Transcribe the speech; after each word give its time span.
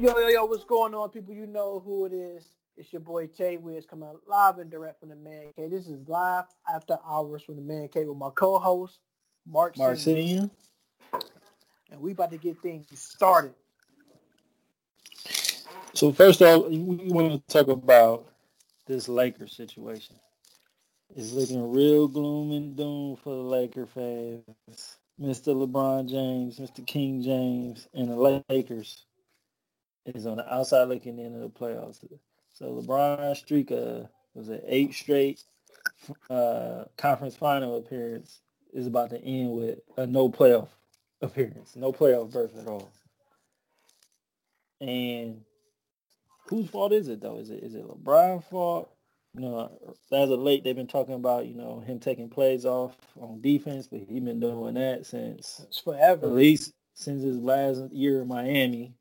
Yo, 0.00 0.18
yo, 0.18 0.28
yo, 0.28 0.46
what's 0.46 0.64
going 0.64 0.94
on, 0.94 1.10
people? 1.10 1.34
You 1.34 1.46
know 1.46 1.82
who 1.84 2.06
it 2.06 2.14
is. 2.14 2.42
It's 2.78 2.90
your 2.90 3.00
boy 3.00 3.26
Tay 3.26 3.58
Wiz 3.58 3.84
coming 3.84 4.08
live 4.26 4.56
and 4.56 4.70
direct 4.70 4.98
from 4.98 5.10
the 5.10 5.14
Man 5.14 5.52
Cave. 5.54 5.70
This 5.70 5.88
is 5.88 6.08
live 6.08 6.46
after 6.74 6.96
hours 7.06 7.42
from 7.42 7.56
the 7.56 7.60
Man 7.60 7.86
Cave 7.88 8.06
with 8.06 8.16
my 8.16 8.30
co-host, 8.34 9.00
Mark 9.46 9.76
Marcinian. 9.76 10.50
And 11.90 12.00
we 12.00 12.12
about 12.12 12.30
to 12.30 12.38
get 12.38 12.56
things 12.62 12.86
started. 12.98 13.52
So 15.92 16.12
first 16.12 16.40
off, 16.40 16.64
we 16.70 16.78
want 16.78 17.46
to 17.46 17.52
talk 17.52 17.68
about 17.68 18.24
this 18.86 19.06
Lakers 19.06 19.54
situation. 19.54 20.16
It's 21.14 21.32
looking 21.32 21.70
real 21.70 22.08
gloom 22.08 22.52
and 22.52 22.74
doom 22.74 23.16
for 23.16 23.34
the 23.34 23.42
Laker 23.42 23.84
fans. 23.84 24.96
Mr. 25.20 25.54
LeBron 25.54 26.08
James, 26.08 26.58
Mr. 26.58 26.86
King 26.86 27.20
James, 27.20 27.86
and 27.92 28.08
the 28.08 28.42
Lakers 28.48 29.04
is 30.06 30.26
on 30.26 30.38
the 30.38 30.52
outside 30.54 30.84
looking 30.84 31.18
into 31.18 31.38
the 31.38 31.48
playoffs. 31.48 32.04
So 32.52 32.82
LeBron 32.82 33.36
streak 33.36 33.70
uh, 33.72 34.02
was 34.34 34.48
an 34.48 34.60
eight 34.66 34.94
straight 34.94 35.42
uh, 36.28 36.84
conference 36.96 37.36
final 37.36 37.76
appearance 37.76 38.40
is 38.72 38.86
about 38.86 39.10
to 39.10 39.22
end 39.22 39.52
with 39.52 39.78
a 39.96 40.06
no 40.06 40.28
playoff 40.28 40.68
appearance, 41.22 41.76
no 41.76 41.92
playoff 41.92 42.32
berth 42.32 42.56
at 42.56 42.66
all. 42.66 42.90
And 44.80 45.42
whose 46.46 46.68
fault 46.68 46.92
is 46.92 47.08
it 47.08 47.20
though? 47.20 47.38
Is 47.38 47.50
it 47.50 47.62
is 47.62 47.74
it 47.74 47.86
LeBron's 47.86 48.44
fault? 48.46 48.92
You 49.34 49.42
know, 49.42 49.70
as 50.12 50.30
of 50.30 50.40
late, 50.40 50.64
they've 50.64 50.74
been 50.74 50.86
talking 50.86 51.14
about 51.14 51.46
you 51.46 51.54
know 51.54 51.80
him 51.80 52.00
taking 52.00 52.28
plays 52.28 52.64
off 52.64 52.96
on 53.20 53.40
defense, 53.40 53.86
but 53.86 54.00
he's 54.00 54.22
been 54.22 54.40
doing 54.40 54.74
that 54.74 55.06
since 55.06 55.60
it's 55.64 55.78
forever. 55.78 56.26
At 56.26 56.32
least 56.32 56.72
since 56.94 57.22
his 57.22 57.36
last 57.36 57.92
year 57.92 58.22
in 58.22 58.28
Miami, 58.28 58.94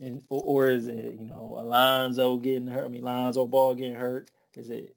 and 0.00 0.22
or, 0.28 0.42
or 0.42 0.70
is 0.70 0.86
it 0.86 1.16
you 1.18 1.26
know 1.26 1.56
Alonzo 1.58 2.36
getting 2.36 2.66
hurt? 2.66 2.84
I 2.84 2.88
mean, 2.88 3.02
Alonzo 3.02 3.46
Ball 3.46 3.74
getting 3.74 3.94
hurt. 3.94 4.30
Is 4.54 4.70
it 4.70 4.94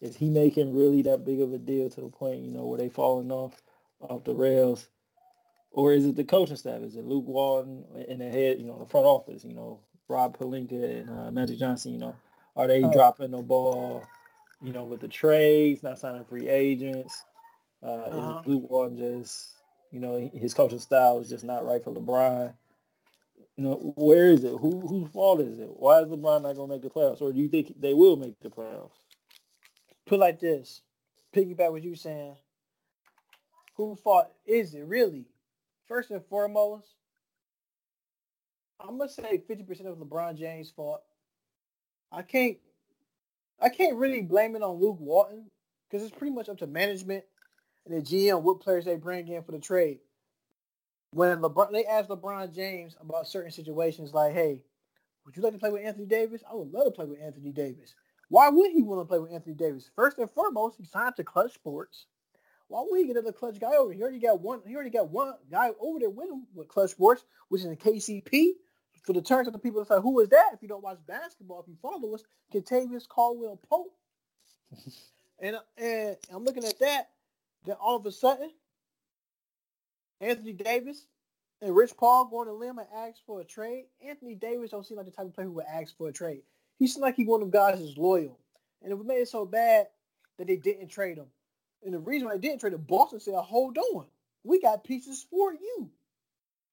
is 0.00 0.16
he 0.16 0.30
making 0.30 0.74
really 0.74 1.02
that 1.02 1.24
big 1.24 1.40
of 1.40 1.52
a 1.52 1.58
deal 1.58 1.88
to 1.90 2.00
the 2.00 2.08
point 2.08 2.42
you 2.42 2.50
know 2.50 2.66
where 2.66 2.78
they 2.78 2.88
falling 2.88 3.30
off 3.30 3.62
off 4.00 4.24
the 4.24 4.34
rails, 4.34 4.88
or 5.70 5.92
is 5.92 6.06
it 6.06 6.16
the 6.16 6.24
coaching 6.24 6.56
staff? 6.56 6.82
Is 6.82 6.96
it 6.96 7.04
Luke 7.04 7.26
Walton 7.26 7.84
in 8.08 8.18
the 8.18 8.28
head? 8.28 8.58
You 8.58 8.66
know, 8.66 8.78
the 8.78 8.86
front 8.86 9.06
office. 9.06 9.44
You 9.44 9.54
know, 9.54 9.80
Rob 10.08 10.36
Pelinka 10.36 11.00
and 11.00 11.10
uh, 11.10 11.30
Magic 11.30 11.58
Johnson. 11.58 11.92
You 11.92 11.98
know, 11.98 12.16
are 12.56 12.66
they 12.66 12.82
oh. 12.82 12.92
dropping 12.92 13.30
the 13.30 13.42
ball? 13.42 14.04
You 14.60 14.72
know, 14.72 14.84
with 14.84 15.00
the 15.00 15.08
trades, 15.08 15.82
not 15.82 15.98
signing 15.98 16.24
free 16.24 16.48
agents. 16.48 17.24
Uh, 17.82 17.86
uh-huh. 17.86 18.42
Luke 18.46 18.70
Walton 18.70 18.96
just, 18.96 19.54
you 19.90 19.98
know, 19.98 20.30
his 20.32 20.54
coaching 20.54 20.78
style 20.78 21.18
is 21.18 21.28
just 21.28 21.42
not 21.42 21.66
right 21.66 21.82
for 21.82 21.92
LeBron 21.92 22.54
you 23.56 23.64
know, 23.64 23.92
where 23.96 24.30
is 24.30 24.44
it? 24.44 24.50
Who 24.50 24.80
whose 24.80 25.10
fault 25.10 25.40
is 25.40 25.58
it? 25.58 25.68
Why 25.76 26.00
is 26.00 26.08
LeBron 26.08 26.42
not 26.42 26.56
gonna 26.56 26.72
make 26.72 26.82
the 26.82 26.90
playoffs? 26.90 27.20
Or 27.20 27.32
do 27.32 27.38
you 27.40 27.48
think 27.48 27.80
they 27.80 27.94
will 27.94 28.16
make 28.16 28.40
the 28.40 28.48
playoffs? 28.48 28.92
Put 30.06 30.20
like 30.20 30.40
this. 30.40 30.82
Piggyback 31.34 31.70
what 31.70 31.82
you 31.82 31.94
saying. 31.94 32.36
Whose 33.76 34.00
fault 34.00 34.32
is 34.46 34.74
it 34.74 34.84
really? 34.86 35.26
First 35.86 36.10
and 36.10 36.24
foremost, 36.26 36.86
I'm 38.80 38.98
gonna 38.98 39.10
say 39.10 39.42
50% 39.48 39.86
of 39.86 39.98
LeBron 39.98 40.36
James' 40.36 40.70
fault. 40.70 41.02
I 42.10 42.22
can't 42.22 42.56
I 43.60 43.68
can't 43.68 43.96
really 43.96 44.22
blame 44.22 44.56
it 44.56 44.62
on 44.62 44.80
Luke 44.80 44.98
Walton 44.98 45.50
because 45.88 46.06
it's 46.06 46.16
pretty 46.16 46.34
much 46.34 46.48
up 46.48 46.58
to 46.58 46.66
management 46.66 47.24
and 47.86 47.96
the 47.96 48.02
GM 48.02 48.42
what 48.42 48.60
players 48.60 48.86
they 48.86 48.96
bring 48.96 49.28
in 49.28 49.42
for 49.42 49.52
the 49.52 49.58
trade 49.58 49.98
when 51.12 51.40
LeBron 51.40 51.72
they 51.72 51.84
asked 51.84 52.08
LeBron 52.08 52.54
James 52.54 52.96
about 53.00 53.28
certain 53.28 53.50
situations, 53.50 54.12
like, 54.12 54.32
"Hey, 54.32 54.64
would 55.24 55.36
you 55.36 55.42
like 55.42 55.52
to 55.52 55.58
play 55.58 55.70
with 55.70 55.84
Anthony 55.84 56.06
Davis? 56.06 56.42
I 56.50 56.54
would 56.54 56.72
love 56.72 56.86
to 56.86 56.90
play 56.90 57.06
with 57.06 57.20
Anthony 57.20 57.52
Davis. 57.52 57.94
Why 58.28 58.48
would 58.48 58.72
he 58.72 58.82
want 58.82 59.00
to 59.02 59.04
play 59.04 59.18
with 59.18 59.32
Anthony 59.32 59.54
Davis? 59.54 59.90
First 59.94 60.18
and 60.18 60.30
foremost, 60.30 60.78
he 60.78 60.84
signed 60.84 61.16
to 61.16 61.24
Clutch 61.24 61.52
Sports. 61.52 62.06
Why 62.68 62.82
would 62.88 62.98
he 62.98 63.06
get 63.06 63.16
another 63.16 63.32
Clutch 63.32 63.60
guy 63.60 63.76
over? 63.76 63.92
He 63.92 64.00
already 64.02 64.18
got 64.18 64.40
one. 64.40 64.62
He 64.66 64.74
already 64.74 64.90
got 64.90 65.10
one 65.10 65.34
guy 65.50 65.70
over 65.78 65.98
there 66.00 66.10
with 66.10 66.30
him 66.30 66.46
with 66.54 66.68
Clutch 66.68 66.90
Sports, 66.90 67.24
which 67.48 67.60
is 67.60 67.66
in 67.66 67.76
KCP. 67.76 68.52
For 69.04 69.12
the 69.12 69.20
terms 69.20 69.48
of 69.48 69.52
the 69.52 69.58
people 69.58 69.80
that 69.80 69.88
say, 69.88 70.00
who 70.00 70.20
is 70.20 70.28
that? 70.28 70.52
If 70.54 70.62
you 70.62 70.68
don't 70.68 70.82
watch 70.82 70.98
basketball, 71.06 71.60
if 71.60 71.68
you 71.68 71.76
follow 71.82 72.14
us, 72.14 72.22
Kentavious 72.54 73.06
Caldwell 73.06 73.60
Pope. 73.68 73.92
and 75.40 75.56
and 75.76 76.16
I'm 76.32 76.44
looking 76.44 76.64
at 76.64 76.78
that. 76.78 77.10
Then 77.66 77.76
all 77.80 77.96
of 77.96 78.06
a 78.06 78.12
sudden, 78.12 78.50
Anthony 80.22 80.52
Davis 80.52 81.06
and 81.60 81.74
Rich 81.74 81.96
Paul 81.98 82.26
going 82.26 82.48
to 82.48 82.54
limb 82.54 82.78
and 82.78 82.88
ask 82.96 83.18
for 83.26 83.40
a 83.40 83.44
trade. 83.44 83.86
Anthony 84.06 84.34
Davis 84.34 84.70
don't 84.70 84.86
seem 84.86 84.96
like 84.96 85.06
the 85.06 85.12
type 85.12 85.26
of 85.26 85.34
player 85.34 85.48
who 85.48 85.54
would 85.54 85.66
ask 85.66 85.96
for 85.96 86.08
a 86.08 86.12
trade. 86.12 86.42
He 86.78 86.86
seems 86.86 87.02
like 87.02 87.16
he 87.16 87.24
one 87.24 87.42
of 87.42 87.50
them 87.50 87.60
guys 87.60 87.78
who's 87.78 87.98
loyal. 87.98 88.38
And 88.82 88.92
it 88.92 89.04
made 89.04 89.20
it 89.20 89.28
so 89.28 89.44
bad 89.44 89.88
that 90.38 90.46
they 90.46 90.56
didn't 90.56 90.88
trade 90.88 91.18
him. 91.18 91.26
And 91.84 91.92
the 91.92 91.98
reason 91.98 92.26
why 92.26 92.34
they 92.34 92.40
didn't 92.40 92.60
trade 92.60 92.72
him, 92.72 92.84
Boston 92.88 93.20
said, 93.20 93.34
hold 93.34 93.76
on. 93.76 94.06
We 94.44 94.60
got 94.60 94.84
pieces 94.84 95.26
for 95.30 95.52
you. 95.52 95.90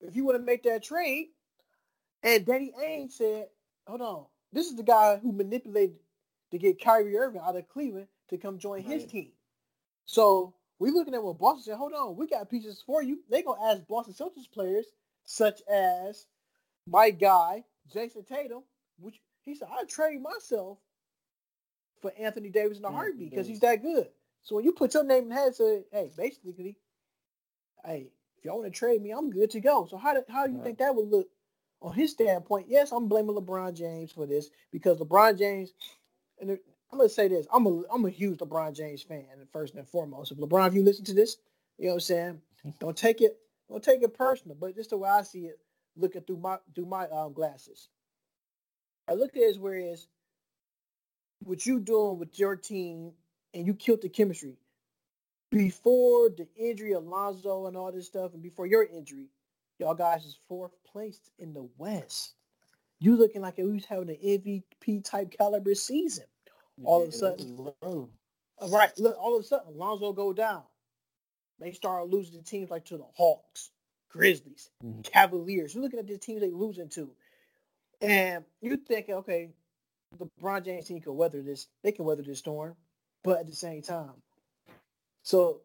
If 0.02 0.16
you 0.16 0.26
want 0.26 0.38
to 0.38 0.44
make 0.44 0.64
that 0.64 0.84
trade. 0.84 1.28
And 2.24 2.46
Danny 2.46 2.72
Ainge 2.82 3.12
said, 3.12 3.48
hold 3.88 4.02
on. 4.02 4.26
This 4.52 4.68
is 4.68 4.76
the 4.76 4.84
guy 4.84 5.18
who 5.18 5.32
manipulated 5.32 6.00
to 6.52 6.58
get 6.58 6.82
Kyrie 6.82 7.18
Irving 7.18 7.42
out 7.44 7.56
of 7.56 7.70
Cleveland 7.70 8.08
to 8.30 8.38
come 8.38 8.58
join 8.58 8.82
right. 8.82 8.86
his 8.86 9.06
team. 9.06 9.32
So 10.06 10.54
we 10.80 10.92
looking 10.92 11.14
at 11.14 11.22
what 11.24 11.38
Boston 11.38 11.64
said, 11.64 11.78
hold 11.78 11.94
on, 11.94 12.16
we 12.16 12.28
got 12.28 12.50
pieces 12.50 12.82
for 12.86 13.04
you. 13.04 13.20
They 13.30 13.44
gonna 13.44 13.62
ask 13.62 13.86
Boston 13.88 14.14
Celtics 14.14 14.52
players 14.52 14.86
such 15.26 15.62
as 15.72 16.26
my 16.88 17.12
guy, 17.12 17.64
Jayson 17.94 18.26
Tatum, 18.26 18.64
which 19.00 19.22
he 19.44 19.56
said, 19.56 19.68
i 19.72 19.84
trade 19.84 20.22
myself 20.22 20.80
for 22.02 22.12
Anthony 22.18 22.50
Davis 22.50 22.80
in 22.80 22.86
a 22.86 22.92
heartbeat 22.92 23.32
because 23.32 23.48
he's 23.48 23.60
that 23.60 23.82
good. 23.82 24.08
So 24.42 24.56
when 24.56 24.64
you 24.64 24.72
put 24.72 24.94
your 24.94 25.04
name 25.04 25.24
in 25.24 25.30
the 25.30 25.36
head, 25.36 25.56
say, 25.56 25.84
hey, 25.92 26.12
basically, 26.16 26.78
hey, 27.86 28.12
if 28.38 28.46
y'all 28.46 28.60
want 28.60 28.74
to 28.74 28.78
trade 28.78 29.02
me, 29.02 29.12
I'm 29.12 29.30
good 29.30 29.52
to 29.52 29.60
go. 29.60 29.86
So 29.90 29.98
how 29.98 30.14
do, 30.14 30.24
how 30.30 30.46
do 30.46 30.54
you 30.54 30.60
right. 30.60 30.66
think 30.66 30.78
that 30.80 30.96
would 30.96 31.10
look 31.10 31.28
on 31.82 31.94
his 31.94 32.12
standpoint? 32.12 32.68
Yes, 32.70 32.92
I'm 32.92 33.08
blaming 33.08 33.36
LeBron 33.36 33.76
James 33.76 34.12
for 34.12 34.26
this 34.26 34.50
because 34.72 35.00
LeBron 35.00 35.38
James, 35.38 35.74
and 36.40 36.58
I'm 36.92 36.98
gonna 36.98 37.10
say 37.10 37.28
this. 37.28 37.46
I'm 37.54 37.66
a 37.66 37.84
I'm 37.94 38.06
a 38.06 38.10
huge 38.10 38.40
LeBron 38.40 38.76
James 38.76 39.04
fan, 39.04 39.26
first 39.52 39.76
and 39.76 39.88
foremost. 39.88 40.32
If 40.32 40.38
LeBron, 40.38 40.68
if 40.70 40.74
you 40.74 40.84
listen 40.84 41.06
to 41.06 41.14
this, 41.14 41.38
you 41.78 41.86
know 41.86 41.92
what 41.92 41.96
I'm 41.96 42.02
saying. 42.02 42.42
Don't 42.80 42.98
take 42.98 43.22
it 43.22 43.38
don't 43.70 43.84
take 43.84 44.02
it 44.02 44.18
personal, 44.18 44.58
but 44.60 44.76
just 44.76 44.90
the 44.90 44.98
way 44.98 45.10
I 45.10 45.22
see 45.22 45.46
it, 45.46 45.60
looking 45.96 46.22
through 46.22 46.38
my 46.38 46.58
through 46.76 46.88
my 46.88 47.08
um, 47.08 47.34
glasses. 47.34 47.90
I 49.08 49.14
look 49.14 49.36
at 49.36 49.42
it 49.42 49.50
as 49.50 49.60
whereas 49.60 50.08
what 51.44 51.66
you 51.66 51.80
doing 51.80 52.20
with 52.20 52.38
your 52.38 52.56
team 52.56 53.12
and 53.54 53.66
you 53.66 53.74
killed 53.74 54.02
the 54.02 54.10
chemistry 54.10 54.58
before 55.52 56.30
the 56.30 56.48
injury 56.58 56.94
of 56.94 57.06
Lonzo 57.06 57.68
and 57.68 57.78
all 57.78 57.92
this 57.92 58.08
stuff, 58.08 58.34
and 58.34 58.44
before 58.44 58.68
your 58.68 58.84
injury, 58.84 59.30
y'all 59.80 59.96
guys 59.96 60.26
is 60.26 60.38
fourth 60.48 60.74
place 60.84 61.20
in 61.40 61.54
the 61.54 61.68
West. 61.78 62.34
You 63.00 63.16
looking 63.16 63.42
like 63.42 63.58
you 63.58 63.72
was 63.72 63.86
having 63.86 64.10
an 64.10 64.18
MVP 64.24 65.04
type 65.04 65.32
caliber 65.32 65.74
season 65.74 66.26
all 66.84 67.04
of 67.04 67.10
a 67.10 67.12
sudden, 67.12 67.72
right? 68.70 68.92
Look, 68.98 69.18
all 69.20 69.36
of 69.36 69.44
a 69.44 69.48
sudden, 69.48 69.78
Lonzo 69.78 70.14
go 70.14 70.34
down. 70.34 70.64
They 71.60 71.72
start 71.72 72.10
losing 72.10 72.38
the 72.38 72.44
teams 72.44 72.70
like 72.70 72.86
to 72.86 72.98
the 72.98 73.06
Hawks, 73.16 73.72
Grizzlies, 74.10 74.70
mm-hmm. 74.84 75.02
Cavaliers. 75.02 75.74
You're 75.74 75.84
looking 75.84 76.00
at 76.00 76.08
the 76.08 76.18
teams 76.18 76.42
they 76.42 76.52
losing 76.52 76.90
to, 76.90 77.12
and 78.02 78.46
you 78.62 78.78
thinking, 78.78 79.16
okay, 79.16 79.50
the 80.18 80.30
LeBron 80.42 80.66
James 80.66 80.86
team 80.86 81.02
can 81.02 81.16
weather 81.16 81.42
this. 81.42 81.68
They 81.84 81.92
can 81.92 82.06
weather 82.06 82.24
this 82.24 82.40
storm, 82.40 82.76
but 83.24 83.40
at 83.40 83.48
the 83.48 83.56
same 83.56 83.82
time, 83.82 84.14
so 85.24 85.62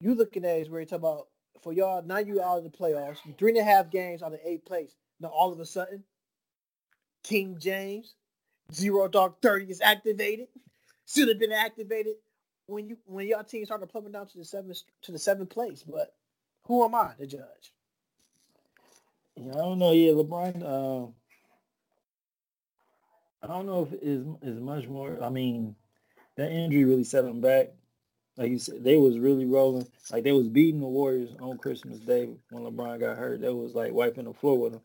you 0.00 0.14
looking 0.14 0.44
at 0.44 0.58
is 0.58 0.70
where 0.70 0.80
you 0.80 0.86
talk 0.86 0.98
about 0.98 1.28
for 1.62 1.72
y'all. 1.72 2.02
Now 2.02 2.18
you 2.18 2.40
out 2.40 2.58
of 2.58 2.64
the 2.64 2.70
playoffs, 2.70 3.18
three 3.38 3.50
and 3.50 3.58
a 3.58 3.64
half 3.64 3.90
games 3.90 4.22
out 4.22 4.32
of 4.32 4.40
eighth 4.44 4.64
place. 4.64 4.94
Now 5.20 5.28
all 5.28 5.52
of 5.52 5.58
a 5.58 5.66
sudden, 5.66 6.04
King 7.24 7.56
James, 7.58 8.14
Zero 8.72 9.08
Dark 9.08 9.40
Thirty 9.40 9.66
is 9.70 9.80
activated. 9.80 10.48
Should 11.06 11.28
have 11.28 11.38
been 11.38 11.52
activated 11.52 12.14
when 12.66 12.86
you 12.86 12.98
when 13.06 13.26
your 13.26 13.42
team 13.42 13.64
started 13.64 13.88
plummeting 13.88 14.12
down 14.12 14.26
to 14.28 14.38
the 14.38 14.44
seventh 14.44 14.82
to 15.02 15.12
the 15.12 15.18
seventh 15.18 15.50
place. 15.50 15.82
But 15.82 16.14
who 16.64 16.84
am 16.84 16.94
I 16.94 17.12
to 17.18 17.26
judge? 17.26 17.72
Yeah, 19.36 19.52
I 19.52 19.56
don't 19.56 19.78
know. 19.78 19.92
Yeah, 19.92 20.12
LeBron. 20.12 20.62
Uh, 20.62 21.10
I 23.42 23.46
don't 23.46 23.66
know 23.66 23.88
if 23.90 24.02
is 24.02 24.26
is 24.42 24.60
much 24.60 24.86
more. 24.86 25.22
I 25.22 25.30
mean, 25.30 25.74
that 26.36 26.50
injury 26.50 26.84
really 26.84 27.04
set 27.04 27.24
him 27.24 27.40
back. 27.40 27.68
Like 28.36 28.50
you 28.50 28.58
said, 28.58 28.84
they 28.84 28.96
was 28.96 29.18
really 29.18 29.46
rolling. 29.46 29.88
Like 30.12 30.24
they 30.24 30.32
was 30.32 30.48
beating 30.48 30.80
the 30.80 30.86
Warriors 30.86 31.30
on 31.40 31.58
Christmas 31.58 31.98
Day 32.00 32.28
when 32.50 32.64
LeBron 32.64 33.00
got 33.00 33.16
hurt. 33.16 33.40
They 33.40 33.48
was 33.48 33.74
like 33.74 33.92
wiping 33.92 34.24
the 34.24 34.34
floor 34.34 34.58
with 34.58 34.72
them. 34.72 34.82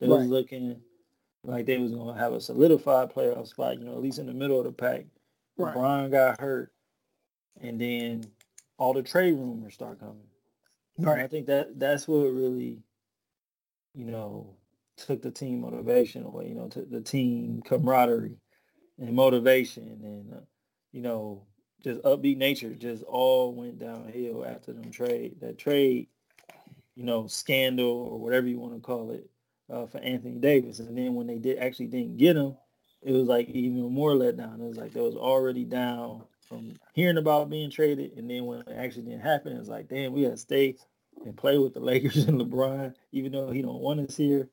They 0.00 0.06
right. 0.06 0.18
was 0.18 0.28
looking 0.28 0.80
like 1.44 1.66
they 1.66 1.78
was 1.78 1.92
gonna 1.92 2.18
have 2.18 2.32
a 2.32 2.40
solidified 2.40 3.12
playoff 3.12 3.48
spot, 3.48 3.78
you 3.78 3.84
know, 3.84 3.92
at 3.92 4.02
least 4.02 4.18
in 4.18 4.26
the 4.26 4.34
middle 4.34 4.58
of 4.58 4.64
the 4.64 4.72
pack. 4.72 5.04
Right. 5.56 5.74
Brian 5.74 6.10
got 6.10 6.40
hurt, 6.40 6.72
and 7.60 7.80
then 7.80 8.24
all 8.78 8.92
the 8.92 9.02
trade 9.02 9.34
rumors 9.34 9.74
start 9.74 10.00
coming. 10.00 10.26
Right. 10.98 11.14
And 11.14 11.22
I 11.22 11.26
think 11.26 11.46
that 11.46 11.78
that's 11.78 12.08
what 12.08 12.24
really, 12.24 12.82
you 13.94 14.06
know, 14.06 14.56
took 14.96 15.22
the 15.22 15.30
team 15.30 15.60
motivation 15.60 16.24
away. 16.24 16.48
You 16.48 16.54
know, 16.54 16.68
to 16.68 16.82
the 16.82 17.00
team 17.00 17.62
camaraderie 17.64 18.38
and 18.98 19.14
motivation, 19.14 20.00
and 20.02 20.34
uh, 20.34 20.40
you 20.92 21.02
know, 21.02 21.46
just 21.82 22.02
upbeat 22.02 22.38
nature 22.38 22.74
just 22.74 23.02
all 23.04 23.54
went 23.54 23.78
downhill 23.78 24.44
after 24.44 24.72
them 24.72 24.90
trade. 24.90 25.36
That 25.40 25.58
trade, 25.58 26.08
you 26.94 27.04
know, 27.04 27.26
scandal 27.26 28.08
or 28.10 28.18
whatever 28.18 28.46
you 28.46 28.58
want 28.58 28.74
to 28.74 28.80
call 28.80 29.10
it, 29.10 29.28
uh, 29.70 29.86
for 29.86 29.98
Anthony 29.98 30.38
Davis. 30.38 30.78
And 30.80 30.96
then 30.96 31.14
when 31.14 31.26
they 31.26 31.38
did 31.38 31.58
actually 31.58 31.86
didn't 31.86 32.16
get 32.16 32.36
him, 32.36 32.56
it 33.02 33.12
was 33.12 33.28
like 33.28 33.48
even 33.50 33.92
more 33.92 34.14
let 34.14 34.36
down. 34.36 34.60
It 34.60 34.66
was 34.66 34.76
like 34.76 34.92
they 34.92 35.00
was 35.00 35.16
already 35.16 35.64
down 35.64 36.24
from 36.48 36.74
hearing 36.94 37.18
about 37.18 37.50
being 37.50 37.70
traded, 37.70 38.16
and 38.16 38.28
then 38.30 38.44
when 38.44 38.60
it 38.60 38.68
actually 38.76 39.04
didn't 39.04 39.20
happen, 39.20 39.56
it's 39.56 39.68
like, 39.68 39.88
damn, 39.88 40.12
we 40.12 40.22
got 40.22 40.30
to 40.30 40.36
stay 40.36 40.76
and 41.24 41.36
play 41.36 41.58
with 41.58 41.74
the 41.74 41.80
Lakers 41.80 42.16
and 42.28 42.40
LeBron, 42.40 42.94
even 43.12 43.32
though 43.32 43.50
he 43.50 43.62
don't 43.62 43.80
want 43.80 44.00
us 44.00 44.16
here. 44.16 44.48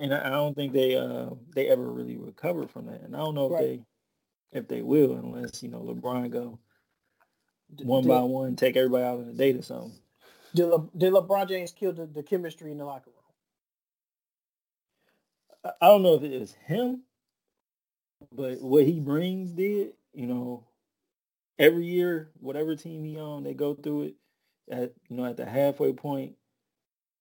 And 0.00 0.12
I, 0.12 0.26
I 0.26 0.30
don't 0.30 0.54
think 0.54 0.72
they 0.72 0.96
uh, 0.96 1.30
they 1.54 1.68
ever 1.68 1.90
really 1.90 2.16
recovered 2.16 2.70
from 2.70 2.86
that. 2.86 3.02
And 3.02 3.14
I 3.14 3.20
don't 3.20 3.34
know 3.34 3.52
if 3.52 3.60
they 3.60 3.80
if 4.52 4.68
they 4.68 4.82
will, 4.82 5.14
unless 5.14 5.62
you 5.62 5.68
know 5.68 5.80
LeBron 5.80 6.30
go 6.30 6.58
one 7.82 8.02
did, 8.02 8.08
by 8.08 8.20
one, 8.20 8.56
take 8.56 8.76
everybody 8.76 9.04
out 9.04 9.18
on 9.18 9.28
a 9.28 9.32
date 9.32 9.56
or 9.56 9.62
something. 9.62 9.92
Did, 10.54 10.66
Le, 10.66 10.88
did 10.96 11.12
LeBron 11.12 11.48
James 11.48 11.72
kill 11.72 11.92
the, 11.92 12.06
the 12.06 12.22
chemistry 12.22 12.70
in 12.70 12.78
the 12.78 12.84
locker 12.84 13.10
room? 13.10 13.23
I 15.64 15.88
don't 15.88 16.02
know 16.02 16.14
if 16.14 16.24
it 16.24 16.38
was 16.40 16.54
him, 16.66 17.02
but 18.32 18.60
what 18.62 18.84
he 18.86 19.00
brings 19.00 19.52
did. 19.52 19.94
You 20.14 20.26
know, 20.26 20.64
every 21.58 21.86
year, 21.86 22.30
whatever 22.40 22.76
team 22.76 23.04
he 23.04 23.18
on, 23.18 23.44
they 23.44 23.54
go 23.54 23.74
through 23.74 24.02
it. 24.04 24.14
At 24.70 24.94
you 25.10 25.16
know, 25.16 25.26
at 25.26 25.36
the 25.38 25.46
halfway 25.46 25.92
point, 25.94 26.34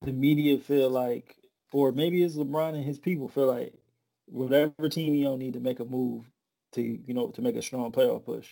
the 0.04 0.14
media 0.14 0.60
feel 0.60 0.90
like, 0.90 1.38
or 1.74 1.92
maybe 1.92 2.24
it's 2.24 2.36
LeBron 2.36 2.76
and 2.76 2.86
his 2.86 3.00
people 3.00 3.30
feel 3.30 3.48
like, 3.48 3.74
whatever 4.28 4.90
team 4.90 5.14
he 5.14 5.26
on 5.28 5.40
need 5.40 5.54
to 5.54 5.62
make 5.62 5.80
a 5.82 5.86
move 5.86 6.26
to 6.74 6.82
you 6.82 7.14
know 7.14 7.30
to 7.32 7.42
make 7.42 7.56
a 7.58 7.62
strong 7.64 7.92
playoff 7.92 8.26
push. 8.26 8.50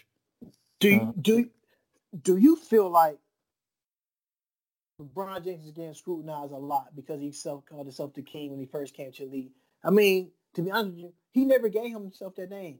Do 0.79 0.89
you, 0.89 1.01
uh, 1.01 1.13
do 1.21 1.49
do 2.23 2.37
you 2.37 2.55
feel 2.57 2.89
like 2.89 3.19
LeBron 5.01 5.43
James 5.45 5.65
is 5.65 5.71
getting 5.71 5.93
scrutinized 5.93 6.53
a 6.53 6.57
lot 6.57 6.95
because 6.95 7.21
he 7.21 7.31
self 7.31 7.65
called 7.65 7.87
himself 7.87 8.13
the 8.13 8.21
king 8.23 8.51
when 8.51 8.59
he 8.59 8.67
first 8.67 8.95
came 8.95 9.11
to 9.13 9.25
the 9.25 9.31
league? 9.31 9.51
I 9.83 9.89
mean, 9.89 10.31
to 10.55 10.61
be 10.61 10.71
honest 10.71 10.95
with 10.95 10.99
you, 10.99 11.13
he 11.31 11.45
never 11.45 11.69
gave 11.69 11.93
himself 11.93 12.35
that 12.35 12.49
name. 12.49 12.79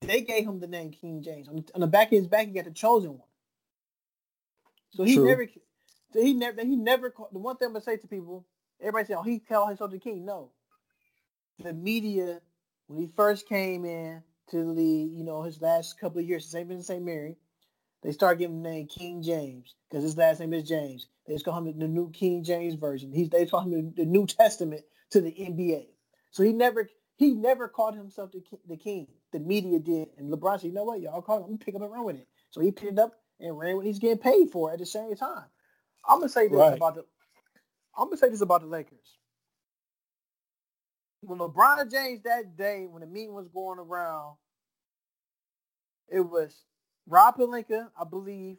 They 0.00 0.22
gave 0.22 0.46
him 0.46 0.60
the 0.60 0.66
name 0.66 0.90
King 0.90 1.22
James. 1.22 1.48
On 1.48 1.56
the, 1.56 1.64
on 1.74 1.80
the 1.80 1.86
back 1.86 2.08
of 2.08 2.18
his 2.18 2.26
back, 2.26 2.46
he 2.46 2.52
got 2.52 2.64
the 2.64 2.70
chosen 2.70 3.10
one. 3.10 3.28
So 4.90 5.02
he 5.02 5.16
True. 5.16 5.26
never, 5.26 5.46
so 6.12 6.22
he 6.22 6.34
never, 6.34 6.62
he 6.62 6.76
never. 6.76 7.10
Called, 7.10 7.30
the 7.32 7.38
one 7.38 7.56
thing 7.56 7.66
I'm 7.66 7.72
gonna 7.72 7.84
say 7.84 7.96
to 7.96 8.06
people, 8.06 8.46
everybody 8.80 9.06
say, 9.06 9.14
"Oh, 9.14 9.22
he 9.22 9.38
called 9.38 9.68
himself 9.68 9.90
the 9.90 9.98
king." 9.98 10.24
No, 10.24 10.52
the 11.58 11.72
media 11.72 12.40
when 12.86 13.00
he 13.00 13.08
first 13.16 13.48
came 13.48 13.84
in, 13.84 14.22
to 14.50 14.74
the 14.74 14.82
you 14.82 15.24
know, 15.24 15.42
his 15.42 15.60
last 15.60 15.98
couple 15.98 16.20
of 16.20 16.28
years 16.28 16.52
been 16.52 16.70
in 16.70 16.82
St. 16.82 17.02
Mary, 17.02 17.36
they 18.02 18.12
start 18.12 18.38
giving 18.38 18.58
him 18.58 18.62
the 18.62 18.70
name 18.70 18.86
King 18.86 19.22
James 19.22 19.74
because 19.88 20.04
his 20.04 20.16
last 20.16 20.40
name 20.40 20.52
is 20.52 20.68
James. 20.68 21.06
They 21.26 21.34
just 21.34 21.44
call 21.44 21.58
him 21.58 21.78
the 21.78 21.88
new 21.88 22.10
King 22.10 22.44
James 22.44 22.74
version. 22.74 23.12
He's 23.12 23.30
they 23.30 23.46
call 23.46 23.62
him 23.62 23.94
the, 23.96 24.04
New 24.04 24.26
Testament 24.26 24.82
to 25.10 25.20
the 25.20 25.32
NBA. 25.32 25.86
So 26.34 26.42
he 26.42 26.52
never 26.52 26.90
he 27.16 27.32
never 27.32 27.68
called 27.68 27.94
himself 27.94 28.32
the, 28.32 28.42
the 28.68 28.76
king. 28.76 29.06
The 29.32 29.38
media 29.38 29.78
did, 29.78 30.08
and 30.18 30.32
LeBron 30.32 30.60
said, 30.60 30.66
"You 30.68 30.74
know 30.74 30.84
what? 30.84 31.00
Y'all 31.00 31.22
call 31.22 31.38
him. 31.38 31.52
I'm 31.52 31.58
pick 31.58 31.74
up 31.74 31.82
and 31.82 31.90
run 31.90 32.04
with 32.04 32.16
it." 32.16 32.28
So 32.50 32.60
he 32.60 32.70
picked 32.70 32.92
it 32.92 32.98
up 32.98 33.12
and 33.40 33.58
ran 33.58 33.76
what 33.76 33.86
he's 33.86 33.98
getting 33.98 34.18
paid 34.18 34.50
for 34.50 34.72
at 34.72 34.78
the 34.78 34.86
same 34.86 35.14
time. 35.14 35.44
I'm 36.06 36.18
gonna 36.18 36.28
say 36.28 36.48
this 36.48 36.58
right. 36.58 36.76
about 36.76 36.96
the. 36.96 37.04
I'm 37.96 38.08
gonna 38.08 38.16
say 38.16 38.28
this 38.28 38.42
about 38.42 38.60
the 38.60 38.66
Lakers 38.66 39.18
when 41.26 41.38
LeBron 41.38 41.90
James 41.90 42.22
that 42.22 42.56
day 42.56 42.86
when 42.88 43.00
the 43.00 43.06
meeting 43.06 43.34
was 43.34 43.48
going 43.48 43.78
around, 43.78 44.36
it 46.08 46.20
was 46.20 46.64
Rob 47.06 47.36
Pelinka, 47.36 47.88
I 47.98 48.04
believe, 48.04 48.56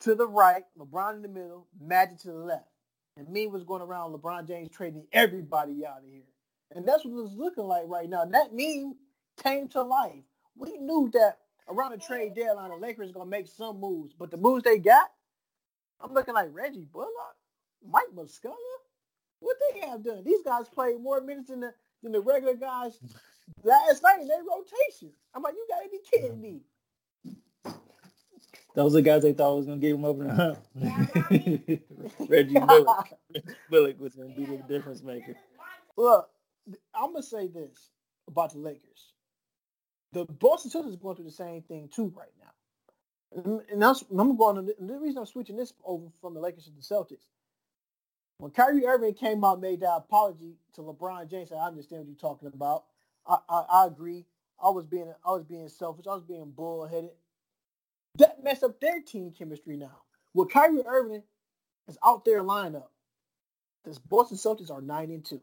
to 0.00 0.14
the 0.14 0.26
right, 0.26 0.64
LeBron 0.78 1.16
in 1.16 1.22
the 1.22 1.28
middle, 1.28 1.66
Magic 1.80 2.18
to 2.20 2.28
the 2.28 2.38
left. 2.38 2.68
And 3.16 3.28
me 3.28 3.46
was 3.46 3.62
going 3.62 3.82
around 3.82 4.12
LeBron 4.12 4.46
James 4.46 4.70
trading 4.70 5.06
everybody 5.12 5.84
out 5.86 5.98
of 5.98 6.10
here. 6.10 6.22
And 6.74 6.86
that's 6.86 7.04
what 7.04 7.24
it's 7.24 7.34
looking 7.34 7.64
like 7.64 7.84
right 7.86 8.08
now. 8.08 8.22
And 8.22 8.34
that 8.34 8.52
meme 8.52 8.96
came 9.42 9.68
to 9.68 9.82
life. 9.82 10.24
We 10.56 10.76
knew 10.78 11.10
that 11.14 11.38
around 11.68 11.92
the 11.92 11.98
trade 11.98 12.34
deadline, 12.34 12.70
the 12.70 12.76
Lakers 12.76 13.12
going 13.12 13.26
to 13.26 13.30
make 13.30 13.48
some 13.48 13.80
moves. 13.80 14.12
But 14.12 14.30
the 14.30 14.36
moves 14.36 14.64
they 14.64 14.78
got, 14.78 15.10
I'm 16.00 16.12
looking 16.12 16.34
like 16.34 16.48
Reggie 16.52 16.86
Bullock, 16.92 17.36
Mike 17.88 18.10
Muscala, 18.14 18.54
what 19.44 19.56
they 19.72 19.80
have 19.86 20.02
done? 20.02 20.22
These 20.24 20.42
guys 20.42 20.68
played 20.68 21.00
more 21.00 21.20
minutes 21.20 21.50
than 21.50 21.60
the 21.60 21.74
than 22.02 22.12
the 22.12 22.20
regular 22.20 22.54
guys 22.54 22.98
last 23.62 24.02
night 24.02 24.20
in 24.20 24.28
their 24.28 24.38
rotation. 24.38 25.12
I'm 25.34 25.42
like, 25.42 25.54
you 25.54 25.66
gotta 25.68 25.88
be 25.90 25.98
kidding 26.10 26.40
me. 26.40 26.60
Those 28.74 28.94
are 28.94 28.96
the 28.96 29.02
guys 29.02 29.22
they 29.22 29.32
thought 29.32 29.56
was 29.56 29.66
gonna 29.66 29.78
give 29.78 29.96
him 29.96 30.04
over 30.04 30.24
the 30.24 30.34
hump. 30.34 30.58
Reggie 32.28 32.58
Bullock. 32.58 33.08
Bullock 33.70 34.00
was 34.00 34.14
gonna 34.14 34.34
be 34.34 34.44
the 34.44 34.62
difference 34.68 35.02
maker. 35.02 35.36
Look, 35.96 36.28
I'm 36.94 37.12
gonna 37.12 37.22
say 37.22 37.48
this 37.48 37.90
about 38.28 38.52
the 38.52 38.58
Lakers. 38.58 39.12
The 40.12 40.24
Boston 40.24 40.70
Celtics 40.70 41.00
going 41.00 41.16
through 41.16 41.24
the 41.24 41.30
same 41.30 41.62
thing 41.62 41.88
too 41.92 42.12
right 42.16 42.32
now. 42.40 43.62
And 43.72 43.84
I'm 43.84 44.36
going 44.36 44.64
to, 44.64 44.74
the 44.78 44.98
reason 44.98 45.18
I'm 45.18 45.26
switching 45.26 45.56
this 45.56 45.72
over 45.84 46.06
from 46.20 46.34
the 46.34 46.40
Lakers 46.40 46.66
to 46.66 46.70
the 46.70 46.80
Celtics 46.80 47.26
when 48.38 48.50
Kyrie 48.50 48.86
Irving 48.86 49.14
came 49.14 49.44
out 49.44 49.60
made 49.60 49.80
that 49.80 49.96
apology 49.96 50.56
to 50.74 50.82
LeBron 50.82 51.30
James, 51.30 51.52
I 51.52 51.66
understand 51.66 52.00
what 52.00 52.08
you're 52.08 52.16
talking 52.16 52.50
about. 52.52 52.84
I, 53.26 53.38
I, 53.48 53.64
I 53.72 53.86
agree. 53.86 54.26
I 54.62 54.70
was 54.70 54.86
being 54.86 55.12
I 55.24 55.30
was 55.30 55.44
being 55.44 55.68
selfish. 55.68 56.06
I 56.06 56.14
was 56.14 56.24
being 56.24 56.50
bullheaded. 56.50 57.10
That 58.18 58.42
messed 58.42 58.62
up 58.62 58.80
their 58.80 59.00
team 59.00 59.32
chemistry 59.36 59.76
now. 59.76 60.02
With 60.32 60.50
Kyrie 60.50 60.84
Irving 60.86 61.22
is 61.88 61.98
out 62.04 62.24
there 62.24 62.38
in 62.38 62.46
lineup, 62.46 62.88
the 63.84 63.98
Boston 64.08 64.36
Celtics 64.36 64.70
are 64.70 64.82
nine 64.82 65.10
and 65.10 65.24
two. 65.24 65.40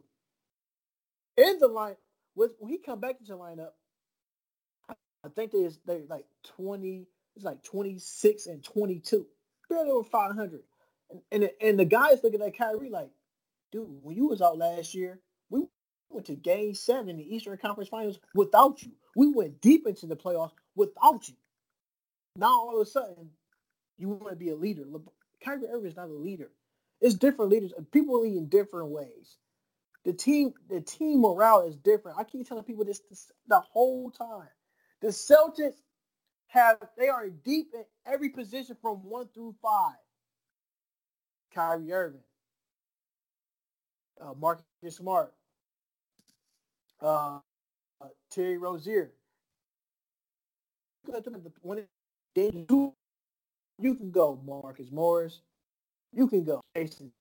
In 1.41 1.59
the 1.59 1.67
line, 1.67 1.95
when 2.35 2.49
he 2.67 2.77
come 2.77 2.99
back 2.99 3.17
into 3.19 3.31
the 3.31 3.37
lineup, 3.37 3.71
I 5.23 5.29
think 5.35 5.51
they 5.51 5.69
they 5.85 6.03
like 6.07 6.25
twenty. 6.43 7.07
It's 7.35 7.45
like 7.45 7.63
twenty 7.63 7.97
six 7.99 8.47
and 8.47 8.63
twenty 8.63 8.99
two, 8.99 9.25
barely 9.69 9.91
over 9.91 10.07
five 10.09 10.35
hundred. 10.35 10.61
And, 11.31 11.49
and, 11.61 11.77
the 11.77 11.83
guys 11.83 12.19
looking 12.23 12.41
at 12.41 12.57
Kyrie 12.57 12.89
like, 12.89 13.09
dude, 13.71 13.85
when 14.01 14.15
you 14.15 14.27
was 14.27 14.41
out 14.41 14.57
last 14.57 14.93
year, 14.93 15.19
we 15.49 15.63
went 16.09 16.27
to 16.27 16.35
game 16.35 16.73
seven 16.73 17.09
in 17.09 17.17
the 17.17 17.35
Eastern 17.35 17.57
Conference 17.57 17.89
Finals 17.89 18.19
without 18.33 18.81
you. 18.81 18.91
We 19.15 19.27
went 19.33 19.59
deep 19.59 19.85
into 19.87 20.05
the 20.07 20.15
playoffs 20.15 20.53
without 20.75 21.27
you. 21.27 21.35
Now 22.37 22.47
all 22.47 22.79
of 22.79 22.87
a 22.87 22.89
sudden, 22.89 23.31
you 23.97 24.07
want 24.07 24.29
to 24.29 24.35
be 24.37 24.51
a 24.51 24.55
leader. 24.55 24.83
Le- 24.87 25.01
Kyrie 25.43 25.67
Irving 25.69 25.91
is 25.91 25.97
not 25.97 26.07
a 26.07 26.13
leader. 26.13 26.51
It's 27.01 27.15
different 27.15 27.51
leaders. 27.51 27.73
People 27.91 28.21
lead 28.21 28.37
in 28.37 28.47
different 28.47 28.89
ways. 28.89 29.37
The 30.05 30.13
team, 30.13 30.53
the 30.69 30.81
team 30.81 31.21
morale 31.21 31.61
is 31.67 31.75
different. 31.77 32.17
I 32.19 32.23
keep 32.23 32.47
telling 32.47 32.63
people 32.63 32.85
this, 32.85 33.01
this 33.09 33.31
the 33.47 33.59
whole 33.59 34.09
time. 34.11 34.49
The 35.01 35.09
Celtics 35.09 35.75
have 36.47 36.77
they 36.97 37.07
are 37.07 37.29
deep 37.29 37.67
in 37.73 37.83
every 38.05 38.29
position 38.29 38.75
from 38.81 38.97
one 39.03 39.27
through 39.33 39.55
five. 39.61 39.95
Kyrie 41.53 41.91
Irving, 41.91 42.21
uh, 44.21 44.33
Marcus 44.39 44.63
Smart, 44.89 45.33
uh, 47.01 47.39
uh, 48.01 48.07
Terry 48.31 48.57
Rozier. 48.57 49.11
You 53.79 53.95
can 53.95 54.11
go 54.11 54.39
Marcus 54.45 54.91
Morris. 54.91 55.41
You 56.13 56.27
can 56.27 56.43
go 56.43 56.61
Jayson 56.75 57.11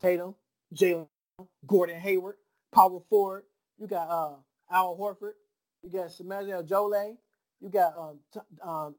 Tatum, 0.00 0.34
Jaylen, 0.74 1.08
Gordon 1.66 2.00
Hayward, 2.00 2.36
Power 2.72 3.00
Forward. 3.08 3.44
You 3.78 3.86
got 3.86 4.08
uh, 4.08 4.36
Al 4.70 4.96
Horford. 4.96 5.32
You 5.82 5.90
got 5.90 6.12
Samuel 6.12 6.62
Jole. 6.62 7.16
You 7.60 7.68
got 7.68 7.96
um, 7.96 8.18
t- 8.32 8.40
um, 8.62 8.94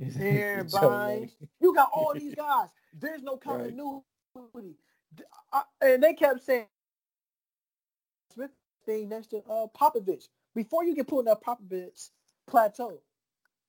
Aron 0.20 0.68
Baynes. 0.72 1.36
You 1.60 1.74
got 1.74 1.90
all 1.92 2.14
these 2.14 2.34
guys. 2.36 2.68
There's 2.98 3.22
no 3.22 3.36
continuity. 3.36 4.04
Right. 4.34 5.64
and 5.80 6.02
they 6.02 6.14
kept 6.14 6.44
saying 6.44 6.66
Smith 8.32 8.50
thing 8.84 9.08
next 9.08 9.28
to 9.28 9.38
uh, 9.48 9.66
Popovich. 9.78 10.24
Before 10.54 10.84
you 10.84 10.94
get 10.94 11.08
put 11.08 11.20
in 11.20 11.24
that 11.26 11.42
Popovich 11.42 12.10
plateau, 12.46 13.00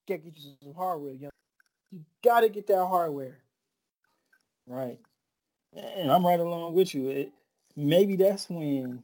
get 0.08 0.24
get 0.24 0.38
you 0.38 0.53
some 0.62 0.74
hardware, 0.74 1.13
young. 1.13 1.32
You 1.91 2.01
gotta 2.24 2.50
get 2.50 2.67
that 2.67 2.86
hardware. 2.86 3.39
Right. 4.67 5.00
And 5.75 6.12
I'm 6.12 6.25
right 6.25 6.39
along 6.39 6.74
with 6.74 6.96
you. 6.96 7.10
It, 7.10 7.32
maybe 7.75 8.15
that's 8.15 8.50
when 8.50 9.03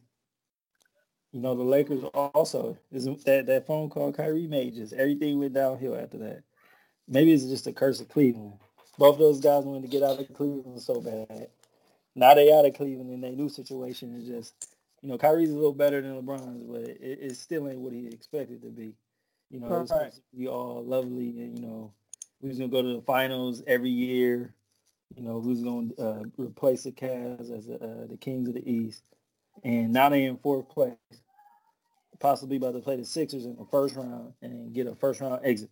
you 1.32 1.40
know 1.40 1.56
the 1.56 1.64
Lakers 1.64 2.04
also 2.14 2.78
is 2.92 3.06
that 3.26 3.46
that 3.48 3.68
phone 3.68 3.90
call 3.90 4.14
Kyrie 4.14 4.48
made. 4.48 4.76
Just 4.76 4.94
everything 4.94 5.40
went 5.40 5.54
downhill 5.54 5.96
after 5.96 6.18
that. 6.20 6.44
Maybe 7.08 7.34
it's 7.34 7.46
just 7.46 7.68
a 7.68 7.74
curse 7.74 8.00
of 8.00 8.10
Cleveland 8.10 8.54
both 9.02 9.18
those 9.18 9.40
guys 9.40 9.64
wanted 9.64 9.82
to 9.82 9.88
get 9.88 10.04
out 10.04 10.20
of 10.20 10.34
Cleveland 10.34 10.80
so 10.82 11.02
bad. 11.02 11.48
now 12.16 12.36
they 12.36 12.54
out 12.54 12.66
of 12.66 12.76
Cleveland 12.76 13.12
in 13.12 13.22
their 13.22 13.32
new 13.32 13.50
situation. 13.50 14.16
Is 14.16 14.28
just 14.28 14.76
you 15.02 15.10
know 15.10 15.18
Kyrie's 15.18 15.50
a 15.50 15.56
little 15.56 15.74
better 15.74 16.02
than 16.02 16.22
LeBron's, 16.22 16.64
but 16.64 16.82
it, 16.82 17.20
it 17.22 17.36
still 17.36 17.68
ain't 17.68 17.80
what 17.80 17.94
he 17.94 18.08
expected 18.08 18.62
to 18.62 18.70
be. 18.70 18.94
You 19.50 19.60
know, 19.60 19.82
it's 19.82 19.92
supposed 19.92 20.16
to 20.16 20.38
be 20.38 20.48
all 20.48 20.84
lovely 20.86 21.30
and 21.42 21.58
you 21.58 21.66
know 21.66 21.92
we 22.42 22.50
was 22.50 22.60
gonna 22.60 22.70
go 22.70 22.84
to 22.84 22.96
the 22.96 23.02
finals 23.02 23.64
every 23.66 23.90
year. 23.90 24.54
You 25.16 25.24
know, 25.24 25.42
who's 25.42 25.62
gonna 25.62 25.90
uh, 26.00 26.24
replace 26.38 26.84
the 26.84 26.92
Cavs 26.92 27.52
as 27.52 27.70
uh, 27.70 28.08
the 28.10 28.18
kings 28.18 28.48
of 28.48 28.56
the 28.56 28.70
East, 28.70 29.04
and 29.64 29.92
now 29.92 30.10
they're 30.10 30.20
in 30.20 30.38
fourth 30.38 30.70
place, 30.70 30.96
possibly 32.20 32.58
about 32.58 32.74
to 32.74 32.80
play 32.80 32.96
the 32.96 33.06
Sixers 33.06 33.46
in 33.46 33.56
the 33.56 33.66
first 33.66 33.96
round 33.96 34.34
and 34.42 34.74
get 34.74 34.88
a 34.88 34.96
first 34.96 35.22
round 35.22 35.42
exit. 35.44 35.70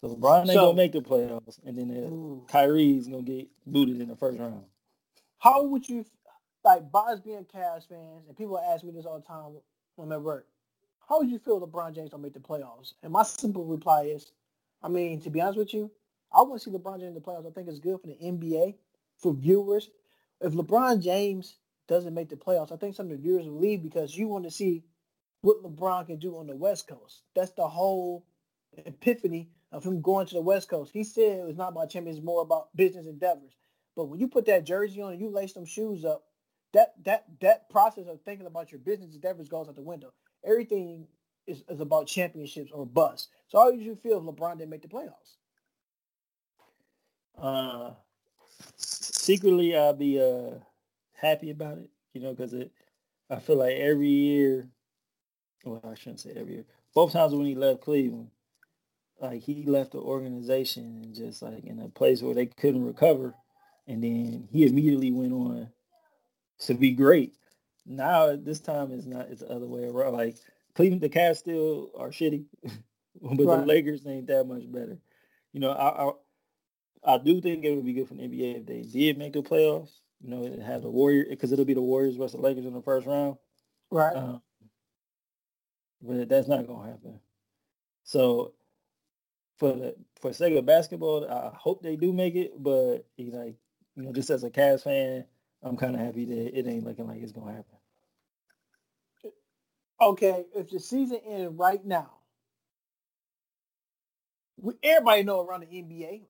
So 0.00 0.14
LeBron 0.14 0.40
ain't 0.40 0.48
so, 0.50 0.66
gonna 0.66 0.74
make 0.74 0.92
the 0.92 1.00
playoffs, 1.00 1.58
and 1.64 1.78
then 1.78 1.90
uh, 1.90 2.52
Kyrie's 2.52 3.08
gonna 3.08 3.22
get 3.22 3.48
booted 3.66 4.00
in 4.00 4.08
the 4.08 4.16
first 4.16 4.38
round. 4.38 4.64
How 5.38 5.64
would 5.64 5.88
you 5.88 6.04
like 6.64 6.90
Bob's 6.90 7.20
being 7.20 7.44
Cavs 7.44 7.88
fans, 7.88 8.26
and 8.28 8.36
people 8.36 8.58
ask 8.58 8.84
me 8.84 8.92
this 8.92 9.06
all 9.06 9.18
the 9.18 9.26
time 9.26 9.52
when 9.96 10.08
I'm 10.08 10.12
at 10.12 10.22
work. 10.22 10.46
How 11.08 11.18
would 11.18 11.30
you 11.30 11.38
feel 11.38 11.60
LeBron 11.60 11.94
James 11.94 12.10
don't 12.10 12.22
make 12.22 12.34
the 12.34 12.40
playoffs? 12.40 12.94
And 13.02 13.12
my 13.12 13.22
simple 13.22 13.64
reply 13.64 14.04
is, 14.04 14.32
I 14.82 14.88
mean, 14.88 15.20
to 15.22 15.30
be 15.30 15.40
honest 15.40 15.58
with 15.58 15.74
you, 15.74 15.90
I 16.34 16.42
want 16.42 16.60
to 16.60 16.70
see 16.70 16.76
LeBron 16.76 17.00
James 17.00 17.08
in 17.08 17.14
the 17.14 17.20
playoffs. 17.20 17.46
I 17.46 17.50
think 17.50 17.68
it's 17.68 17.78
good 17.78 18.00
for 18.00 18.06
the 18.06 18.18
NBA, 18.22 18.74
for 19.18 19.34
viewers. 19.34 19.90
If 20.40 20.52
LeBron 20.52 21.02
James 21.02 21.56
doesn't 21.88 22.14
make 22.14 22.28
the 22.28 22.36
playoffs, 22.36 22.72
I 22.72 22.76
think 22.76 22.94
some 22.94 23.06
of 23.06 23.12
the 23.12 23.22
viewers 23.22 23.46
will 23.46 23.58
leave 23.58 23.82
because 23.82 24.16
you 24.16 24.28
want 24.28 24.44
to 24.44 24.50
see 24.50 24.84
what 25.42 25.62
LeBron 25.62 26.06
can 26.06 26.18
do 26.18 26.38
on 26.38 26.46
the 26.46 26.56
West 26.56 26.88
Coast. 26.88 27.22
That's 27.34 27.52
the 27.52 27.68
whole 27.68 28.24
epiphany 28.86 29.50
of 29.70 29.84
him 29.84 30.00
going 30.00 30.26
to 30.26 30.34
the 30.34 30.40
West 30.40 30.68
Coast. 30.68 30.92
He 30.92 31.04
said 31.04 31.40
it 31.40 31.46
was 31.46 31.56
not 31.56 31.72
about 31.72 31.90
champions, 31.90 32.22
more 32.22 32.42
about 32.42 32.74
business 32.76 33.06
endeavors. 33.06 33.52
But 33.96 34.04
when 34.06 34.20
you 34.20 34.28
put 34.28 34.46
that 34.46 34.64
jersey 34.64 35.02
on 35.02 35.12
and 35.12 35.20
you 35.20 35.28
lace 35.28 35.52
them 35.52 35.66
shoes 35.66 36.04
up, 36.04 36.24
that 36.72 36.94
that 37.04 37.24
that 37.40 37.68
process 37.68 38.06
of 38.06 38.20
thinking 38.22 38.46
about 38.46 38.72
your 38.72 38.78
business 38.78 39.14
endeavors 39.14 39.48
goes 39.48 39.68
out 39.68 39.74
the 39.74 39.82
window. 39.82 40.12
Everything 40.44 41.06
is, 41.46 41.62
is 41.68 41.80
about 41.80 42.06
championships 42.06 42.70
or 42.72 42.86
bust. 42.86 43.28
So 43.48 43.58
how 43.58 43.70
did 43.70 43.80
you 43.80 43.94
feel 43.94 44.18
if 44.18 44.24
LeBron 44.24 44.58
didn't 44.58 44.70
make 44.70 44.82
the 44.82 44.88
playoffs? 44.88 45.36
Uh, 47.40 47.90
secretly, 48.76 49.76
I'll 49.76 49.92
be 49.94 50.20
uh 50.20 50.58
happy 51.14 51.50
about 51.50 51.78
it, 51.78 51.90
you 52.12 52.20
know, 52.20 52.30
because 52.30 52.52
it. 52.52 52.72
I 53.30 53.38
feel 53.38 53.56
like 53.56 53.76
every 53.76 54.08
year, 54.08 54.68
well, 55.64 55.80
I 55.90 55.94
shouldn't 55.94 56.20
say 56.20 56.32
every 56.36 56.54
year. 56.54 56.64
Both 56.94 57.12
times 57.12 57.34
when 57.34 57.46
he 57.46 57.54
left 57.54 57.80
Cleveland, 57.80 58.30
like 59.20 59.40
he 59.40 59.62
left 59.64 59.92
the 59.92 59.98
organization 59.98 61.00
and 61.02 61.14
just 61.14 61.40
like 61.40 61.64
in 61.64 61.80
a 61.80 61.88
place 61.88 62.20
where 62.20 62.34
they 62.34 62.46
couldn't 62.46 62.84
recover, 62.84 63.34
and 63.86 64.02
then 64.02 64.48
he 64.50 64.66
immediately 64.66 65.12
went 65.12 65.32
on 65.32 65.68
to 66.60 66.74
be 66.74 66.92
great. 66.92 67.34
Now 67.86 68.36
this 68.36 68.60
time 68.60 68.92
it's 68.92 69.06
not. 69.06 69.28
It's 69.30 69.40
the 69.40 69.50
other 69.50 69.66
way 69.66 69.84
around. 69.84 70.12
Like 70.14 70.36
Cleveland, 70.74 71.02
the 71.02 71.08
Cavs 71.08 71.38
still 71.38 71.90
are 71.96 72.10
shitty, 72.10 72.44
but 73.22 73.30
right. 73.30 73.60
the 73.60 73.66
Lakers 73.66 74.06
ain't 74.06 74.26
that 74.26 74.44
much 74.44 74.70
better. 74.70 74.98
You 75.52 75.60
know, 75.60 75.70
I 75.70 76.08
I, 76.08 76.10
I, 77.04 77.18
do 77.18 77.40
think 77.40 77.64
it 77.64 77.74
would 77.74 77.84
be 77.84 77.92
good 77.92 78.08
for 78.08 78.14
the 78.14 78.22
NBA 78.22 78.60
if 78.60 78.66
they 78.66 78.82
did 78.82 79.18
make 79.18 79.32
the 79.32 79.42
playoffs. 79.42 79.90
You 80.20 80.30
know, 80.30 80.44
it 80.44 80.60
have 80.60 80.82
the 80.82 80.90
Warrior 80.90 81.26
because 81.28 81.52
it'll 81.52 81.64
be 81.64 81.74
the 81.74 81.80
Warriors 81.80 82.16
versus 82.16 82.32
the 82.32 82.40
Lakers 82.40 82.64
in 82.64 82.74
the 82.74 82.82
first 82.82 83.06
round. 83.06 83.36
Right. 83.90 84.16
Um, 84.16 84.42
but 86.00 86.28
that's 86.28 86.48
not 86.48 86.66
gonna 86.66 86.88
happen. 86.88 87.20
So 88.04 88.54
for 89.58 89.72
the 89.72 89.94
for 90.20 90.32
sake 90.32 90.54
of 90.56 90.66
basketball, 90.66 91.28
I 91.28 91.56
hope 91.56 91.82
they 91.82 91.96
do 91.96 92.12
make 92.12 92.34
it. 92.34 92.52
But 92.60 93.06
you 93.16 93.32
know, 93.32 93.38
like, 93.38 93.56
you 93.96 94.02
know, 94.04 94.12
just 94.12 94.30
as 94.30 94.44
a 94.44 94.50
Cavs 94.50 94.82
fan, 94.82 95.24
I'm 95.62 95.76
kind 95.76 95.94
of 95.94 96.00
happy 96.00 96.24
that 96.24 96.58
it 96.58 96.66
ain't 96.66 96.84
looking 96.84 97.06
like 97.06 97.22
it's 97.22 97.32
gonna 97.32 97.52
happen. 97.52 97.76
Okay, 100.00 100.46
if 100.56 100.68
the 100.68 100.80
season 100.80 101.20
ended 101.24 101.56
right 101.56 101.84
now, 101.84 102.10
we, 104.56 104.74
everybody 104.82 105.22
know 105.22 105.40
around 105.40 105.60
the 105.60 105.66
NBA. 105.66 106.22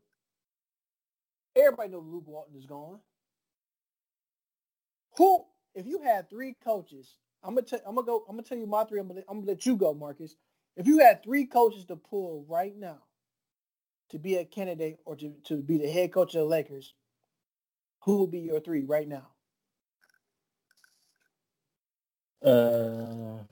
Everybody 1.55 1.91
know 1.91 2.01
Luke 2.01 2.27
Walton 2.27 2.57
is 2.57 2.67
gone. 2.67 2.99
Who, 5.19 5.45
if 5.75 5.87
you 5.87 6.01
had 6.03 6.31
three 6.31 6.57
coaches, 6.65 7.17
I'm 7.43 7.55
gonna 7.55 7.67
tell, 7.67 7.81
I'm 7.87 7.95
gonna 7.95 8.07
go, 8.07 8.25
I'm 8.29 8.37
gonna 8.37 8.43
tell 8.47 8.59
you 8.59 8.67
my 8.67 8.85
three. 8.85 9.01
I'm 9.01 9.09
gonna, 9.09 9.23
I'm 9.29 9.41
gonna 9.41 9.53
let 9.53 9.67
you 9.67 9.77
go, 9.77 9.93
Marcus. 9.93 10.37
If 10.77 10.87
you 10.87 11.01
had 11.01 11.23
three 11.23 11.45
coaches 11.45 11.85
to 11.87 11.97
pull 11.97 12.47
right 12.49 12.75
now 12.77 12.99
to 14.11 14.19
be 14.19 14.37
a 14.37 14.45
candidate 14.45 14.99
or 15.05 15.17
to, 15.17 15.35
to 15.45 15.57
be 15.57 15.79
the 15.79 15.91
head 15.91 16.13
coach 16.13 16.35
of 16.35 16.41
the 16.41 16.47
Lakers, 16.47 16.95
who 18.05 18.19
would 18.19 18.31
be 18.31 18.41
your 18.41 18.61
three 18.61 18.85
right 18.85 19.09
now? 19.09 19.29
Uh, 22.43 23.43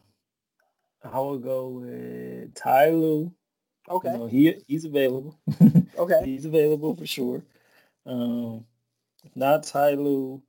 I 1.05 1.21
would 1.21 1.43
go 1.43 1.69
with 1.69 2.55
Ty 2.55 2.91
Lue. 2.91 3.33
Okay. 3.89 4.13
You 4.13 4.19
know, 4.19 4.27
he 4.27 4.57
he's 4.67 4.85
available. 4.85 5.39
okay. 5.99 6.23
He's 6.25 6.45
available 6.45 6.97
for 6.97 7.07
sure. 7.07 7.43
Um, 8.07 8.65
not 9.35 9.65
Ty 9.65 9.93
Lue. 9.93 10.43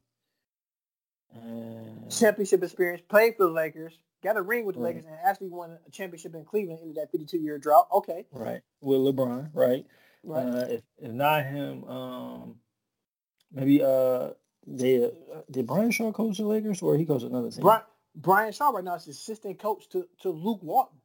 Uh, 1.35 2.09
championship 2.09 2.63
experience. 2.63 3.01
Played 3.07 3.35
for 3.37 3.45
the 3.45 3.51
Lakers. 3.51 3.93
Got 4.23 4.37
a 4.37 4.41
ring 4.41 4.65
with 4.65 4.75
the 4.75 4.81
right. 4.81 4.95
Lakers 4.95 5.09
and 5.09 5.17
actually 5.25 5.49
won 5.49 5.77
a 5.87 5.91
championship 5.91 6.35
in 6.35 6.45
Cleveland 6.45 6.79
in 6.83 6.93
that 6.93 7.11
52 7.11 7.37
year 7.37 7.57
drought. 7.57 7.87
Okay. 7.91 8.25
Right. 8.31 8.61
With 8.81 8.99
LeBron. 8.99 9.49
Right. 9.53 9.85
Right. 10.23 10.45
Uh, 10.45 10.65
if, 10.69 10.81
if 10.99 11.11
not 11.11 11.45
him, 11.45 11.83
um, 11.85 12.55
maybe 13.51 13.81
uh, 13.81 14.29
they 14.67 15.05
uh, 15.05 15.41
did 15.49 15.65
Brian 15.65 15.89
Shaw 15.91 16.11
coach 16.11 16.37
the 16.37 16.43
Lakers 16.43 16.81
or 16.81 16.95
he 16.97 17.05
coached 17.05 17.25
another 17.25 17.49
team? 17.49 17.61
Brian, 17.63 17.81
Brian 18.15 18.53
Shaw 18.53 18.69
right 18.69 18.83
now 18.83 18.95
is 18.95 19.07
assistant 19.07 19.57
coach 19.57 19.89
to, 19.89 20.07
to 20.21 20.29
Luke 20.29 20.61
Walton. 20.61 20.99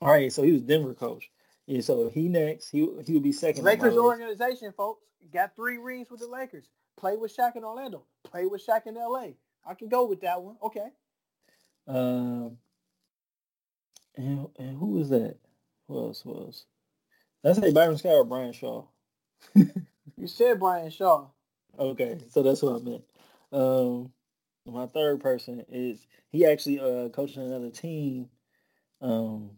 All 0.00 0.10
right, 0.10 0.32
so 0.32 0.42
he 0.44 0.52
was 0.52 0.62
Denver 0.62 0.94
coach. 0.94 1.28
Yeah, 1.68 1.82
so 1.82 2.08
he 2.08 2.28
next. 2.28 2.70
He 2.70 2.78
he 3.04 3.12
would 3.12 3.22
be 3.22 3.30
second. 3.30 3.62
Lakers 3.62 3.94
organization, 3.94 4.72
folks, 4.74 5.04
got 5.30 5.54
three 5.54 5.76
rings 5.76 6.10
with 6.10 6.20
the 6.20 6.26
Lakers. 6.26 6.64
Play 6.96 7.18
with 7.18 7.36
Shaq 7.36 7.56
in 7.56 7.62
Orlando. 7.62 8.04
Play 8.24 8.46
with 8.46 8.66
Shaq 8.66 8.86
in 8.86 8.96
L.A. 8.96 9.36
I 9.66 9.74
can 9.74 9.90
go 9.90 10.06
with 10.06 10.22
that 10.22 10.40
one. 10.40 10.56
Okay. 10.62 10.88
Um. 11.86 12.56
And, 14.16 14.48
and 14.58 14.78
who 14.78 14.86
was 14.92 15.10
that? 15.10 15.36
Who 15.88 15.98
else 15.98 16.24
was? 16.24 16.64
That's 17.44 17.60
say 17.60 17.70
Byron 17.70 17.98
Scott 17.98 18.12
or 18.12 18.24
Brian 18.24 18.52
Shaw. 18.52 18.86
you 19.54 20.26
said 20.26 20.58
Brian 20.58 20.90
Shaw. 20.90 21.26
Okay, 21.78 22.18
so 22.30 22.42
that's 22.42 22.62
what 22.62 22.80
I 22.80 22.84
meant. 22.84 23.04
Um, 23.52 24.10
my 24.66 24.86
third 24.86 25.20
person 25.20 25.64
is 25.68 26.06
he 26.30 26.46
actually 26.46 26.80
uh 26.80 27.10
coaching 27.10 27.42
another 27.42 27.70
team. 27.70 28.30
Um, 29.02 29.50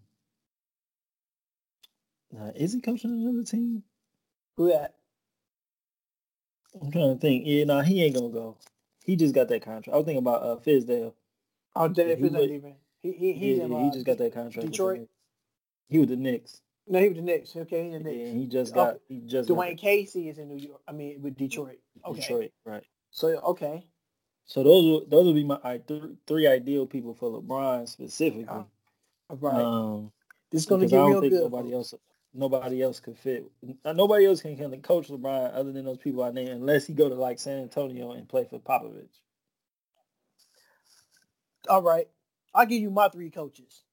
uh, 2.38 2.50
is 2.54 2.72
he 2.72 2.80
coaching 2.80 3.10
another 3.10 3.44
team? 3.44 3.82
Who 4.56 4.72
at? 4.72 4.94
I'm 6.80 6.90
trying 6.90 7.14
to 7.14 7.20
think. 7.20 7.44
Yeah, 7.46 7.64
no, 7.64 7.76
nah, 7.76 7.82
he 7.82 8.02
ain't 8.04 8.14
gonna 8.14 8.28
go. 8.28 8.56
He 9.04 9.16
just 9.16 9.34
got 9.34 9.48
that 9.48 9.62
contract. 9.62 9.94
I 9.94 9.96
was 9.96 10.04
thinking 10.04 10.18
about 10.18 10.42
uh 10.42 10.56
Fizdale. 10.56 11.14
Oh, 11.74 11.88
Dave 11.88 12.20
yeah, 12.20 12.28
Fizdale 12.28 12.50
even. 12.50 12.74
He 13.02 13.12
he 13.12 13.32
he's 13.32 13.58
yeah, 13.58 13.64
in, 13.64 13.74
uh, 13.74 13.78
he 13.78 13.90
just 13.90 14.06
got 14.06 14.18
that 14.18 14.34
contract. 14.34 14.70
Detroit. 14.70 15.08
He 15.88 15.98
was 15.98 16.08
the 16.08 16.16
Knicks. 16.16 16.60
No, 16.86 17.00
he 17.00 17.08
was 17.08 17.16
the 17.16 17.22
Knicks. 17.22 17.56
Okay, 17.56 17.84
he's 17.84 17.92
the 17.94 18.00
Knicks. 18.00 18.18
Yeah, 18.18 18.32
he 18.32 18.46
just 18.46 18.74
got. 18.74 18.94
Oh, 18.94 19.00
he 19.08 19.20
just. 19.20 19.48
Dwane 19.48 19.78
Casey 19.78 20.28
is 20.28 20.38
in 20.38 20.48
New 20.48 20.56
York. 20.56 20.80
I 20.86 20.92
mean, 20.92 21.22
with 21.22 21.36
Detroit. 21.36 21.78
Okay. 22.06 22.20
Detroit, 22.20 22.52
right? 22.64 22.84
So 23.10 23.28
okay. 23.28 23.84
So 24.44 24.62
those 24.62 25.08
those 25.08 25.26
would 25.26 25.34
be 25.34 25.44
my 25.44 25.58
th- 25.86 26.02
three 26.26 26.46
ideal 26.46 26.86
people 26.86 27.14
for 27.14 27.30
LeBron 27.30 27.88
specifically. 27.88 28.46
Uh, 28.48 28.64
right. 29.36 29.62
Um, 29.62 30.12
this 30.50 30.62
is 30.62 30.66
going 30.66 30.80
to 30.80 30.86
give 30.86 30.98
get 30.98 31.06
real 31.06 31.20
good. 31.20 31.32
Nobody 31.32 31.72
else, 31.72 31.94
nobody 32.34 32.82
else 32.82 33.00
could 33.00 33.18
fit. 33.18 33.50
Nobody 33.84 34.26
else 34.26 34.42
can, 34.42 34.54
uh, 34.54 34.68
can 34.68 34.82
coach 34.82 35.08
LeBron 35.08 35.54
other 35.54 35.72
than 35.72 35.84
those 35.84 35.98
people 35.98 36.22
I 36.22 36.30
named, 36.30 36.50
unless 36.50 36.86
he 36.86 36.94
go 36.94 37.08
to 37.08 37.14
like 37.14 37.38
San 37.38 37.58
Antonio 37.58 38.12
and 38.12 38.28
play 38.28 38.44
for 38.48 38.58
Popovich. 38.58 39.20
All 41.68 41.82
right, 41.82 42.08
I'll 42.54 42.66
give 42.66 42.80
you 42.80 42.90
my 42.90 43.08
three 43.08 43.30
coaches. 43.30 43.84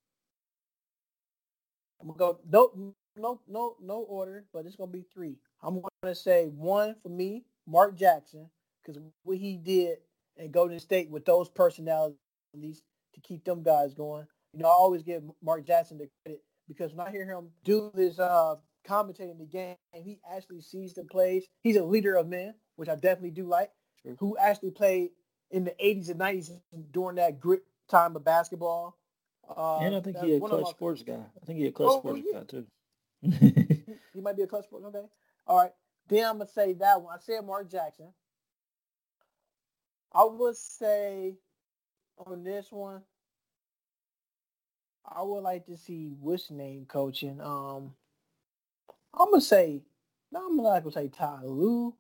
I'm 2.00 2.08
gonna 2.08 2.18
go 2.18 2.40
no 2.50 2.94
no 3.16 3.42
no 3.48 3.76
no 3.82 3.96
order, 4.02 4.46
but 4.54 4.66
it's 4.66 4.76
gonna 4.76 4.92
be 4.92 5.06
three. 5.14 5.38
I'm 5.62 5.82
gonna 6.04 6.16
say 6.16 6.46
one 6.46 6.96
for 7.02 7.10
me, 7.10 7.44
Mark 7.66 7.96
Jackson, 7.98 8.50
because 8.82 9.02
what 9.24 9.38
he 9.38 9.58
did 9.58 9.98
and 10.38 10.52
Golden 10.52 10.80
State 10.80 11.10
with 11.10 11.26
those 11.26 11.50
personalities 11.50 12.84
to 13.14 13.22
keep 13.22 13.44
them 13.44 13.64
guys 13.64 13.94
going. 13.94 14.28
You 14.54 14.60
know, 14.60 14.70
I 14.70 14.72
always 14.72 15.04
give 15.04 15.24
Mark 15.44 15.66
Jackson 15.66 15.98
the 15.98 16.10
credit 16.24 16.42
because 16.68 16.94
when 16.94 17.08
I 17.08 17.12
hear 17.12 17.26
him 17.26 17.50
do 17.64 17.92
his 17.96 18.20
uh, 18.20 18.56
commentating 18.88 19.38
the 19.38 19.46
game, 19.46 19.76
he 19.94 20.20
actually 20.30 20.62
sees 20.62 20.94
the 20.94 21.04
plays. 21.04 21.46
He's 21.62 21.78
a 21.78 21.84
leader 21.84 22.16
of 22.16 22.28
men, 22.28 22.56
which 22.76 22.90
I 22.90 22.96
definitely 22.96 23.32
do 23.32 23.46
like, 23.46 23.72
sure. 24.04 24.16
who 24.20 24.38
actually 24.38 24.72
played 24.72 25.10
in 25.52 25.64
the 25.64 25.76
80s 25.84 26.10
and 26.10 26.20
90s 26.20 26.52
during 26.92 27.16
that 27.16 27.40
grit 27.40 27.64
time 27.90 28.16
of 28.16 28.24
basketball. 28.24 28.98
Uh, 29.50 29.80
and 29.80 29.96
I 29.96 30.02
think 30.02 30.18
he's 30.18 30.38
a 30.38 30.40
clutch 30.40 30.70
sports 30.70 31.04
guy. 31.04 31.14
I 31.14 31.46
think 31.46 31.60
he's 31.60 31.70
a 31.70 31.72
clutch 31.72 31.92
oh, 31.94 32.00
sports 32.00 32.22
yeah. 32.26 32.40
guy 32.40 32.46
too. 32.46 32.66
he 34.14 34.22
might 34.22 34.36
be 34.36 34.44
a 34.44 34.48
clutch 34.48 34.66
sports. 34.66 34.86
Okay. 34.88 35.06
All 35.48 35.58
right. 35.58 35.72
Then 36.10 36.26
I'm 36.26 36.38
gonna 36.38 36.50
say 36.50 36.74
that 36.74 37.02
one. 37.02 37.16
I 37.16 37.20
said 37.22 37.46
Mark 37.46 37.70
Jackson. 37.72 38.14
I 40.14 40.26
would 40.26 40.56
say 40.58 41.36
on 42.18 42.44
this 42.44 42.72
one, 42.72 43.02
I 45.08 45.22
would 45.22 45.42
like 45.42 45.66
to 45.68 45.78
see 45.78 46.10
what's 46.20 46.52
name 46.52 46.86
coaching. 46.88 47.40
Um, 47.42 47.94
I'm 49.14 49.32
gonna 49.32 49.42
say, 49.42 49.82
no, 50.32 50.48
I'm 50.48 50.58
not 50.58 50.84
gonna 50.84 50.92
say 50.92 51.08
Ty 51.08 51.40
Lue. 51.44 51.94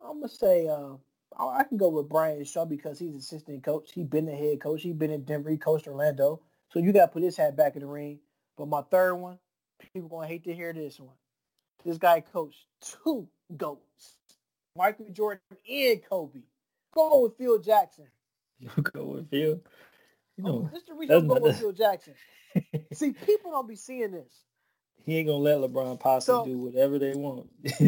I'm 0.00 0.20
gonna 0.20 0.28
say, 0.28 0.68
uh, 0.68 0.94
I 1.38 1.64
can 1.64 1.76
go 1.76 1.88
with 1.88 2.08
Brian 2.08 2.44
Shaw 2.44 2.64
because 2.64 2.98
he's 2.98 3.14
assistant 3.14 3.62
coach. 3.64 3.92
He's 3.92 4.06
been 4.06 4.26
the 4.26 4.32
head 4.32 4.60
coach. 4.60 4.82
He's 4.82 4.94
been 4.94 5.10
in 5.10 5.24
Denver. 5.24 5.50
He 5.50 5.56
coached 5.56 5.86
Orlando. 5.86 6.40
So 6.70 6.78
you 6.78 6.92
got 6.92 7.06
to 7.06 7.12
put 7.12 7.22
his 7.22 7.36
hat 7.36 7.56
back 7.56 7.74
in 7.74 7.82
the 7.82 7.86
ring. 7.86 8.18
But 8.56 8.68
my 8.68 8.82
third 8.82 9.14
one, 9.14 9.38
people 9.92 10.08
gonna 10.08 10.26
hate 10.26 10.44
to 10.44 10.54
hear 10.54 10.72
this 10.72 11.00
one. 11.00 11.16
This 11.84 11.98
guy 11.98 12.20
coached 12.20 12.66
two 12.80 13.28
goats, 13.56 14.16
Michael 14.76 15.08
Jordan 15.10 15.40
and 15.68 16.00
Kobe. 16.08 16.40
Go 16.94 17.22
with 17.22 17.36
Phil 17.36 17.58
Jackson. 17.58 18.06
You 18.60 18.70
go 18.82 19.04
with 19.04 19.30
Phil. 19.30 19.60
You 20.36 20.44
know, 20.44 20.70
this 20.72 20.82
is 20.82 20.88
reason 20.96 21.16
I'm 21.16 21.28
going 21.28 21.42
with 21.42 21.58
Phil 21.58 21.72
Jackson. 21.72 22.14
See, 22.92 23.12
people 23.12 23.50
don't 23.50 23.68
be 23.68 23.76
seeing 23.76 24.12
this. 24.12 24.44
He 25.04 25.18
ain't 25.18 25.28
gonna 25.28 25.38
let 25.38 25.58
LeBron 25.58 25.98
possibly 25.98 26.34
so, 26.34 26.44
do 26.44 26.58
whatever 26.58 26.98
they 26.98 27.14
want. 27.14 27.50
this 27.62 27.82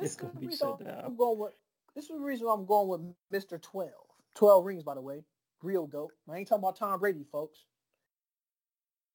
is 0.00 0.16
the 0.16 0.30
reason 0.40 0.76
I'm 1.04 1.16
going 1.16 1.38
with. 1.38 1.52
This 1.94 2.04
is 2.04 2.10
the 2.10 2.18
reason 2.18 2.46
I'm 2.50 2.64
going 2.66 2.88
with 2.88 3.00
Mr. 3.32 3.60
12. 3.60 3.90
12 4.36 4.64
rings, 4.64 4.82
by 4.82 4.94
the 4.94 5.00
way. 5.00 5.24
Real 5.62 5.86
GOAT. 5.86 6.12
I 6.30 6.38
ain't 6.38 6.48
talking 6.48 6.64
about 6.64 6.76
Tom 6.76 6.98
Brady, 7.00 7.26
folks. 7.30 7.64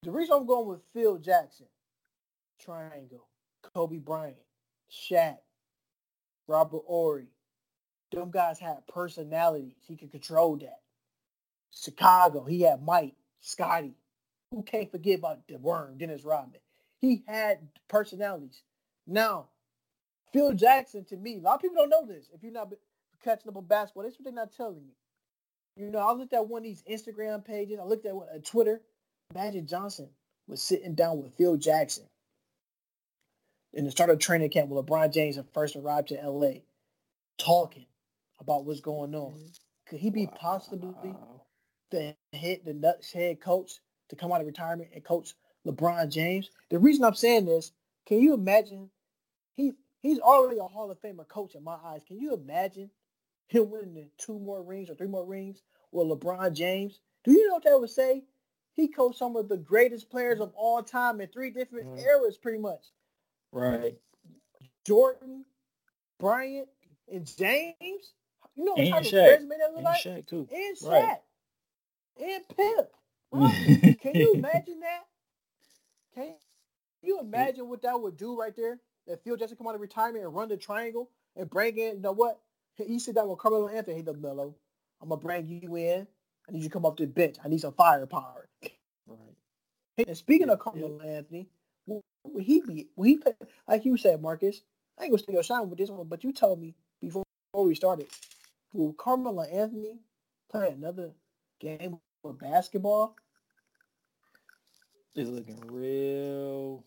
The 0.03 0.11
reason 0.11 0.35
I'm 0.35 0.45
going 0.45 0.67
with 0.67 0.81
Phil 0.93 1.17
Jackson, 1.17 1.65
Triangle, 2.59 3.27
Kobe 3.73 3.97
Bryant, 3.97 4.37
Shaq, 4.91 5.37
Robert 6.47 6.83
Horry, 6.85 7.29
them 8.11 8.29
guys 8.29 8.59
had 8.59 8.85
personalities. 8.87 9.73
He 9.87 9.97
could 9.97 10.11
control 10.11 10.57
that. 10.57 10.81
Chicago, 11.75 12.43
he 12.45 12.61
had 12.61 12.83
Mike, 12.83 13.15
Scottie. 13.39 13.97
Who 14.51 14.63
can't 14.63 14.89
forget 14.89 15.19
about 15.19 15.47
the 15.47 15.57
worm, 15.57 15.97
Dennis 15.97 16.23
Rodman? 16.23 16.61
He 16.99 17.23
had 17.27 17.59
personalities. 17.87 18.63
Now, 19.05 19.49
Phil 20.31 20.53
Jackson, 20.53 21.03
to 21.05 21.17
me, 21.17 21.37
a 21.37 21.41
lot 21.41 21.55
of 21.55 21.61
people 21.61 21.77
don't 21.77 21.89
know 21.89 22.05
this. 22.05 22.29
If 22.33 22.43
you're 22.43 22.51
not 22.51 22.71
catching 23.23 23.49
up 23.49 23.57
on 23.57 23.65
basketball, 23.65 24.03
that's 24.03 24.17
what 24.17 24.23
they're 24.23 24.33
not 24.33 24.55
telling 24.55 24.85
you. 24.85 25.83
You 25.83 25.91
know, 25.91 25.99
I 25.99 26.13
looked 26.13 26.33
at 26.33 26.47
one 26.47 26.59
of 26.59 26.63
these 26.63 26.83
Instagram 26.89 27.43
pages. 27.43 27.79
I 27.79 27.83
looked 27.83 28.05
at 28.05 28.15
what, 28.15 28.29
uh, 28.33 28.39
Twitter. 28.43 28.81
Magic 29.33 29.65
Johnson 29.65 30.09
was 30.47 30.61
sitting 30.61 30.95
down 30.95 31.21
with 31.21 31.33
Phil 31.35 31.57
Jackson 31.57 32.05
in 33.73 33.83
the 33.83 33.91
start 33.91 34.09
of 34.09 34.19
training 34.19 34.49
camp 34.49 34.69
when 34.69 34.83
LeBron 34.83 35.13
James 35.13 35.35
had 35.35 35.49
first 35.53 35.75
arrived 35.75 36.09
to 36.09 36.15
LA, 36.15 36.59
talking 37.37 37.87
about 38.39 38.65
what's 38.65 38.79
going 38.79 39.13
on. 39.15 39.33
Mm-hmm. 39.33 39.45
Could 39.87 39.99
he 39.99 40.09
be 40.09 40.27
wow. 40.27 40.37
possibly 40.39 41.15
the 41.91 42.15
head, 42.33 42.61
the 42.65 42.73
nuts 42.73 43.11
head 43.11 43.39
coach 43.39 43.79
to 44.09 44.15
come 44.15 44.31
out 44.31 44.41
of 44.41 44.47
retirement 44.47 44.89
and 44.93 45.03
coach 45.03 45.33
LeBron 45.65 46.09
James? 46.11 46.49
The 46.69 46.79
reason 46.79 47.03
I'm 47.03 47.15
saying 47.15 47.45
this, 47.45 47.71
can 48.05 48.19
you 48.19 48.33
imagine? 48.33 48.89
He 49.55 49.73
he's 50.01 50.19
already 50.19 50.59
a 50.59 50.63
Hall 50.63 50.91
of 50.91 51.01
Famer 51.01 51.27
coach 51.27 51.55
in 51.55 51.63
my 51.63 51.77
eyes. 51.83 52.01
Can 52.07 52.19
you 52.19 52.33
imagine 52.33 52.89
him 53.47 53.69
winning 53.69 54.09
two 54.17 54.39
more 54.39 54.61
rings 54.63 54.89
or 54.89 54.95
three 54.95 55.07
more 55.07 55.25
rings 55.25 55.61
with 55.91 56.07
LeBron 56.07 56.53
James? 56.53 56.99
Do 57.23 57.31
you 57.31 57.47
know 57.47 57.55
what 57.55 57.63
that 57.63 57.79
would 57.79 57.89
say? 57.89 58.23
He 58.73 58.89
coached 58.89 59.17
some 59.17 59.35
of 59.35 59.47
the 59.47 59.57
greatest 59.57 60.09
players 60.09 60.41
of 60.41 60.51
all 60.55 60.83
time 60.83 61.21
in 61.21 61.29
three 61.29 61.49
different 61.49 61.87
mm-hmm. 61.87 61.99
eras, 61.99 62.37
pretty 62.37 62.59
much. 62.59 62.81
Right. 63.51 63.97
Jordan, 64.85 65.45
Bryant, 66.19 66.67
and 67.11 67.25
James. 67.37 68.13
You 68.55 68.65
know 68.65 68.73
what 68.73 69.03
type 69.03 69.05
of 69.05 69.13
resume 69.13 69.49
that 69.57 69.73
look 69.73 69.83
like? 69.83 70.01
Shaq 70.01 70.27
too. 70.27 70.47
And 70.53 70.77
Shaq. 70.77 70.89
Right. 70.89 71.17
And 72.21 72.47
Pip. 72.49 72.91
Right? 73.31 73.97
Can 74.01 74.15
you 74.15 74.35
imagine 74.35 74.79
that? 74.79 75.01
Can 76.13 76.35
you 77.01 77.19
imagine 77.19 77.67
what 77.67 77.81
that 77.81 77.99
would 77.99 78.15
do 78.15 78.39
right 78.39 78.55
there? 78.55 78.79
That 79.07 79.23
Phil 79.25 79.35
Jackson 79.35 79.57
come 79.57 79.67
out 79.67 79.75
of 79.75 79.81
retirement 79.81 80.23
and 80.23 80.33
run 80.33 80.47
the 80.47 80.55
triangle 80.55 81.09
and 81.35 81.49
bring 81.49 81.77
in, 81.77 81.97
you 81.97 82.01
know 82.01 82.13
what? 82.13 82.39
He 82.75 82.97
said 82.97 83.15
that 83.15 83.27
with 83.27 83.39
Carmelo 83.39 83.67
Anthony. 83.67 83.97
Hey, 83.97 84.01
the 84.03 84.13
Melo, 84.13 84.55
I'm 85.01 85.09
gonna 85.09 85.19
bring 85.19 85.47
you 85.47 85.75
in. 85.75 86.07
I 86.47 86.51
need 86.51 86.63
you 86.63 86.69
to 86.69 86.73
come 86.73 86.85
off 86.85 86.95
the 86.95 87.07
bench. 87.07 87.35
I 87.43 87.49
need 87.49 87.59
some 87.59 87.73
firepower. 87.73 88.47
Right. 89.05 90.07
And 90.07 90.17
speaking 90.17 90.49
of 90.49 90.59
Carmelo. 90.59 90.99
Anthony, 91.01 91.49
will 91.87 92.01
he 92.39 92.61
be? 92.61 92.87
Will 92.95 93.05
he 93.05 93.17
play, 93.17 93.33
like 93.67 93.83
you 93.83 93.97
said, 93.97 94.21
Marcus? 94.21 94.61
I 94.97 95.03
ain't 95.03 95.11
gonna 95.11 95.21
steal 95.21 95.33
your 95.33 95.43
shine 95.43 95.69
with 95.69 95.79
this 95.79 95.89
one, 95.89 96.07
but 96.07 96.23
you 96.23 96.31
told 96.31 96.61
me 96.61 96.75
before, 97.01 97.23
before 97.51 97.65
we 97.65 97.75
started, 97.75 98.07
will 98.73 98.93
Carmelo 98.93 99.43
Anthony 99.43 99.99
play 100.49 100.69
another 100.69 101.11
game 101.59 101.97
of 102.23 102.39
basketball? 102.39 103.15
It's 105.15 105.29
looking 105.29 105.61
real. 105.67 106.83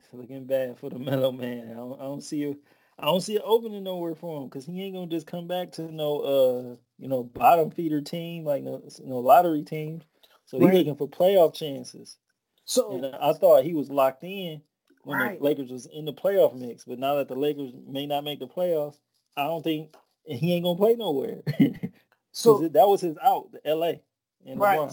It's 0.00 0.12
looking 0.12 0.44
bad 0.44 0.78
for 0.78 0.90
the 0.90 0.98
mellow 0.98 1.32
man. 1.32 1.70
I 1.70 1.74
don't, 1.74 2.00
I 2.00 2.04
don't 2.04 2.22
see 2.22 2.38
you. 2.38 2.58
I 2.98 3.06
don't 3.06 3.20
see 3.20 3.36
it 3.36 3.42
opening 3.44 3.84
nowhere 3.84 4.14
for 4.14 4.40
him 4.40 4.48
because 4.48 4.66
he 4.66 4.82
ain't 4.82 4.94
gonna 4.94 5.08
just 5.08 5.26
come 5.26 5.48
back 5.48 5.72
to 5.72 5.92
no 5.92 6.20
uh 6.20 6.76
you 6.98 7.08
know 7.08 7.24
bottom 7.24 7.72
feeder 7.72 8.00
team 8.00 8.44
like 8.44 8.62
no 8.62 8.82
no 9.02 9.18
lottery 9.18 9.62
team. 9.62 10.02
So 10.46 10.58
right. 10.58 10.70
he's 10.70 10.78
looking 10.78 10.96
for 10.96 11.08
playoff 11.08 11.54
chances. 11.54 12.18
So 12.64 12.92
and 12.92 13.16
I 13.16 13.32
thought 13.32 13.64
he 13.64 13.74
was 13.74 13.90
locked 13.90 14.22
in 14.24 14.62
when 15.02 15.18
right. 15.18 15.38
the 15.38 15.44
Lakers 15.44 15.70
was 15.70 15.86
in 15.86 16.04
the 16.04 16.12
playoff 16.12 16.54
mix, 16.54 16.84
but 16.84 16.98
now 16.98 17.16
that 17.16 17.28
the 17.28 17.34
Lakers 17.34 17.72
may 17.86 18.06
not 18.06 18.24
make 18.24 18.38
the 18.38 18.46
playoffs, 18.46 18.98
I 19.36 19.44
don't 19.44 19.62
think 19.62 19.94
he 20.24 20.54
ain't 20.54 20.64
gonna 20.64 20.78
play 20.78 20.94
nowhere. 20.94 21.42
so 22.34 22.68
that 22.68 22.88
was 22.88 23.00
his 23.00 23.16
out, 23.22 23.52
the 23.52 23.64
L.A. 23.66 24.02
and 24.44 24.58
right. 24.58 24.90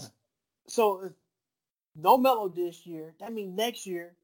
So 0.68 1.10
no 1.96 2.16
Melo 2.16 2.48
this 2.48 2.86
year. 2.86 3.14
That 3.18 3.32
means 3.32 3.56
next 3.56 3.84
year 3.84 4.14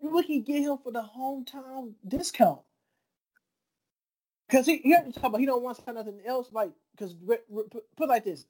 we 0.00 0.22
can 0.24 0.42
get 0.42 0.62
him 0.62 0.78
for 0.82 0.92
the 0.92 1.02
hometown 1.16 1.92
discount. 2.06 2.60
Because 4.48 4.66
he, 4.66 4.78
he, 4.78 4.94
about, 5.22 5.38
he 5.38 5.46
don't 5.46 5.62
want 5.62 5.78
to 5.78 5.84
sign 5.84 5.94
nothing 5.94 6.20
else. 6.26 6.48
Like, 6.52 6.70
because 6.92 7.14
put 7.96 8.08
like 8.08 8.24
this, 8.24 8.46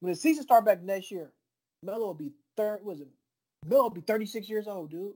when 0.00 0.12
the 0.12 0.18
season 0.18 0.44
start 0.44 0.64
back 0.64 0.82
next 0.82 1.10
year, 1.10 1.32
Melo 1.82 2.06
will 2.06 2.14
be 2.14 2.30
third. 2.56 2.84
Was 2.84 3.00
it? 3.00 3.08
Melo 3.66 3.84
will 3.84 3.90
be 3.90 4.00
thirty 4.00 4.26
six 4.26 4.48
years 4.48 4.66
old, 4.66 4.90
dude. 4.90 5.14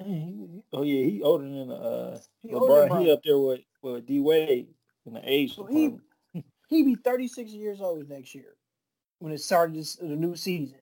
oh 0.00 0.82
yeah, 0.82 1.04
he 1.04 1.22
older 1.22 1.44
than 1.44 1.70
uh 1.70 2.18
he 2.42 2.48
LeBron. 2.48 3.02
He 3.02 3.12
up 3.12 3.20
there 3.22 3.38
with 3.38 3.60
with 3.82 4.06
D 4.06 4.20
Wade 4.20 4.68
in 5.06 5.14
the 5.14 5.20
age. 5.22 5.54
So 5.54 5.64
he 5.66 5.96
he 6.68 6.82
be 6.82 6.94
thirty 6.94 7.28
six 7.28 7.52
years 7.52 7.80
old 7.80 8.08
next 8.08 8.34
year 8.34 8.56
when 9.18 9.32
it 9.32 9.40
started 9.40 9.76
this, 9.76 9.96
the 9.96 10.06
new 10.06 10.36
season. 10.36 10.78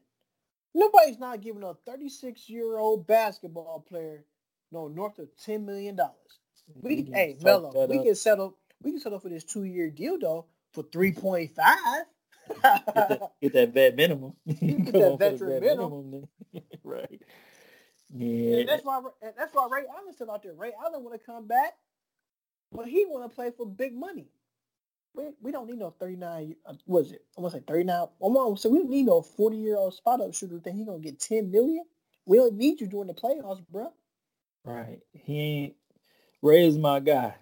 Nobody's 0.75 1.18
not 1.18 1.40
giving 1.40 1.62
a 1.62 1.75
thirty 1.87 2.09
six 2.09 2.49
year 2.49 2.79
old 2.79 3.07
basketball 3.07 3.85
player 3.87 4.25
no 4.73 4.88
north 4.88 5.18
of 5.18 5.29
ten 5.37 5.64
million 5.66 5.97
dollars. 5.97 6.40
We 6.81 7.09
hey 7.12 7.37
Melo, 7.42 7.87
we 7.87 8.03
can 8.03 8.14
settle 8.14 8.57
we 8.83 8.92
can 8.92 9.01
settle 9.01 9.21
for 9.21 9.29
this 9.29 9.45
two 9.45 9.64
year 9.64 9.90
deal 9.90 10.18
though 10.18 10.47
for 10.73 10.85
three 10.92 11.12
point 11.12 11.53
five. 11.55 12.05
get, 12.49 12.85
that, 12.95 13.33
get 13.42 13.53
that 13.53 13.75
vet 13.75 13.97
minimum. 13.97 14.35
get 14.47 14.92
that 14.92 15.16
veteran 15.18 15.61
minimum. 15.61 16.11
minimum 16.11 16.29
right. 16.85 17.21
Yeah. 18.14 18.59
And 18.59 18.68
that's 18.68 18.85
why 18.85 19.01
that's 19.37 19.55
why 19.55 19.68
Ray 19.71 19.85
Allen 19.88 20.12
still 20.12 20.31
out 20.31 20.42
there. 20.42 20.55
Ray 20.55 20.73
Allen 20.85 21.05
want 21.05 21.18
to 21.18 21.25
come 21.25 21.47
back, 21.47 21.75
but 22.73 22.87
he 22.87 23.05
want 23.07 23.29
to 23.31 23.35
play 23.35 23.51
for 23.57 23.66
big 23.66 23.95
money. 23.95 24.29
We, 25.14 25.25
we 25.42 25.53
don't 25.53 25.68
need 25.68 25.79
no 25.79 25.94
39, 25.98 26.57
uh, 26.64 26.75
was 26.87 27.12
it? 27.12 27.25
I 27.37 27.40
want 27.40 27.53
to 27.53 27.61
say 27.61 27.64
39. 27.66 28.07
Almost, 28.18 28.62
so 28.62 28.70
we 28.70 28.79
don't 28.79 28.90
need 28.90 29.07
no 29.07 29.20
40 29.20 29.57
year 29.57 29.77
old 29.77 29.94
spot 29.94 30.20
up 30.20 30.35
shooter 30.35 30.59
think 30.59 30.77
he 30.77 30.85
going 30.85 31.03
to 31.03 31.09
get 31.09 31.20
10 31.20 31.51
million. 31.51 31.85
We 32.25 32.38
don't 32.38 32.55
need 32.55 32.81
you 32.81 32.87
during 32.87 33.09
the 33.09 33.14
playoffs, 33.14 33.62
bro. 33.70 33.92
Right. 34.64 35.01
He 35.12 35.38
ain't, 35.38 35.75
Ray 36.40 36.66
is 36.66 36.79
my 36.79 37.01
guy, 37.01 37.35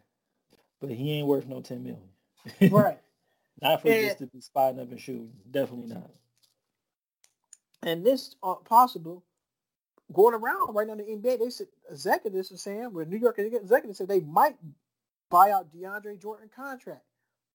but 0.80 0.90
he 0.90 1.12
ain't 1.12 1.28
worth 1.28 1.46
no 1.46 1.60
10 1.60 1.84
million. 1.84 2.08
right. 2.74 2.98
not 3.62 3.82
for 3.82 3.88
and, 3.88 4.06
just 4.06 4.18
to 4.18 4.26
be 4.26 4.40
spotting 4.40 4.80
up 4.80 4.90
and 4.90 5.00
shooting. 5.00 5.32
Definitely 5.50 5.94
not. 5.94 6.10
And 7.82 8.04
this 8.04 8.34
uh, 8.42 8.54
possible 8.54 9.22
going 10.12 10.34
around 10.34 10.74
right 10.74 10.86
now 10.86 10.94
in 10.94 10.98
the 10.98 11.04
NBA, 11.04 11.38
they 11.38 11.50
said 11.50 11.68
executives 11.90 12.50
are 12.52 12.56
saying, 12.56 12.92
with 12.92 13.08
New 13.08 13.18
York 13.18 13.38
executives 13.38 13.98
said 13.98 14.08
they 14.08 14.20
might 14.20 14.56
buy 15.30 15.50
out 15.50 15.72
DeAndre 15.72 16.20
Jordan 16.20 16.50
contract. 16.54 17.02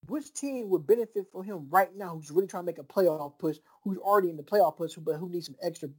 Which 0.08 0.34
team 0.34 0.70
would 0.70 0.86
benefit 0.86 1.32
from 1.32 1.44
him 1.44 1.68
right 1.70 1.96
now 1.96 2.16
who's 2.16 2.32
really 2.32 2.48
trying 2.48 2.64
to 2.64 2.68
make 2.68 2.78
a 2.78 2.84
playoff 2.84 3.40
push, 3.40 3.58
who's 3.84 3.98
already 3.98 4.30
in 4.30 4.38
the 4.38 4.44
playoff 4.44 4.78
push, 4.78 4.96
but 4.96 5.16
who 5.16 5.30
needs 5.30 5.48
some 5.48 5.56
extra 5.64 5.90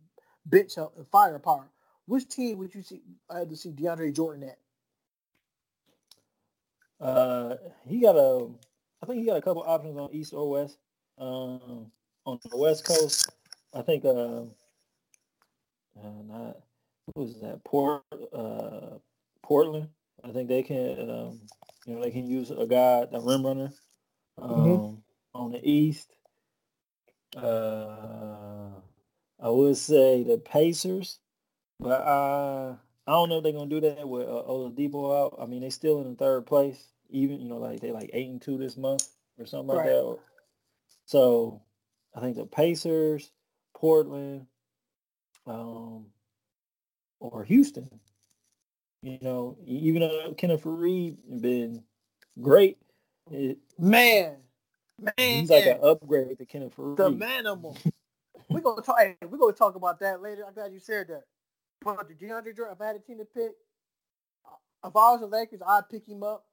bench 0.45 0.75
help 0.77 0.97
and 0.97 1.07
firepower? 1.09 1.71
Which 2.07 2.29
team 2.29 2.59
would 2.59 2.75
you 2.75 2.83
see 2.83 3.03
uh, 3.29 3.45
to 3.45 3.57
see 3.57 3.73
DeAndre 3.73 4.15
Jordan 4.15 4.49
at? 4.49 4.59
Uh, 7.05 7.57
he 7.87 8.01
got 8.01 8.17
a, 8.17 8.49
I 9.03 9.07
think 9.07 9.21
he 9.21 9.27
got 9.27 9.37
a 9.37 9.43
couple 9.43 9.63
options 9.67 9.99
on 9.99 10.11
East 10.13 10.33
or 10.33 10.49
West. 10.49 10.79
Um, 11.19 11.91
on 12.25 12.39
the 12.45 12.57
West 12.57 12.85
Coast, 12.85 13.31
I 13.75 13.83
think 13.83 14.05
uh, 14.05 14.43
uh 15.99 16.23
not 16.27 16.59
was 17.15 17.41
that 17.41 17.63
Port 17.65 18.03
uh 18.33 18.99
Portland. 19.43 19.89
I 20.25 20.33
think 20.33 20.49
they 20.49 20.63
can 20.63 21.11
um, 21.11 21.41
You 21.87 21.95
know, 21.95 22.03
they 22.03 22.11
can 22.11 22.27
use 22.27 22.51
a 22.51 22.67
guy, 22.67 23.07
a 23.13 23.21
rim 23.21 23.47
runner, 23.47 23.71
um, 24.39 24.51
mm-hmm. 24.51 24.95
on 25.35 25.53
the 25.53 25.61
East. 25.69 26.13
Uh, 27.37 28.71
I 29.41 29.49
would 29.49 29.77
say 29.77 30.23
the 30.23 30.39
Pacers, 30.39 31.19
but 31.79 32.01
uh, 32.01 32.77
I 33.07 33.13
don't 33.13 33.29
know 33.29 33.39
if 33.39 33.45
they're 33.45 33.53
gonna 33.53 33.69
do 33.69 33.81
that 33.81 34.09
with 34.09 34.27
uh, 34.27 34.43
Oladipo 34.49 35.25
out. 35.25 35.39
I 35.41 35.47
mean, 35.47 35.61
they 35.61 35.71
still 35.71 36.01
in 36.01 36.11
the 36.11 36.17
third 36.17 36.47
place, 36.47 36.83
even 37.11 37.41
you 37.41 37.49
know, 37.49 37.59
like 37.59 37.81
they 37.81 37.93
like 37.93 38.11
eight 38.13 38.29
and 38.29 38.41
two 38.41 38.57
this 38.57 38.77
month 38.77 39.07
or 39.39 39.47
something 39.47 39.77
right. 39.77 39.85
like 39.85 39.87
that. 39.87 40.19
So 41.05 41.63
I 42.15 42.21
think 42.21 42.37
the 42.37 42.47
Pacers, 42.47 43.31
Portland, 43.75 44.47
um, 45.47 46.07
or 47.21 47.45
Houston. 47.45 47.89
You 49.03 49.19
know, 49.21 49.57
even 49.67 50.01
though 50.01 50.35
Kenneth 50.37 50.65
Faried 50.65 51.17
been 51.41 51.85
great, 52.41 52.79
it, 53.31 53.59
man, 53.79 54.37
man, 55.01 55.15
he's 55.17 55.51
like 55.51 55.67
an 55.67 55.79
upgrade 55.83 56.39
to 56.39 56.47
Kenneth 56.47 56.77
Faried. 56.77 56.97
The 56.97 57.11
manimal. 57.11 57.77
we're 58.49 58.61
gonna 58.61 58.83
talk. 58.83 58.99
We're 59.29 59.39
gonna 59.39 59.53
talk 59.53 59.75
about 59.75 60.01
that 60.01 60.23
later. 60.23 60.45
I'm 60.47 60.55
glad 60.55 60.73
you 60.73 60.81
said 60.81 61.09
that. 61.09 61.25
But 61.83 62.09
the 62.09 62.15
DeAndre 62.15 62.57
Jordan, 62.57 62.75
if 62.75 62.81
I 62.81 62.87
had 62.87 62.97
a 62.97 63.01
team 63.01 63.19
to 63.19 63.25
pick, 63.25 63.53
if 64.85 64.97
I 64.97 65.13
was 65.13 65.21
the 65.21 65.27
Lakers, 65.27 65.61
I'd 65.67 65.89
pick 65.91 66.07
him 66.07 66.23
up. 66.23 66.45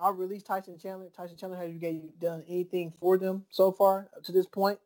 I'll 0.00 0.12
release 0.12 0.42
Tyson 0.42 0.78
Chandler. 0.78 1.08
Tyson 1.16 1.36
Chandler 1.36 1.58
has 1.58 1.72
you 1.72 2.12
done 2.20 2.44
anything 2.48 2.92
for 3.00 3.18
them 3.18 3.44
so 3.50 3.72
far 3.72 4.08
up 4.16 4.22
to 4.24 4.32
this 4.32 4.46
point. 4.46 4.78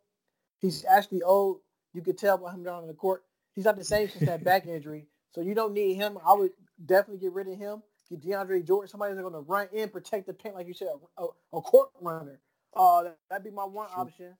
He's 0.58 0.84
actually 0.84 1.22
old. 1.22 1.60
You 1.92 2.00
could 2.00 2.16
tell 2.16 2.38
by 2.38 2.52
him 2.52 2.62
down 2.62 2.82
on 2.82 2.86
the 2.86 2.94
court. 2.94 3.24
He's 3.54 3.64
not 3.64 3.76
the 3.76 3.84
same 3.84 4.08
since 4.08 4.24
that 4.24 4.44
back 4.44 4.66
injury. 4.66 5.06
So 5.34 5.40
you 5.40 5.54
don't 5.54 5.74
need 5.74 5.94
him. 5.94 6.18
I 6.26 6.32
would 6.34 6.52
definitely 6.84 7.18
get 7.18 7.32
rid 7.32 7.48
of 7.48 7.58
him. 7.58 7.82
Get 8.12 8.22
DeAndre 8.22 8.66
Jordan, 8.66 8.88
somebody 8.88 9.14
that's 9.14 9.22
going 9.22 9.32
to 9.32 9.40
run 9.40 9.68
in, 9.72 9.88
protect 9.88 10.26
the 10.26 10.34
paint, 10.34 10.54
like 10.54 10.66
you 10.66 10.74
said, 10.74 10.88
a, 11.18 11.22
a, 11.22 11.26
a 11.54 11.60
court 11.62 11.90
runner. 12.00 12.40
Uh, 12.74 13.04
that'd 13.30 13.44
be 13.44 13.50
my 13.50 13.64
one 13.64 13.88
sure. 13.88 13.98
option. 13.98 14.36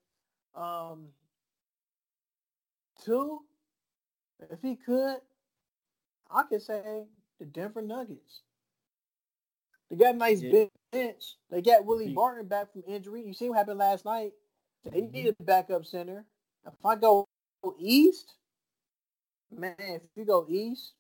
Um, 0.55 1.09
two, 3.05 3.41
if 4.51 4.61
he 4.61 4.77
could, 4.77 5.17
I 6.31 6.43
could 6.43 6.63
say 6.63 7.05
the 7.39 7.47
Denver 7.47 7.83
Nuggets. 7.83 8.43
They 9.91 9.97
got 9.97 10.15
a 10.15 10.19
nice 10.19 10.43
yeah. 10.43 10.65
bench. 10.91 11.37
They 11.51 11.63
got 11.63 11.85
Willie 11.85 12.13
Barton 12.13 12.47
back 12.49 12.73
from 12.73 12.83
injury. 12.87 13.25
You 13.27 13.35
see 13.35 13.49
what 13.49 13.59
happened 13.59 13.79
last 13.79 14.05
night. 14.05 14.33
They 14.85 15.01
mm-hmm. 15.01 15.13
need 15.13 15.35
a 15.39 15.43
backup 15.43 15.87
center. 15.87 16.25
If 16.67 16.75
I 16.85 16.97
go 16.97 17.27
east, 17.79 18.35
man, 19.51 19.75
if 19.79 20.03
you 20.15 20.25
go 20.25 20.47
east, 20.49 20.93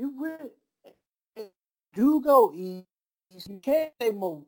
you 0.00 0.14
really 0.18 1.50
do 1.94 2.22
go 2.22 2.52
east. 2.54 2.86
You 3.48 3.60
can't 3.60 3.92
say 4.00 4.10
well, 4.10 4.46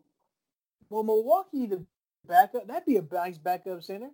Milwaukee 0.90 1.66
the 1.66 1.84
backup. 2.26 2.66
That'd 2.66 2.86
be 2.86 2.96
a 2.96 3.04
nice 3.12 3.36
backup 3.36 3.82
center. 3.82 4.10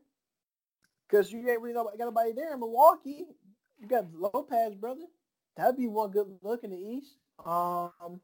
Because 1.09 1.33
you 1.33 1.39
ain't 1.49 1.61
really 1.61 1.75
got 1.75 1.87
nobody 1.97 2.33
there 2.33 2.53
in 2.53 2.61
Milwaukee. 2.61 3.25
You 3.81 3.87
got 3.87 4.07
Lopez, 4.13 4.75
brother. 4.75 5.05
That'd 5.57 5.77
be 5.77 5.87
one 5.87 6.11
good 6.11 6.27
look 6.43 6.65
in 6.65 6.71
the 6.71 6.77
East. 6.77 7.17
Um, 7.47 8.21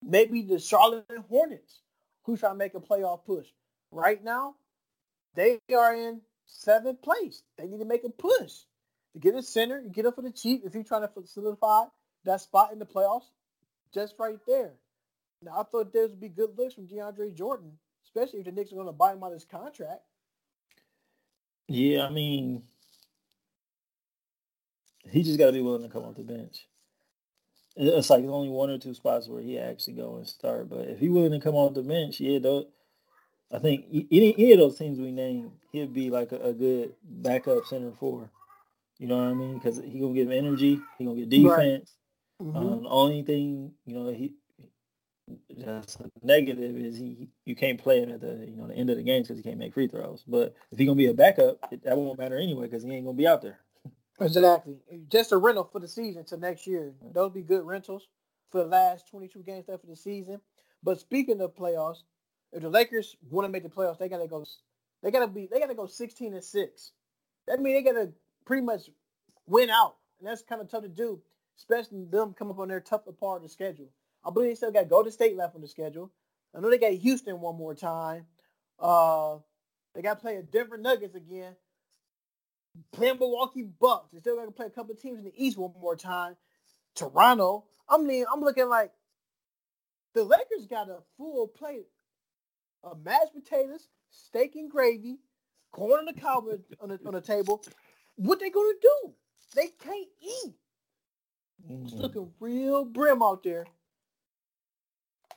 maybe 0.00 0.42
the 0.42 0.58
Charlotte 0.58 1.04
Hornets, 1.28 1.80
who's 2.24 2.40
trying 2.40 2.52
to 2.52 2.58
make 2.58 2.74
a 2.74 2.80
playoff 2.80 3.24
push. 3.24 3.48
Right 3.90 4.22
now, 4.22 4.54
they 5.34 5.58
are 5.76 5.94
in 5.94 6.20
seventh 6.46 7.02
place. 7.02 7.42
They 7.58 7.66
need 7.66 7.78
to 7.78 7.84
make 7.84 8.04
a 8.04 8.10
push 8.10 8.52
get 9.18 9.34
a 9.34 9.42
center, 9.42 9.82
get 9.92 10.06
up 10.06 10.14
for 10.14 10.22
the 10.22 10.30
cheap 10.30 10.62
if 10.64 10.74
you're 10.74 10.84
trying 10.84 11.02
to 11.02 11.10
solidify 11.26 11.84
that 12.24 12.40
spot 12.40 12.72
in 12.72 12.78
the 12.78 12.86
playoffs. 12.86 13.30
Just 13.92 14.14
right 14.18 14.38
there. 14.46 14.72
Now, 15.42 15.60
I 15.60 15.62
thought 15.64 15.92
there 15.92 16.02
would 16.06 16.20
be 16.20 16.28
good 16.28 16.50
looks 16.56 16.74
from 16.74 16.86
DeAndre 16.86 17.34
Jordan, 17.34 17.72
especially 18.04 18.40
if 18.40 18.44
the 18.44 18.52
Knicks 18.52 18.72
are 18.72 18.76
going 18.76 18.86
to 18.86 18.92
buy 18.92 19.14
him 19.14 19.24
out 19.24 19.32
his 19.32 19.44
contract. 19.44 20.02
Yeah, 21.66 22.06
I 22.06 22.10
mean, 22.10 22.62
he 25.08 25.22
just 25.22 25.38
got 25.38 25.46
to 25.46 25.52
be 25.52 25.62
willing 25.62 25.82
to 25.82 25.88
come 25.88 26.04
off 26.04 26.16
the 26.16 26.22
bench. 26.22 26.66
It's 27.76 28.10
like 28.10 28.24
only 28.24 28.48
one 28.48 28.70
or 28.70 28.78
two 28.78 28.94
spots 28.94 29.28
where 29.28 29.40
he 29.40 29.58
actually 29.58 29.94
go 29.94 30.16
and 30.16 30.26
start. 30.26 30.68
But 30.68 30.88
if 30.88 30.98
he's 30.98 31.10
willing 31.10 31.30
to 31.32 31.40
come 31.40 31.54
off 31.54 31.74
the 31.74 31.82
bench, 31.82 32.20
yeah, 32.20 32.38
I 33.52 33.58
think 33.58 33.86
any, 33.90 34.34
any 34.36 34.52
of 34.52 34.58
those 34.58 34.78
teams 34.78 34.98
we 34.98 35.10
name, 35.10 35.52
he'd 35.72 35.94
be 35.94 36.10
like 36.10 36.32
a, 36.32 36.40
a 36.40 36.52
good 36.52 36.94
backup 37.02 37.64
center 37.66 37.92
for. 37.98 38.30
You 39.00 39.06
know 39.06 39.16
what 39.16 39.28
I 39.28 39.32
mean? 39.32 39.54
Because 39.54 39.78
he 39.78 39.98
gonna 39.98 40.12
give 40.12 40.30
energy, 40.30 40.78
he 40.98 41.04
gonna 41.06 41.16
get 41.16 41.30
defense. 41.30 41.96
Right. 42.38 42.48
Mm-hmm. 42.48 42.56
Um, 42.56 42.82
the 42.82 42.88
only 42.90 43.22
thing 43.22 43.72
you 43.86 43.94
know 43.94 44.12
he 44.12 44.34
that's 45.56 45.96
negative 46.22 46.76
is 46.76 46.98
he 46.98 47.30
you 47.46 47.56
can't 47.56 47.80
play 47.80 48.02
him 48.02 48.10
at 48.10 48.20
the 48.20 48.46
you 48.46 48.56
know 48.56 48.66
the 48.66 48.74
end 48.74 48.90
of 48.90 48.98
the 48.98 49.02
game 49.02 49.22
because 49.22 49.38
he 49.38 49.42
can't 49.42 49.56
make 49.56 49.72
free 49.72 49.88
throws. 49.88 50.22
But 50.28 50.54
if 50.70 50.78
he 50.78 50.84
gonna 50.84 50.96
be 50.96 51.06
a 51.06 51.14
backup, 51.14 51.66
it, 51.72 51.82
that 51.84 51.96
won't 51.96 52.18
matter 52.18 52.36
anyway 52.36 52.66
because 52.66 52.82
he 52.82 52.90
ain't 52.90 53.06
gonna 53.06 53.16
be 53.16 53.26
out 53.26 53.42
there. 53.42 53.60
Exactly. 54.22 54.76
Just 55.08 55.32
a 55.32 55.38
rental 55.38 55.64
for 55.64 55.80
the 55.80 55.88
season 55.88 56.26
to 56.26 56.36
next 56.36 56.66
year. 56.66 56.92
Those 57.14 57.32
be 57.32 57.40
good 57.40 57.64
rentals 57.64 58.06
for 58.50 58.62
the 58.62 58.68
last 58.68 59.08
22 59.08 59.38
games 59.38 59.64
left 59.66 59.82
of 59.82 59.88
the 59.88 59.96
season. 59.96 60.42
But 60.82 61.00
speaking 61.00 61.40
of 61.40 61.54
playoffs, 61.54 62.02
if 62.52 62.60
the 62.60 62.68
Lakers 62.68 63.16
want 63.30 63.46
to 63.46 63.48
make 63.50 63.62
the 63.62 63.70
playoffs, 63.70 63.96
they 63.96 64.10
gotta 64.10 64.26
go. 64.26 64.44
They 65.02 65.10
gotta 65.10 65.26
be. 65.26 65.48
They 65.50 65.58
gotta 65.58 65.74
go 65.74 65.86
16 65.86 66.34
and 66.34 66.44
six. 66.44 66.92
That 67.46 67.62
means 67.62 67.78
they 67.78 67.92
gotta 67.92 68.12
pretty 68.44 68.62
much 68.62 68.90
win 69.46 69.70
out, 69.70 69.96
and 70.18 70.28
that's 70.28 70.42
kind 70.42 70.60
of 70.60 70.70
tough 70.70 70.82
to 70.82 70.88
do, 70.88 71.20
especially 71.56 72.04
them 72.04 72.34
come 72.38 72.50
up 72.50 72.58
on 72.58 72.68
their 72.68 72.80
tougher 72.80 73.12
part 73.12 73.38
of 73.38 73.42
the 73.42 73.48
schedule. 73.48 73.90
I 74.24 74.30
believe 74.30 74.50
they 74.50 74.54
still 74.54 74.72
got 74.72 74.88
Golden 74.88 75.12
State 75.12 75.36
left 75.36 75.54
on 75.54 75.62
the 75.62 75.68
schedule. 75.68 76.10
I 76.54 76.60
know 76.60 76.70
they 76.70 76.78
got 76.78 76.92
Houston 76.92 77.40
one 77.40 77.56
more 77.56 77.74
time. 77.74 78.26
Uh, 78.78 79.38
they 79.94 80.02
got 80.02 80.14
to 80.14 80.20
play 80.20 80.36
a 80.36 80.42
Denver 80.42 80.78
Nuggets 80.78 81.14
again 81.14 81.54
playing 82.92 83.18
Milwaukee 83.18 83.62
Bucks. 83.62 84.12
They 84.12 84.20
still 84.20 84.36
got 84.36 84.44
to 84.46 84.50
play 84.50 84.66
a 84.66 84.70
couple 84.70 84.92
of 84.92 85.00
teams 85.00 85.18
in 85.18 85.24
the 85.24 85.32
East 85.36 85.58
one 85.58 85.72
more 85.80 85.96
time. 85.96 86.36
Toronto. 86.94 87.64
I 87.88 87.98
mean, 87.98 88.24
I'm 88.32 88.40
looking 88.40 88.68
like 88.68 88.92
the 90.14 90.24
Lakers 90.24 90.66
got 90.68 90.88
a 90.88 90.98
full 91.16 91.48
plate 91.48 91.86
of 92.82 93.04
mashed 93.04 93.34
potatoes, 93.34 93.88
steak 94.10 94.54
and 94.56 94.70
gravy, 94.70 95.18
corn 95.72 96.00
on 96.00 96.04
the 96.06 96.20
cob 96.20 96.44
on 96.80 96.88
the, 96.88 97.00
on 97.06 97.14
the 97.14 97.20
table. 97.20 97.62
What 98.20 98.38
they 98.38 98.50
gonna 98.50 98.74
do? 98.82 99.14
They 99.54 99.68
can't 99.82 100.06
eat. 100.20 100.52
Mm-hmm. 101.66 101.86
It's 101.86 101.94
looking 101.94 102.30
real 102.38 102.84
brim 102.84 103.22
out 103.22 103.42
there. 103.42 103.64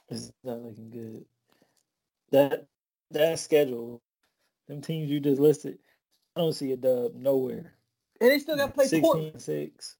It's 0.09 0.33
not 0.43 0.61
looking 0.61 0.89
good. 0.89 1.23
That 2.31 2.67
that 3.11 3.39
schedule, 3.39 4.01
them 4.67 4.81
teams 4.81 5.09
you 5.09 5.21
just 5.21 5.39
listed, 5.39 5.79
I 6.35 6.41
don't 6.41 6.51
see 6.51 6.73
a 6.73 6.77
dub 6.77 7.15
nowhere. 7.15 7.73
And 8.19 8.31
they 8.31 8.39
still 8.39 8.57
got 8.57 8.67
to 8.67 8.73
play 8.73 8.87
16 8.87 9.39
6. 9.39 9.97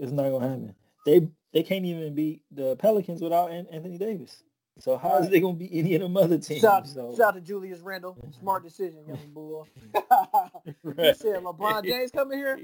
It's 0.00 0.12
not 0.12 0.30
gonna 0.30 0.48
happen. 0.48 0.74
They 1.06 1.28
they 1.52 1.62
can't 1.62 1.84
even 1.84 2.12
beat 2.16 2.42
the 2.50 2.74
Pelicans 2.74 3.22
without 3.22 3.52
Anthony 3.52 3.98
Davis. 3.98 4.42
So 4.80 4.96
how 4.96 5.14
right. 5.14 5.24
is 5.24 5.30
they 5.30 5.40
gonna 5.40 5.56
be 5.56 5.76
any 5.76 5.94
of 5.96 6.02
them 6.02 6.16
other 6.16 6.38
teams? 6.38 6.60
Shout, 6.60 6.86
so. 6.86 7.14
shout 7.16 7.28
out 7.28 7.34
to 7.34 7.40
Julius 7.40 7.80
Randle. 7.80 8.16
Smart 8.38 8.62
decision, 8.62 9.04
young 9.06 9.18
boy. 9.34 9.64
right. 10.84 10.96
He 10.98 11.14
said 11.14 11.42
LeBron 11.42 11.84
James 11.84 12.10
coming 12.10 12.38
here. 12.38 12.60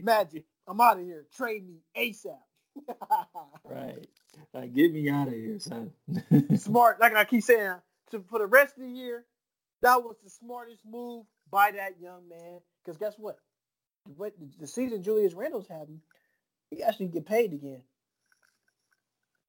Magic. 0.00 0.44
I'm 0.68 0.80
out 0.80 0.98
of 0.98 1.04
here. 1.04 1.26
Trade 1.36 1.66
me 1.66 1.80
ASAP. 1.96 2.38
right. 3.64 4.06
Like 4.52 4.74
get 4.74 4.92
me 4.92 5.08
out 5.08 5.28
of 5.28 5.34
here, 5.34 5.58
son. 5.58 5.90
Smart. 6.56 7.00
Like 7.00 7.14
I 7.14 7.24
keep 7.24 7.42
saying, 7.42 7.76
to, 8.10 8.24
for 8.28 8.38
the 8.38 8.46
rest 8.46 8.76
of 8.76 8.82
the 8.82 8.90
year, 8.90 9.24
that 9.82 10.02
was 10.02 10.16
the 10.22 10.30
smartest 10.30 10.82
move 10.88 11.26
by 11.50 11.72
that 11.72 12.00
young 12.00 12.28
man. 12.28 12.60
Because 12.84 12.98
guess 12.98 13.14
what? 13.18 13.38
What 14.16 14.34
the 14.60 14.68
season 14.68 15.02
Julius 15.02 15.34
Randle's 15.34 15.66
having, 15.68 16.00
he 16.70 16.82
actually 16.82 17.06
get 17.08 17.26
paid 17.26 17.52
again. 17.52 17.82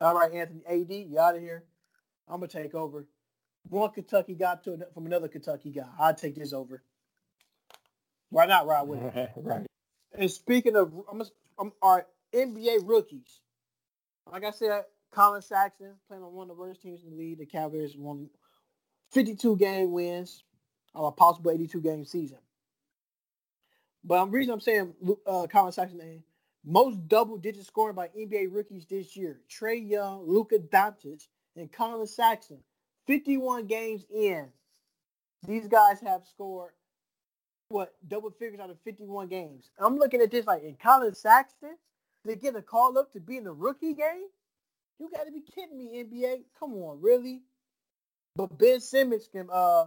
All 0.02 0.16
right, 0.16 0.32
Anthony 0.32 0.62
AD, 0.68 0.92
you 0.92 1.20
out 1.20 1.36
of 1.36 1.42
here. 1.42 1.64
I'm 2.28 2.40
gonna 2.40 2.48
take 2.48 2.76
over. 2.76 3.06
One 3.70 3.92
Kentucky 3.92 4.36
guy 4.36 4.56
to 4.64 4.88
from 4.94 5.06
another 5.06 5.28
Kentucky 5.28 5.72
guy. 5.72 5.88
I'll 6.00 6.14
take 6.14 6.36
this 6.36 6.54
over. 6.54 6.84
Why 8.30 8.46
not 8.46 8.68
ride 8.68 8.88
with 8.88 9.02
it? 9.02 9.32
right. 9.38 9.66
And 10.18 10.32
speaking 10.32 10.76
of, 10.76 10.94
I'm, 11.12 11.22
I'm 11.60 11.72
our 11.82 12.06
NBA 12.34 12.88
rookies. 12.88 13.40
Like 14.32 14.44
I 14.44 14.52
said, 14.52 14.84
Collin 15.12 15.42
Sexton 15.42 15.94
playing 16.08 16.24
on 16.24 16.34
one 16.34 16.50
of 16.50 16.56
the 16.58 16.62
worst 16.62 16.82
teams 16.82 17.04
in 17.04 17.12
the 17.12 17.16
league. 17.16 17.40
The 17.40 17.46
Cavaliers 17.46 17.96
won 17.96 18.30
52 19.12 19.56
game 19.58 19.92
wins 19.92 20.44
of 20.94 21.06
a 21.06 21.12
possible 21.12 21.52
82 21.52 21.82
game 21.82 22.06
season. 22.06 22.40
But 24.04 24.26
the 24.26 24.32
reason 24.32 24.54
I'm 24.54 24.60
saying 24.60 24.94
uh, 25.26 25.48
Collin 25.48 25.72
Sexton 25.72 26.00
name, 26.00 26.24
most 26.66 27.08
double 27.08 27.38
digit 27.38 27.66
scoring 27.66 27.96
by 27.96 28.10
NBA 28.10 28.48
rookies 28.52 28.86
this 28.86 29.16
year. 29.16 29.40
Trae 29.50 29.90
Young, 29.90 30.28
Luka 30.28 30.60
Doncic, 30.60 31.28
and 31.58 31.72
Collin 31.72 32.08
Sexton. 32.08 32.60
51 33.08 33.68
games 33.68 34.06
in. 34.14 34.48
These 35.48 35.68
guys 35.68 36.00
have 36.02 36.26
scored 36.26 36.72
what 37.70 37.94
double 38.08 38.32
figures 38.32 38.60
out 38.60 38.70
of 38.70 38.80
51 38.84 39.28
games. 39.28 39.70
I'm 39.80 39.98
looking 39.98 40.22
at 40.22 40.32
this 40.32 40.46
like 40.46 40.64
in 40.64 40.76
Collin 40.76 41.16
Sexton 41.16 41.78
to 42.26 42.36
get 42.36 42.56
a 42.56 42.62
call 42.62 42.98
up 42.98 43.14
to 43.14 43.20
be 43.20 43.38
in 43.38 43.44
the 43.44 43.54
rookie 43.54 43.94
game? 43.94 44.28
You 45.00 45.10
got 45.16 45.26
to 45.26 45.32
be 45.32 45.42
kidding 45.42 45.78
me, 45.78 46.04
NBA. 46.04 46.44
Come 46.60 46.74
on, 46.74 47.02
really? 47.02 47.42
But 48.36 48.58
Ben 48.58 48.80
Simmons 48.80 49.28
can 49.32 49.48
uh 49.52 49.86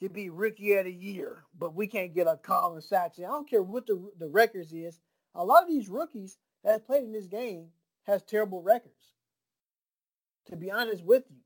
can 0.00 0.12
be 0.12 0.30
rookie 0.30 0.74
of 0.74 0.84
the 0.84 0.92
year, 0.92 1.44
but 1.58 1.74
we 1.74 1.86
can't 1.86 2.14
get 2.14 2.26
a 2.26 2.36
Collin 2.36 2.80
Sexton. 2.80 3.24
I 3.24 3.28
don't 3.28 3.48
care 3.48 3.62
what 3.62 3.86
the 3.86 4.10
the 4.18 4.28
records 4.28 4.72
is. 4.72 4.98
A 5.34 5.44
lot 5.44 5.62
of 5.62 5.68
these 5.68 5.88
rookies 5.88 6.38
that 6.64 6.86
played 6.86 7.04
in 7.04 7.12
this 7.12 7.26
game 7.26 7.68
has 8.06 8.22
terrible 8.22 8.62
records. 8.62 9.14
To 10.48 10.56
be 10.56 10.70
honest 10.70 11.04
with 11.04 11.24
you, 11.30 11.36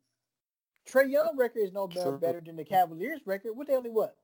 Trae 0.89 1.11
Young 1.11 1.37
record 1.37 1.61
is 1.61 1.73
no 1.73 1.87
better, 1.87 2.13
better 2.13 2.41
than 2.41 2.57
the 2.57 2.65
Cavaliers 2.65 3.21
record. 3.27 3.53
What 3.55 3.67
they 3.67 3.75
only 3.75 3.91
what? 3.91 4.17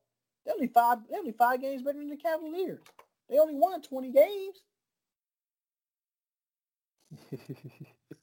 They 0.44 0.52
only 0.52 0.68
five. 0.68 0.98
They 1.10 1.16
only 1.16 1.32
five 1.32 1.60
games 1.60 1.82
better 1.82 1.98
than 1.98 2.08
the 2.08 2.16
Cavaliers. 2.16 2.80
They 3.28 3.38
only 3.38 3.54
won 3.54 3.82
twenty 3.82 4.12
games. 4.12 4.62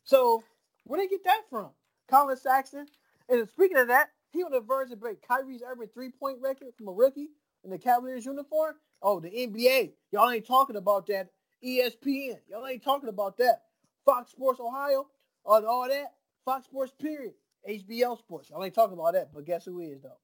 so 0.03 0.43
where 0.85 0.99
did 0.99 1.09
they 1.09 1.15
get 1.15 1.23
that 1.25 1.41
from? 1.49 1.69
Collin 2.09 2.37
Sexton. 2.37 2.87
And 3.27 3.47
speaking 3.49 3.77
of 3.77 3.87
that, 3.87 4.09
he 4.29 4.43
on 4.43 4.51
the 4.51 4.61
verge 4.61 4.91
of 4.91 4.99
break 4.99 5.25
Kyrie's 5.27 5.63
Irving 5.65 5.89
three-point 5.93 6.37
record 6.41 6.67
from 6.77 6.87
a 6.87 6.91
rookie 6.91 7.29
in 7.63 7.71
the 7.71 7.77
Cavaliers 7.77 8.25
uniform. 8.25 8.75
Oh, 9.01 9.19
the 9.19 9.29
NBA. 9.29 9.93
Y'all 10.11 10.29
ain't 10.29 10.45
talking 10.45 10.75
about 10.75 11.07
that. 11.07 11.29
ESPN. 11.63 12.37
Y'all 12.49 12.67
ain't 12.67 12.83
talking 12.83 13.09
about 13.09 13.37
that. 13.37 13.63
Fox 14.05 14.31
Sports 14.31 14.59
Ohio. 14.59 15.07
All, 15.43 15.65
all 15.65 15.87
that. 15.87 16.14
Fox 16.45 16.65
Sports 16.65 16.93
period. 16.99 17.33
HBO 17.67 18.17
Sports. 18.17 18.49
Y'all 18.49 18.63
ain't 18.63 18.73
talking 18.73 18.97
about 18.97 19.13
that. 19.13 19.33
But 19.33 19.45
guess 19.45 19.65
who 19.65 19.79
is 19.79 20.01
though? 20.01 20.19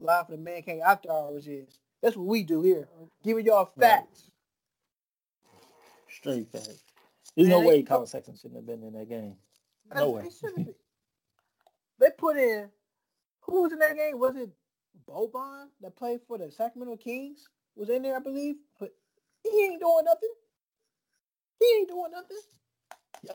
Live 0.00 0.26
for 0.26 0.32
the 0.32 0.38
Man 0.38 0.62
King 0.62 0.82
After 0.84 1.10
Hours 1.10 1.46
is. 1.46 1.78
That's 2.02 2.16
what 2.16 2.26
we 2.26 2.42
do 2.42 2.62
here. 2.62 2.88
Giving 3.22 3.46
y'all 3.46 3.70
facts. 3.78 4.30
Right. 5.54 5.62
Straight 6.08 6.50
facts. 6.50 6.84
There's 7.36 7.48
Man, 7.48 7.62
no 7.62 7.68
way 7.68 7.82
Collin 7.82 8.06
Sexton 8.06 8.36
shouldn't 8.36 8.56
have 8.56 8.66
been 8.66 8.82
in 8.82 8.94
that 8.94 9.08
game. 9.08 9.36
No 9.94 10.10
way. 10.10 10.28
They 12.00 12.08
put 12.16 12.38
in 12.38 12.70
who 13.42 13.62
was 13.62 13.72
in 13.72 13.78
that 13.80 13.96
game? 13.96 14.18
Was 14.18 14.36
it 14.36 14.48
Boban 15.08 15.66
that 15.80 15.96
played 15.96 16.20
for 16.26 16.38
the 16.38 16.50
Sacramento 16.50 16.96
Kings? 16.96 17.48
Was 17.76 17.90
in 17.90 18.02
there, 18.02 18.16
I 18.16 18.20
believe. 18.20 18.56
But 18.78 18.94
he 19.42 19.64
ain't 19.64 19.80
doing 19.80 20.04
nothing. 20.04 20.30
He 21.58 21.66
ain't 21.78 21.88
doing 21.88 22.10
nothing. 22.12 22.38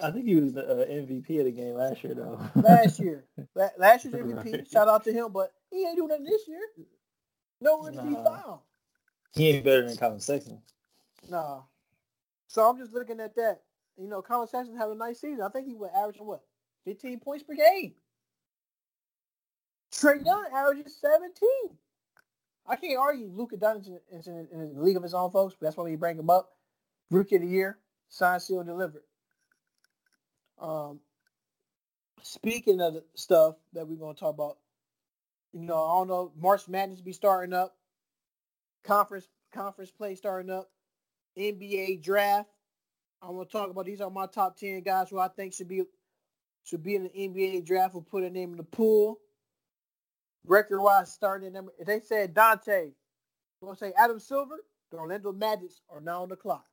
I 0.02 0.12
think 0.12 0.26
he 0.26 0.36
was 0.36 0.54
the 0.54 0.67
uh, 0.67 0.86
MVP 0.86 1.39
of 1.39 1.45
the 1.45 1.52
game 1.52 1.76
last 1.76 2.04
year, 2.04 2.15
though. 2.15 2.39
last 2.56 3.00
year, 3.00 3.26
last 3.56 4.06
year's 4.06 4.15
MVP. 4.15 4.52
Right. 4.52 4.67
Shout 4.67 4.88
out 4.88 5.04
to 5.04 5.13
him, 5.13 5.32
but 5.32 5.54
he 5.71 5.86
ain't 5.86 5.95
doing 5.95 6.10
nothing 6.10 6.26
this 6.26 6.48
year. 6.48 6.62
Nowhere 7.62 7.91
nah. 7.91 8.02
to 8.04 8.08
be 8.10 8.15
found. 8.15 8.60
He 9.34 9.50
ain't 9.50 9.65
better 9.65 9.88
than 9.88 9.98
Collin 9.98 10.19
Sexton. 10.19 10.62
Nah. 11.30 11.62
So 12.48 12.67
I'm 12.67 12.78
just 12.78 12.93
looking 12.93 13.19
at 13.19 13.36
that. 13.36 13.62
You 13.98 14.08
know, 14.08 14.21
Collin 14.21 14.48
Sexton 14.48 14.78
had 14.78 14.89
a 14.89 14.95
nice 14.95 15.21
season. 15.21 15.41
I 15.41 15.50
think 15.50 15.67
he 15.67 15.76
was 15.76 15.91
averaging 15.95 16.26
what, 16.26 16.41
15 16.86 17.19
points 17.19 17.43
per 17.43 17.54
game. 17.54 17.93
Trae 19.91 20.26
Young 20.26 20.45
averages 20.54 20.98
17. 21.00 21.32
I 22.67 22.76
can't 22.76 23.00
argue 23.00 23.30
Luka 23.34 23.58
Doncic 23.58 24.00
is 24.12 24.28
in, 24.28 24.48
the 24.74 24.82
league 24.82 24.98
of 24.98 25.04
his 25.04 25.13
own, 25.13 25.32
folks. 25.32 25.56
But 25.60 25.67
that's 25.67 25.78
why 25.78 25.84
we 25.84 25.95
bring 25.95 26.17
him 26.17 26.30
up. 26.30 26.50
Rookie 27.12 27.36
of 27.36 27.43
the 27.43 27.48
year, 27.48 27.78
signed, 28.10 28.41
sealed, 28.41 28.65
delivered. 28.65 29.04
Um, 30.60 31.00
speaking 32.22 32.82
of 32.82 32.94
the 32.94 33.04
stuff 33.15 33.56
that 33.74 33.88
we're 33.88 33.98
going 33.98 34.15
to 34.15 34.20
talk 34.20 34.34
about, 34.34 34.58
you 35.54 35.62
know, 35.62 35.76
I 35.76 36.00
don't 36.00 36.08
know, 36.08 36.32
March 36.38 36.68
Madness 36.68 37.02
be 37.02 37.13
starting 37.13 37.54
up, 37.54 37.76
conference 38.84 39.28
conference 39.54 39.91
play 39.91 40.15
starting 40.15 40.52
up, 40.52 40.70
NBA 41.38 42.04
draft. 42.04 42.50
I 43.22 43.30
want 43.30 43.50
to 43.50 43.58
talk 43.58 43.70
about 43.70 43.86
these 43.86 44.02
are 44.02 44.10
my 44.10 44.28
top 44.28 44.58
ten 44.58 44.82
guys 44.82 45.10
who 45.10 45.20
I 45.20 45.30
think 45.30 45.54
should 45.54 45.70
be 45.70 45.84
should 46.63 46.84
be 46.84 46.96
in 46.96 47.04
the 47.04 47.10
NBA 47.10 47.65
draft. 47.65 47.94
We'll 47.94 48.04
put 48.04 48.24
a 48.24 48.30
name 48.30 48.52
in 48.52 48.58
the 48.58 48.63
pool 48.63 49.20
record 50.46 50.82
wise 50.82 51.12
starting 51.12 51.54
number. 51.54 51.72
If 51.80 51.88
they 51.88 52.00
said 52.02 52.34
Dante, 52.34 52.91
we're 53.60 53.68
gonna 53.68 53.78
say 53.78 53.94
Adam 53.98 54.20
Silver, 54.20 54.58
the 54.91 54.98
Orlando 54.98 55.32
Magic 55.32 55.72
are 55.89 56.02
now 56.02 56.24
on 56.24 56.30
the 56.30 56.36
clock. 56.36 56.65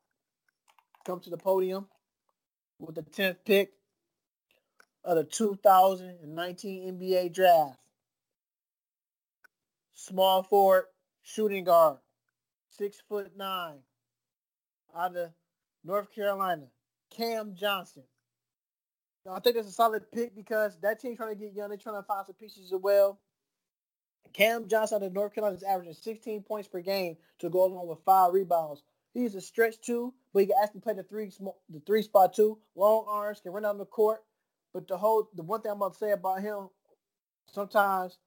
Come 1.05 1.21
to 1.21 1.31
the 1.31 1.37
podium 1.37 1.87
with 2.83 2.97
the 2.97 3.03
tenth 3.03 3.39
pick 3.45 3.73
of 5.05 5.17
the 5.17 5.25
2019 5.25 6.99
NBA 6.99 7.33
draft. 7.33 7.79
Small 9.95 10.43
forward, 10.43 10.87
shooting 11.23 11.65
guard, 11.65 11.99
six 12.71 13.01
foot 13.09 13.37
nine, 13.37 13.79
out 14.97 15.17
of 15.17 15.31
North 15.85 16.13
Carolina, 16.13 16.67
Cam 17.11 17.55
Johnson. 17.55 18.03
Now, 19.25 19.35
I 19.35 19.41
think 19.41 19.55
that's 19.55 19.69
a 19.69 19.73
solid 19.73 20.11
pick 20.11 20.35
because 20.35 20.77
that 20.81 21.01
team's 21.01 21.19
trying 21.19 21.35
to 21.35 21.41
get 21.41 21.55
young. 21.55 21.69
They're 21.69 21.79
trying 21.79 22.03
to 22.03 22.07
find 22.07 22.27
some 22.27 22.35
pieces 22.35 22.73
as 22.73 22.81
well. 22.81 23.21
Cam 24.33 24.67
Johnson 24.67 24.97
out 24.97 25.07
of 25.07 25.13
North 25.13 25.35
Carolina 25.35 25.57
is 25.57 25.63
averaging 25.63 25.95
16 25.95 26.43
points 26.43 26.67
per 26.67 26.81
game 26.81 27.17
to 27.39 27.49
go 27.49 27.65
along 27.67 27.87
with 27.87 27.99
five 28.05 28.33
rebounds. 28.33 28.83
He's 29.15 29.35
a 29.35 29.41
stretch 29.41 29.81
two, 29.81 30.15
but 30.33 30.41
he 30.41 30.47
can 30.47 30.57
actually 30.63 30.81
play 30.81 30.95
the 30.95 31.03
three 31.03 31.31
the 31.69 31.81
three 31.87 32.03
spot 32.03 32.35
two. 32.35 32.59
Long 32.75 33.05
arms 33.09 33.41
can 33.41 33.53
run 33.53 33.63
down 33.63 33.79
the 33.79 33.85
court. 33.85 34.23
But 34.73 34.89
the 34.89 34.97
whole 34.97 35.29
the 35.35 35.43
one 35.43 35.61
thing 35.61 35.71
I'm 35.71 35.79
gonna 35.79 35.95
say 35.95 36.13
about 36.13 36.41
him, 36.41 36.71
sometimes 37.47 38.19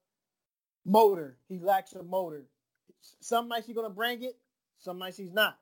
motor. 0.84 1.38
He 1.48 1.58
lacks 1.58 1.92
a 1.94 2.02
motor. 2.02 2.46
Some 3.20 3.48
nights 3.48 3.66
he's 3.66 3.76
gonna 3.76 3.90
bring 3.90 4.22
it, 4.22 4.38
some 4.78 4.98
nights 4.98 5.16
he's 5.16 5.32
not. 5.32 5.58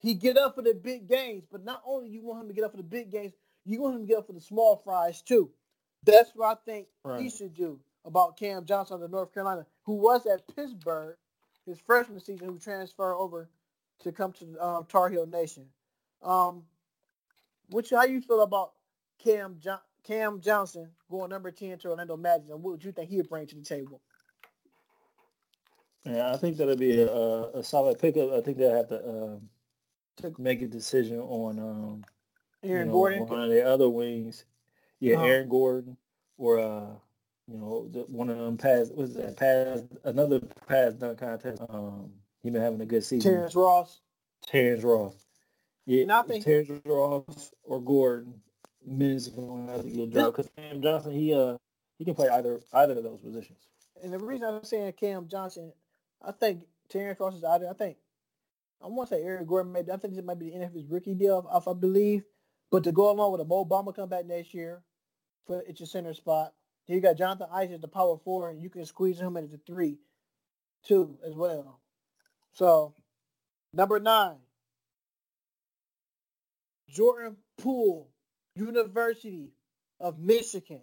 He 0.00 0.14
get 0.14 0.36
up 0.36 0.54
for 0.54 0.62
the 0.62 0.74
big 0.74 1.08
games, 1.08 1.44
but 1.50 1.64
not 1.64 1.82
only 1.84 2.08
you 2.08 2.22
want 2.22 2.42
him 2.42 2.48
to 2.48 2.54
get 2.54 2.64
up 2.64 2.70
for 2.70 2.76
the 2.76 2.82
big 2.82 3.10
games, 3.10 3.32
you 3.64 3.80
want 3.80 3.96
him 3.96 4.02
to 4.02 4.06
get 4.06 4.18
up 4.18 4.26
for 4.26 4.32
the 4.32 4.40
small 4.40 4.76
fries 4.76 5.22
too. 5.22 5.50
That's 6.04 6.30
what 6.34 6.46
I 6.46 6.60
think 6.64 6.88
right. 7.04 7.20
he 7.20 7.30
should 7.30 7.54
do 7.54 7.80
about 8.04 8.36
Cam 8.36 8.64
Johnson 8.64 9.02
of 9.02 9.10
North 9.10 9.32
Carolina, 9.32 9.66
who 9.84 9.94
was 9.94 10.26
at 10.26 10.54
Pittsburgh 10.54 11.16
his 11.66 11.78
freshman 11.80 12.20
season, 12.20 12.48
who 12.48 12.58
transferred 12.58 13.14
over 13.14 13.48
to 14.00 14.12
come 14.12 14.32
to 14.32 14.64
um, 14.64 14.86
Tar 14.88 15.08
Heel 15.08 15.26
Nation. 15.26 15.66
Um, 16.22 16.62
which 17.70 17.90
how 17.90 18.04
you 18.04 18.20
feel 18.20 18.42
about 18.42 18.72
Cam 19.22 19.56
jo- 19.60 19.80
Cam 20.04 20.40
Johnson 20.40 20.90
going 21.10 21.30
number 21.30 21.50
ten 21.50 21.78
to 21.78 21.88
Orlando 21.88 22.16
Magic, 22.16 22.50
and 22.50 22.62
what 22.62 22.72
would 22.72 22.84
you 22.84 22.92
think 22.92 23.10
he 23.10 23.16
would 23.16 23.28
bring 23.28 23.46
to 23.46 23.56
the 23.56 23.62
table? 23.62 24.00
Yeah, 26.04 26.32
I 26.32 26.36
think 26.36 26.56
that'll 26.56 26.76
be 26.76 27.00
a, 27.00 27.06
a 27.54 27.62
solid 27.62 27.98
pickup. 27.98 28.32
I 28.32 28.40
think 28.40 28.56
they'll 28.56 28.74
have 28.74 28.88
to, 28.88 29.08
um, 29.08 29.48
to 30.18 30.34
make 30.38 30.62
a 30.62 30.66
decision 30.66 31.18
on 31.20 31.58
um, 31.58 32.04
Aaron 32.62 32.80
you 32.80 32.86
know, 32.86 32.92
Gordon, 32.92 33.26
one 33.26 33.42
of 33.42 33.50
the 33.50 33.66
other 33.66 33.88
wings. 33.88 34.44
Yeah, 35.00 35.16
uh-huh. 35.16 35.26
Aaron 35.26 35.48
Gordon 35.48 35.96
or 36.38 36.60
uh, 36.60 36.94
you 37.46 37.58
know, 37.58 37.88
the, 37.88 38.00
one 38.00 38.30
of 38.30 38.38
them 38.38 38.56
pass 38.56 38.90
was 38.90 39.14
that 39.14 39.36
pass 39.36 39.82
another 40.04 40.40
pass 40.68 40.94
dunk 40.94 41.18
contest. 41.18 41.62
Um, 41.68 42.12
he 42.42 42.50
been 42.50 42.62
having 42.62 42.80
a 42.80 42.86
good 42.86 43.04
season. 43.04 43.32
Terrence 43.32 43.54
Ross. 43.54 44.00
Terrence 44.46 44.84
Ross. 44.84 45.14
Yeah, 45.86 46.04
Nothing. 46.04 46.42
Terrence 46.42 46.70
Ross 46.84 47.52
or 47.64 47.80
Gordon. 47.80 48.34
Minutes 48.86 49.28
going 49.28 49.66
to 49.66 49.72
have 49.72 49.82
to 49.82 49.90
get 49.90 50.12
dropped 50.12 50.36
because 50.36 50.50
Cam 50.56 50.80
Johnson 50.80 51.12
he 51.12 51.34
uh 51.34 51.56
he 51.98 52.04
can 52.04 52.14
play 52.14 52.28
either 52.28 52.60
either 52.72 52.96
of 52.96 53.04
those 53.04 53.20
positions. 53.20 53.58
And 54.02 54.12
the 54.12 54.18
reason 54.18 54.48
I'm 54.48 54.64
saying 54.64 54.92
Cam 54.92 55.28
Johnson, 55.28 55.72
I 56.22 56.32
think 56.32 56.62
Terrence 56.88 57.20
Ross 57.20 57.34
is 57.34 57.44
out 57.44 57.60
there. 57.60 57.70
I 57.70 57.74
think 57.74 57.96
I 58.82 58.86
want 58.86 59.10
to 59.10 59.16
say 59.16 59.22
Eric 59.22 59.46
Gordon 59.46 59.72
maybe. 59.72 59.90
I 59.92 59.96
think 59.96 60.14
this 60.14 60.24
might 60.24 60.38
be 60.38 60.46
the 60.50 60.54
end 60.54 60.64
of 60.64 60.72
his 60.72 60.86
rookie 60.86 61.14
deal, 61.14 61.46
if 61.54 61.68
I 61.68 61.72
believe. 61.74 62.22
But 62.70 62.84
to 62.84 62.92
go 62.92 63.10
along 63.10 63.32
with 63.32 63.40
a 63.40 63.44
Mo 63.44 63.64
Bamba 63.64 63.94
come 63.94 64.08
back 64.08 64.26
next 64.26 64.54
year 64.54 64.82
for 65.46 65.62
it's 65.66 65.80
your 65.80 65.86
center 65.86 66.14
spot. 66.14 66.52
You 66.86 67.00
got 67.00 67.18
Jonathan 67.18 67.48
Isaac, 67.52 67.82
the 67.82 67.88
power 67.88 68.16
four, 68.24 68.48
and 68.50 68.62
you 68.62 68.70
can 68.70 68.86
squeeze 68.86 69.20
him 69.20 69.36
into 69.36 69.50
the 69.52 69.60
three, 69.66 69.98
two 70.84 71.18
as 71.26 71.34
well. 71.34 71.80
So, 72.52 72.94
number 73.72 74.00
nine, 74.00 74.38
Jordan 76.88 77.36
Poole, 77.58 78.08
University 78.54 79.52
of 80.00 80.18
Michigan. 80.18 80.82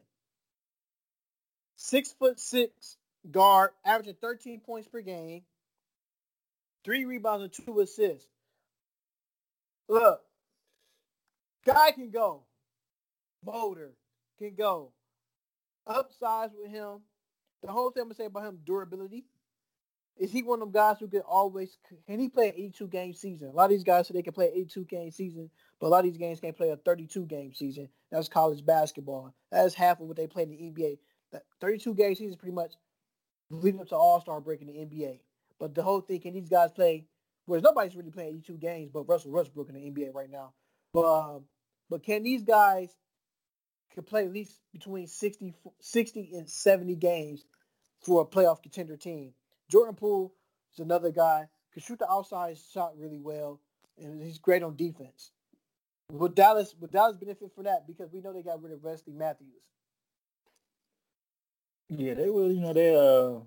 Six 1.76 2.14
foot 2.14 2.40
six 2.40 2.98
guard, 3.30 3.72
averaging 3.84 4.16
13 4.22 4.62
points 4.62 4.88
per 4.88 5.02
game, 5.02 5.44
three 6.84 7.06
rebounds 7.06 7.44
and 7.44 7.54
two 7.54 7.80
assists. 7.80 8.28
Look, 9.88 10.22
guy 11.66 11.92
can 11.92 12.10
go. 12.10 12.44
Motor 13.46 13.92
can 14.40 14.56
go 14.56 14.92
upsize 15.88 16.52
with 16.58 16.72
him. 16.72 17.02
The 17.62 17.72
whole 17.72 17.92
thing 17.92 18.02
I'm 18.02 18.08
gonna 18.08 18.16
say 18.16 18.26
about 18.26 18.46
him 18.46 18.60
durability 18.66 19.26
is 20.18 20.32
he 20.32 20.44
one 20.44 20.62
of 20.62 20.72
them 20.72 20.72
guys 20.72 20.98
who 21.00 21.08
can 21.08 21.22
always 21.22 21.78
can 22.08 22.20
he 22.20 22.30
play 22.30 22.50
an 22.50 22.56
82 22.56 22.88
game 22.88 23.14
season? 23.14 23.50
A 23.50 23.52
lot 23.52 23.66
of 23.66 23.72
these 23.72 23.84
guys 23.84 24.08
say 24.08 24.14
they 24.14 24.22
can 24.22 24.34
play 24.34 24.48
an 24.48 24.54
82 24.56 24.86
game 24.86 25.12
season, 25.12 25.50
but 25.80 25.88
a 25.88 25.90
lot 25.90 26.00
of 26.00 26.06
these 26.06 26.18
games 26.18 26.40
can't 26.40 26.56
play 26.56 26.70
a 26.70 26.78
32 26.78 27.26
game 27.26 27.54
season. 27.54 27.90
That's 28.12 28.30
college 28.30 28.66
basketball. 28.66 29.34
That's 29.52 29.74
half 29.74 30.00
of 30.00 30.08
what 30.08 30.18
they 30.18 30.28
play 30.28 30.44
in 30.44 30.50
the 30.50 30.58
NBA. 30.58 31.00
That 31.32 31.44
32 31.60 31.96
game 31.96 32.16
season 32.16 32.30
is 32.30 32.36
pretty 32.38 32.56
much 32.56 32.76
leading 33.50 33.82
up 33.82 33.90
to 33.90 33.96
All 33.96 34.22
Star 34.22 34.40
break 34.40 34.62
in 34.62 34.68
the 34.68 34.74
NBA. 34.74 35.20
But 35.60 35.76
the 35.76 35.84
whole 35.84 36.02
thing, 36.02 36.22
can 36.22 36.34
these 36.34 36.50
guys 36.50 36.72
play? 36.72 37.06
Whereas 37.46 37.64
nobody's 37.64 37.96
really 37.96 38.12
playing 38.12 38.30
82 38.30 38.54
games, 38.58 38.90
but 38.94 39.08
Russell 39.08 39.32
Westbrook 39.32 39.70
in 39.70 39.76
the 39.76 39.92
NBA 39.92 40.14
right 40.14 40.30
now. 40.30 40.54
But 40.94 41.02
uh, 41.02 41.40
but 41.90 42.04
can 42.04 42.24
these 42.24 42.44
guys 42.44 42.90
can 43.94 44.04
play 44.04 44.26
at 44.26 44.34
least 44.34 44.60
between 44.74 45.08
60, 45.08 45.54
60 45.80 46.32
and 46.34 46.50
70 46.50 46.96
games 46.96 47.46
for 48.02 48.22
a 48.22 48.26
playoff 48.26 48.62
contender 48.64 48.98
team? 48.98 49.34
Jordan 49.70 49.96
Poole 49.96 50.34
is 50.74 50.80
another 50.80 51.12
guy, 51.12 51.48
can 51.74 51.82
shoot 51.82 52.00
the 52.00 52.10
outside 52.10 52.58
shot 52.58 52.98
really 52.98 53.20
well, 53.20 53.60
and 53.98 54.22
he's 54.22 54.40
great 54.40 54.64
on 54.64 54.76
defense. 54.76 55.32
Would 56.12 56.36
Dallas 56.36 56.76
would 56.80 56.92
Dallas 56.92 57.18
benefit 57.18 57.52
from 57.54 57.64
that 57.64 57.88
because 57.88 58.12
we 58.12 58.22
know 58.22 58.32
they 58.32 58.44
got 58.44 58.62
rid 58.62 58.74
of 58.74 58.84
Wesley 58.84 59.14
Matthews? 59.14 59.64
Yeah, 61.90 62.14
they 62.14 62.30
will. 62.30 62.52
You 62.52 62.62
know, 62.62 62.74
they 62.74 62.96
uh, 62.96 63.40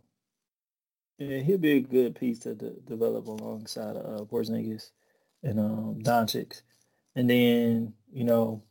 yeah, 1.18 1.38
he'll 1.38 1.58
be 1.58 1.72
a 1.72 1.80
good 1.80 2.16
piece 2.16 2.40
to 2.40 2.54
de- 2.54 2.80
develop 2.80 3.26
alongside 3.26 3.96
uh 3.96 4.24
Porzingis 4.24 4.90
and 5.42 5.60
um 5.60 6.00
Doncic, 6.02 6.62
and 7.14 7.30
then 7.30 7.94
you 8.12 8.24
know 8.24 8.62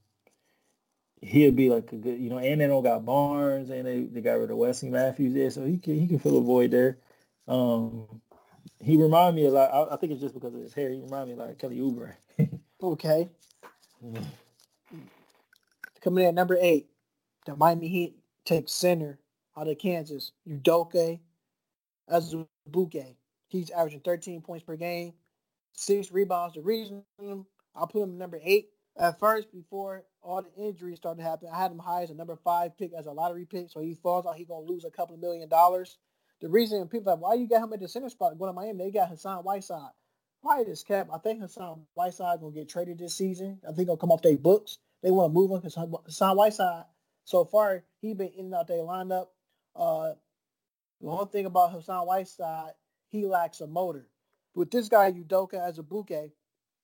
he'll 1.22 1.52
be 1.52 1.70
like 1.70 1.92
a 1.92 1.96
good, 1.96 2.20
you 2.20 2.30
know, 2.30 2.38
and 2.38 2.62
they 2.62 2.68
don't 2.68 2.84
got 2.84 3.06
Barnes 3.06 3.70
and 3.70 3.86
they, 3.86 4.04
they 4.04 4.22
got 4.22 4.34
rid 4.34 4.52
of 4.52 4.58
Wesley 4.58 4.90
Matthews 4.90 5.34
there, 5.34 5.50
so 5.50 5.66
he 5.66 5.78
can 5.78 5.98
he 6.00 6.08
can 6.08 6.20
fill 6.20 6.38
a 6.38 6.42
void 6.42 6.72
there. 6.72 6.98
Um, 7.48 8.22
he 8.80 8.98
remind 8.98 9.36
me 9.36 9.46
a 9.46 9.52
lot. 9.52 9.72
I, 9.74 9.94
I 9.94 9.98
think 9.98 10.12
it's 10.12 10.22
just 10.22 10.34
because 10.34 10.54
of 10.54 10.62
his 10.62 10.74
hair. 10.74 10.90
He 10.90 11.00
remind 11.00 11.30
me 11.30 11.36
like 11.36 11.58
Kelly 11.58 11.78
Oubre. 11.78 12.14
okay. 12.84 13.30
Coming 16.02 16.24
in 16.24 16.30
at 16.30 16.34
number 16.36 16.58
eight, 16.60 16.88
the 17.46 17.56
Miami 17.56 17.88
Heat 17.88 18.16
take 18.46 18.70
center 18.70 19.20
out 19.58 19.68
of 19.68 19.78
Kansas, 19.78 20.32
Udoka 20.48 21.20
Azubuike. 22.10 23.16
He's 23.50 23.70
averaging 23.72 24.02
13 24.02 24.42
points 24.42 24.64
per 24.64 24.76
game, 24.76 25.14
six 25.74 26.12
rebounds. 26.12 26.56
The 26.56 26.62
reason 26.62 27.04
I 27.20 27.86
put 27.90 28.04
him 28.04 28.18
number 28.18 28.40
eight 28.44 28.70
at 29.00 29.20
first 29.20 29.52
before 29.52 30.04
all 30.22 30.42
the 30.42 30.54
injuries 30.62 30.98
started 30.98 31.22
to 31.22 31.28
happen, 31.28 31.50
I 31.54 31.62
had 31.62 31.72
him 31.72 31.80
high 31.80 32.04
as 32.04 32.10
a 32.10 32.16
number 32.16 32.36
five 32.36 32.78
pick 32.78 32.92
as 32.98 33.06
a 33.06 33.12
lottery 33.12 33.46
pick. 33.46 33.70
So 33.70 33.80
he 33.80 33.94
falls 33.96 34.26
out, 34.26 34.36
he's 34.36 34.48
gonna 34.48 34.66
lose 34.66 34.86
a 34.86 34.92
couple 34.92 35.16
of 35.16 35.22
million 35.22 35.48
dollars. 35.48 35.98
The 36.42 36.50
reason 36.50 36.88
people 36.88 37.12
like, 37.12 37.22
why 37.22 37.34
you 37.34 37.48
got 37.48 37.64
him 37.64 37.74
at 37.74 37.80
the 37.80 37.88
center 37.88 38.10
spot 38.10 38.38
going 38.38 38.50
to 38.50 38.54
Miami? 38.54 38.86
They 38.86 38.92
got 38.92 39.10
Hassan 39.10 39.44
Whiteside. 39.44 39.92
Why 40.42 40.64
this 40.64 40.84
cap? 40.84 41.10
I 41.12 41.18
think 41.18 41.42
Hassan 41.42 41.82
Whiteside 41.96 42.40
gonna 42.40 42.54
get 42.54 42.70
traded 42.70 43.00
this 43.00 43.16
season. 43.16 43.60
I 43.68 43.74
think 43.74 43.88
he'll 43.88 43.98
come 43.98 44.12
off 44.12 44.22
their 44.22 44.38
books. 44.38 44.78
They 45.02 45.12
want 45.12 45.32
to 45.32 45.34
move 45.34 45.52
him 45.52 45.58
because 45.58 45.76
Hassan 46.06 46.38
Whiteside 46.38 46.86
so 47.26 47.44
far 47.44 47.84
he 48.02 48.14
been 48.14 48.32
in 48.38 48.46
and 48.46 48.56
out 48.56 48.68
their 48.68 48.78
lineup. 48.78 49.28
Uh, 49.76 50.14
the 51.02 51.08
only 51.08 51.26
thing 51.32 51.46
about 51.46 51.72
Hassan 51.72 52.06
Whiteside, 52.06 52.72
he 53.10 53.26
lacks 53.26 53.62
a 53.62 53.68
motor. 53.68 54.08
With 54.56 54.72
this 54.72 54.90
guy 54.90 55.12
Udoka 55.12 55.54
Azubuike, 55.54 56.32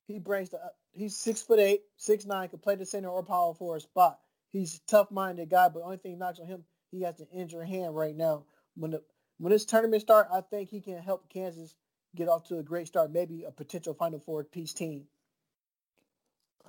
he 0.08 0.20
brings 0.20 0.50
the 0.50 0.60
he's 0.92 1.16
six 1.16 1.42
foot 1.42 1.60
eight, 1.60 1.82
six 1.98 2.26
nine, 2.26 2.50
can 2.50 2.60
play 2.60 2.76
the 2.76 2.86
center 2.86 3.10
or 3.10 3.24
power 3.24 3.54
forward 3.54 3.82
spot. 3.82 4.20
He's 4.50 4.76
a 4.76 4.92
tough 4.92 5.12
minded 5.12 5.50
guy, 5.50 5.70
but 5.70 5.80
the 5.80 5.86
only 5.86 5.98
thing 5.98 6.20
knocks 6.20 6.39
on 6.39 6.48
him, 6.48 6.63
he 6.92 7.02
has 7.02 7.20
an 7.20 7.28
injured 7.34 7.68
hand 7.68 7.96
right 7.96 8.16
now. 8.16 8.46
When 8.76 8.92
the 8.92 9.04
when 9.38 9.52
this 9.52 9.65
tournament 9.65 10.02
start, 10.02 10.28
I 10.32 10.41
think 10.41 10.69
he 10.69 10.82
can 10.82 10.98
help 11.00 11.30
Kansas 11.30 11.76
get 12.15 12.28
off 12.28 12.48
to 12.48 12.60
a 12.60 12.63
great 12.63 12.88
start, 12.88 13.12
maybe 13.12 13.43
a 13.43 13.52
potential 13.52 13.93
Final 13.93 14.19
Four 14.19 14.43
piece 14.43 14.74
team. 14.74 15.06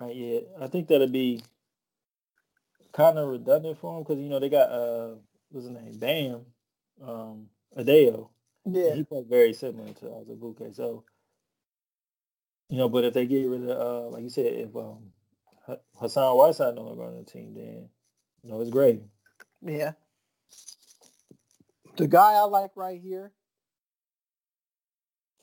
Right, 0.00 0.14
yeah, 0.14 0.40
I 0.60 0.66
think 0.66 0.88
that'd 0.88 1.12
be 1.12 1.40
kind 2.92 3.18
of 3.18 3.28
redundant 3.28 3.78
for 3.78 3.96
him 3.96 4.02
because 4.02 4.18
you 4.18 4.28
know 4.28 4.40
they 4.40 4.48
got 4.48 4.70
uh, 4.70 5.14
what's 5.50 5.66
his 5.66 5.74
name, 5.74 5.98
Bam, 5.98 6.40
um, 7.06 7.46
Adebayo. 7.76 8.28
Yeah, 8.64 8.94
he 8.94 9.04
played 9.04 9.26
very 9.28 9.52
similar 9.52 9.92
to 9.92 10.06
Azubuike. 10.06 10.74
So, 10.74 11.04
you 12.70 12.78
know, 12.78 12.88
but 12.88 13.04
if 13.04 13.14
they 13.14 13.26
get 13.26 13.46
rid 13.46 13.68
of, 13.68 13.68
uh, 13.68 14.08
like 14.08 14.22
you 14.22 14.30
said, 14.30 14.46
if 14.46 14.74
um, 14.74 15.12
Hassan 15.96 16.36
Whiteside 16.36 16.74
no 16.74 16.82
longer 16.82 17.04
on 17.04 17.16
the 17.16 17.24
team, 17.24 17.54
then 17.54 17.88
you 18.42 18.50
know 18.50 18.60
it's 18.60 18.70
great. 18.70 19.02
Yeah. 19.62 19.92
The 21.96 22.08
guy 22.08 22.32
I 22.32 22.42
like 22.42 22.72
right 22.74 23.00
here 23.00 23.30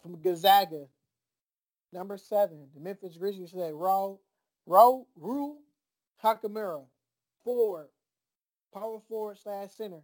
from 0.04 0.22
Gonzaga, 0.22 0.88
number 1.94 2.18
seven, 2.18 2.68
the 2.74 2.82
Memphis 2.82 3.16
Grizzlies 3.16 3.52
said 3.52 3.74
Ro, 3.74 4.20
Ro, 4.66 5.08
Ru 5.16 5.60
Hachimura, 6.22 6.84
forward, 7.46 7.88
power 8.74 9.00
forward 9.08 9.38
slash 9.38 9.72
center 9.72 10.02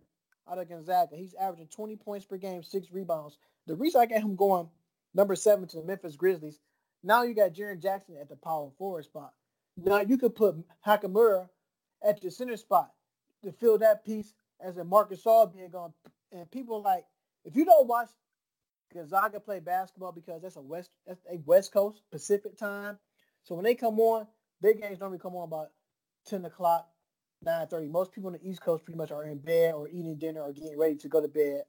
out 0.50 0.58
of 0.58 0.70
Gonzaga. 0.70 1.18
He's 1.18 1.34
averaging 1.34 1.68
20 1.68 1.98
points 1.98 2.26
per 2.26 2.38
game, 2.38 2.64
six 2.64 2.94
rebounds. 2.94 3.38
The 3.66 3.76
reason 3.76 4.00
I 4.00 4.06
got 4.06 4.22
him 4.22 4.38
going 4.38 4.70
number 5.14 5.36
seven 5.36 5.68
to 5.68 5.78
the 5.78 5.84
Memphis 5.84 6.16
Grizzlies, 6.16 6.62
now 7.04 7.24
you 7.24 7.34
got 7.36 7.54
Jaren 7.54 7.82
Jackson 7.82 8.16
at 8.22 8.30
the 8.30 8.38
power 8.38 8.70
forward 8.78 9.04
spot. 9.04 9.34
Now 9.76 10.00
you 10.00 10.18
could 10.18 10.34
put 10.34 10.56
Hachimura 10.86 11.50
at 12.02 12.22
the 12.22 12.32
center 12.32 12.56
spot 12.56 12.92
to 13.44 13.52
fill 13.52 13.78
that 13.80 14.06
piece 14.06 14.34
as 14.62 14.78
a 14.78 14.86
Marc 14.86 15.12
Gasol 15.12 15.54
being 15.54 15.70
gone 15.70 15.94
and 16.32 16.50
people 16.52 16.82
like 16.82 17.06
if 17.46 17.56
you 17.56 17.66
don't 17.66 17.88
watch 17.88 18.10
Gonzaga 18.94 19.40
play 19.40 19.60
basketball 19.60 20.12
because 20.12 20.42
that's 20.42 20.56
a 20.56 20.62
west 20.62 20.92
that's 21.06 21.22
a 21.32 21.38
West 21.46 21.72
Coast 21.72 22.02
Pacific 22.12 22.58
time. 22.58 22.98
So 23.44 23.56
when 23.56 23.64
they 23.64 23.76
come 23.76 24.00
on, 24.00 24.28
their 24.62 24.74
games 24.74 25.00
normally 25.00 25.20
come 25.20 25.36
on 25.36 25.48
about 25.48 25.70
ten 26.26 26.46
o'clock, 26.46 26.88
nine 27.44 27.68
thirty. 27.68 27.88
Most 27.88 28.12
people 28.12 28.28
on 28.28 28.34
the 28.34 28.50
East 28.50 28.62
Coast 28.62 28.86
pretty 28.86 28.98
much 28.98 29.12
are 29.12 29.26
in 29.26 29.40
bed 29.40 29.74
or 29.74 29.88
eating 29.88 30.18
dinner 30.18 30.42
or 30.42 30.54
getting 30.54 30.78
ready 30.78 30.96
to 30.96 31.08
go 31.08 31.22
to 31.22 31.28
bed. 31.28 31.64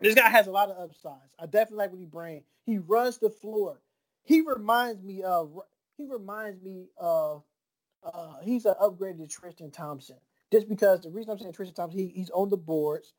This 0.00 0.14
guy 0.14 0.28
has 0.28 0.48
a 0.48 0.50
lot 0.50 0.68
of 0.68 0.78
upsides. 0.78 1.32
I 1.38 1.46
definitely 1.46 1.78
like 1.78 1.90
what 1.90 2.00
he 2.00 2.06
brings. 2.06 2.44
He 2.64 2.78
runs 2.78 3.18
the 3.18 3.30
floor. 3.30 3.80
He 4.24 4.40
reminds 4.40 5.02
me 5.02 5.22
of 5.22 5.58
he 5.96 6.06
reminds 6.06 6.60
me 6.62 6.88
of 6.96 7.44
uh, 8.02 8.34
he's 8.42 8.64
an 8.64 8.74
upgraded 8.80 9.30
Tristan 9.30 9.70
Thompson. 9.70 10.16
Just 10.50 10.68
because 10.68 11.00
the 11.00 11.10
reason 11.10 11.30
I'm 11.32 11.38
saying 11.38 11.52
Tristan 11.52 11.74
Thompson, 11.74 11.98
he, 12.00 12.08
he's 12.08 12.30
on 12.30 12.50
the 12.50 12.56
boards 12.56 13.14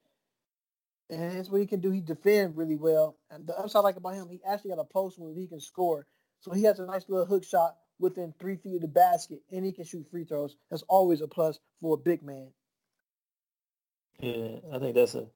and 1.13 1.37
that's 1.37 1.49
what 1.49 1.61
he 1.61 1.67
can 1.67 1.79
do. 1.79 1.91
He 1.91 2.01
defend 2.01 2.57
really 2.57 2.75
well. 2.75 3.17
And 3.29 3.45
the 3.45 3.57
upside 3.57 3.81
I 3.81 3.83
like 3.83 3.97
about 3.97 4.15
him, 4.15 4.29
he 4.29 4.39
actually 4.47 4.71
got 4.71 4.79
a 4.79 4.85
post 4.85 5.19
where 5.19 5.33
he 5.33 5.47
can 5.47 5.59
score. 5.59 6.05
So 6.39 6.51
he 6.51 6.63
has 6.63 6.79
a 6.79 6.85
nice 6.85 7.07
little 7.07 7.25
hook 7.25 7.43
shot 7.43 7.75
within 7.99 8.33
three 8.39 8.57
feet 8.57 8.75
of 8.75 8.81
the 8.81 8.87
basket, 8.87 9.41
and 9.51 9.65
he 9.65 9.71
can 9.71 9.85
shoot 9.85 10.05
free 10.09 10.25
throws. 10.25 10.55
That's 10.69 10.83
always 10.83 11.21
a 11.21 11.27
plus 11.27 11.59
for 11.79 11.95
a 11.95 11.97
big 11.97 12.23
man. 12.23 12.49
Yeah, 14.19 14.57
I 14.73 14.79
think 14.79 14.95
that's 14.95 15.15
a, 15.15 15.27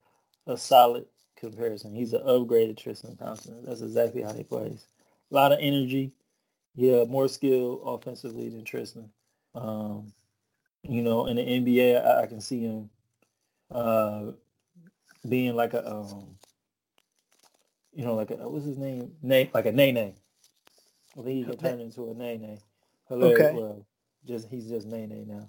a 0.46 0.56
solid 0.56 1.06
comparison. 1.36 1.94
He's 1.94 2.12
an 2.12 2.22
upgraded 2.22 2.76
Tristan 2.76 3.16
Thompson. 3.16 3.62
That's 3.64 3.80
exactly 3.80 4.22
how 4.22 4.32
he 4.32 4.44
plays. 4.44 4.86
A 5.30 5.34
lot 5.34 5.52
of 5.52 5.58
energy. 5.60 6.12
Yeah, 6.74 7.04
more 7.04 7.28
skill 7.28 7.82
offensively 7.84 8.48
than 8.48 8.64
Tristan. 8.64 9.10
Um, 9.54 10.12
you 10.82 11.02
know, 11.02 11.26
in 11.26 11.36
the 11.36 11.42
NBA, 11.42 12.04
I, 12.04 12.22
I 12.22 12.26
can 12.26 12.40
see 12.40 12.60
him 12.60 12.90
uh, 13.70 14.32
being 15.26 15.54
like 15.54 15.74
a 15.74 15.88
um, 15.88 16.36
you 17.92 18.04
know, 18.04 18.14
like 18.14 18.30
a 18.30 18.36
what's 18.48 18.66
his 18.66 18.78
name? 18.78 19.12
Name 19.22 19.48
like 19.54 19.66
a 19.66 19.72
Nene. 19.72 20.14
I 21.18 21.22
think 21.22 21.28
he 21.28 21.44
can 21.44 21.56
turn 21.56 21.80
into 21.80 22.10
a 22.10 22.14
Nene. 22.14 22.58
Hilarious. 23.08 23.40
Okay. 23.40 23.56
Well, 23.56 23.86
just 24.26 24.48
he's 24.48 24.68
just 24.68 24.86
Nene 24.86 25.26
now. 25.26 25.48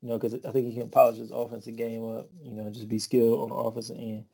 You 0.00 0.08
know, 0.08 0.18
because 0.18 0.34
I 0.46 0.50
think 0.50 0.66
he 0.66 0.74
can 0.74 0.88
polish 0.88 1.18
his 1.18 1.30
offensive 1.30 1.76
game 1.76 2.04
up. 2.16 2.28
You 2.42 2.52
know, 2.52 2.70
just 2.70 2.88
be 2.88 2.98
skilled 2.98 3.40
on 3.40 3.48
the 3.50 3.54
offensive 3.54 3.96
end. 3.98 4.24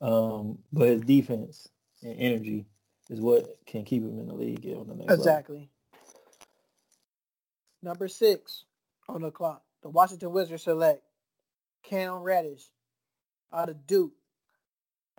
Um, 0.00 0.58
but 0.72 0.88
his 0.88 1.00
defense 1.00 1.68
and 2.02 2.14
energy 2.18 2.66
is 3.08 3.20
what 3.20 3.58
can 3.66 3.84
keep 3.84 4.02
him 4.02 4.18
in 4.18 4.26
the 4.26 4.34
league 4.34 4.66
on 4.76 4.86
the 4.86 4.94
next 4.94 5.14
Exactly. 5.14 5.56
Level. 5.56 5.68
Number 7.82 8.08
six 8.08 8.64
on 9.08 9.22
the 9.22 9.30
clock. 9.30 9.62
The 9.82 9.88
Washington 9.88 10.32
Wizards 10.32 10.64
select 10.64 11.02
Cam 11.82 12.16
Reddish 12.16 12.64
out 13.52 13.68
of 13.68 13.86
Duke 13.86 14.12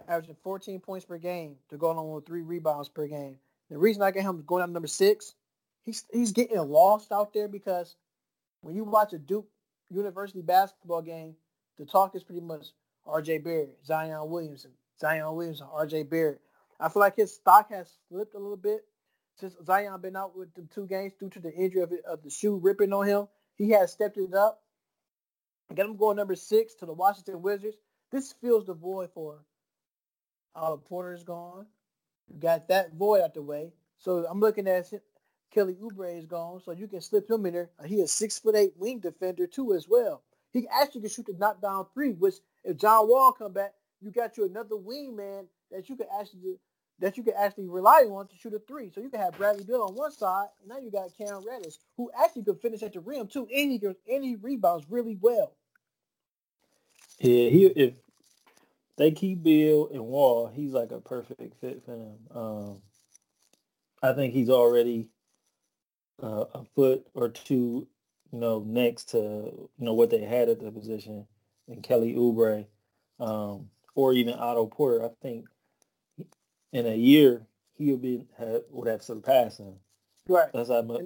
averaging 0.08 0.36
14 0.44 0.80
points 0.80 1.06
per 1.06 1.18
game 1.18 1.56
to 1.70 1.78
go 1.78 1.92
along 1.92 2.12
with 2.12 2.26
three 2.26 2.42
rebounds 2.42 2.90
per 2.90 3.08
game. 3.08 3.38
The 3.70 3.78
reason 3.78 4.04
I 4.04 4.12
get 4.12 4.24
him 4.24 4.44
going 4.46 4.62
down 4.62 4.74
number 4.74 4.88
six, 4.88 5.36
he's 5.84 6.06
he's 6.14 6.32
getting 6.32 6.58
lost 6.60 7.12
out 7.12 7.34
there 7.34 7.48
because 7.48 7.96
when 8.62 8.76
you 8.76 8.84
watch 8.84 9.14
a 9.14 9.18
Duke 9.18 9.48
University 9.90 10.42
basketball 10.42 11.02
game, 11.02 11.36
the 11.78 11.86
talk 11.86 12.16
is 12.16 12.24
pretty 12.24 12.42
much 12.42 12.68
R.J. 13.06 13.40
Barrett, 13.40 13.78
Zion 13.86 14.30
Williamson, 14.30 14.72
Zion 15.00 15.36
Williamson, 15.36 15.68
R.J. 15.72 16.04
Barrett. 16.04 16.42
I 16.80 16.90
feel 16.90 17.00
like 17.00 17.16
his 17.16 17.34
stock 17.34 17.70
has 17.70 17.92
slipped 18.10 18.36
a 18.36 18.40
little 18.40 18.58
bit 18.58 18.86
since 19.36 19.56
Zion 19.66 20.00
been 20.02 20.16
out 20.16 20.38
with 20.38 20.54
the 20.54 20.64
two 20.74 20.88
games 20.88 21.14
due 21.20 21.30
to 21.30 21.40
the 21.40 21.54
injury 21.54 21.82
of, 21.82 21.92
of 22.08 22.24
the 22.24 22.30
shoe 22.30 22.58
ripping 22.58 22.94
on 22.94 23.08
him. 23.08 23.28
He 23.56 23.70
has 23.72 23.92
stepped 23.92 24.18
it 24.18 24.34
up. 24.34 24.62
I 25.70 25.74
got 25.74 25.86
him 25.86 25.98
going 25.98 26.18
number 26.18 26.36
six 26.36 26.76
to 26.76 26.86
the 26.86 26.94
Washington 26.94 27.42
Wizards. 27.42 27.78
This 28.12 28.34
fills 28.34 28.66
the 28.66 28.74
void 28.74 29.10
for 29.14 29.40
Uh, 30.56 30.60
Otto 30.60 30.78
Porter 30.78 31.14
is 31.14 31.24
gone. 31.24 31.66
You 32.28 32.40
got 32.40 32.68
that 32.70 32.94
void 32.94 33.22
out 33.22 33.34
the 33.34 33.42
way. 33.42 33.74
So 33.98 34.26
I'm 34.30 34.40
looking 34.40 34.68
at 34.68 34.92
Kelly 35.52 35.78
Oubre 35.82 36.18
is 36.18 36.26
gone, 36.26 36.62
so 36.64 36.72
you 36.72 36.88
can 36.88 37.02
slip 37.02 37.30
him 37.30 37.46
in 37.46 37.54
there. 37.54 37.70
Uh, 37.80 37.84
he 37.84 38.02
is 38.02 38.12
six 38.12 38.40
foot 38.40 38.56
eight 38.56 38.74
wing 38.78 39.00
defender 39.00 39.48
too 39.48 39.74
as 39.74 39.88
well. 39.88 40.22
He 40.52 40.68
actually 40.68 41.02
can 41.02 41.10
shoot 41.10 41.26
the 41.26 41.34
knockdown 41.34 41.86
three, 41.94 42.12
which 42.14 42.36
if 42.64 42.78
John 42.78 43.08
Wall 43.08 43.32
come 43.32 43.54
back, 43.54 43.74
you 44.02 44.12
got 44.12 44.38
you 44.38 44.46
another 44.46 44.78
wing 44.78 45.16
man 45.16 45.48
that 45.72 45.90
you 45.90 45.96
can 45.96 46.08
actually 46.20 46.60
that 47.00 47.18
you 47.18 47.24
can 47.24 47.34
actually 47.38 47.68
rely 47.68 48.06
on 48.10 48.28
to 48.28 48.36
shoot 48.38 48.54
a 48.54 48.60
three. 48.60 48.90
So 48.90 49.02
you 49.02 49.10
can 49.10 49.20
have 49.20 49.38
Bradley 49.38 49.66
Beal 49.66 49.82
on 49.82 49.96
one 49.96 50.12
side, 50.12 50.48
and 50.62 50.70
now 50.70 50.78
you 50.78 50.92
got 50.92 51.16
Cam 51.18 51.46
Reddish, 51.46 51.76
who 51.98 52.10
actually 52.18 52.44
could 52.44 52.62
finish 52.62 52.84
at 52.84 52.94
the 52.94 53.02
rim 53.02 53.28
too, 53.28 53.48
and 53.54 53.72
he 53.72 53.80
can, 53.80 53.96
and 54.10 54.24
he 54.24 54.36
rebounds 54.36 54.86
really 54.90 55.18
well. 55.22 55.54
Yeah, 57.20 57.50
he 57.50 57.66
if 57.66 57.96
they 58.98 59.12
keep 59.12 59.44
Beal 59.44 59.90
and 59.94 60.06
Wall, 60.06 60.52
he's 60.54 60.72
like 60.72 60.92
a 60.92 61.00
perfect 61.00 61.60
fit 61.60 61.84
for 61.86 61.92
them. 61.92 62.18
Um, 62.34 62.82
I 64.02 64.14
think 64.14 64.34
he's 64.34 64.50
already 64.50 65.10
uh, 66.22 66.46
a 66.54 66.64
foot 66.76 67.06
or 67.14 67.30
two, 67.30 67.88
you 68.32 68.40
know, 68.40 68.64
next 68.66 69.10
to 69.10 69.18
you 69.18 69.70
know 69.80 69.94
what 69.94 70.10
they 70.10 70.22
had 70.22 70.50
at 70.50 70.60
the 70.60 70.72
position 70.72 71.28
in 71.68 71.82
Kelly 71.82 72.14
Oubre, 72.14 72.66
um, 73.20 73.70
or 73.96 74.14
even 74.14 74.36
Otto 74.36 74.68
Porter. 74.68 75.06
I 75.06 75.10
think 75.22 75.48
in 76.72 76.86
a 76.86 76.96
year 76.96 77.46
he'll 77.78 77.98
be 77.98 78.26
have, 78.38 78.62
would 78.70 78.88
have 78.88 79.04
surpassed 79.04 79.60
him. 79.60 79.76
Right. 80.28 80.50
That's 80.54 80.70
how 80.70 80.82
much, 80.82 81.02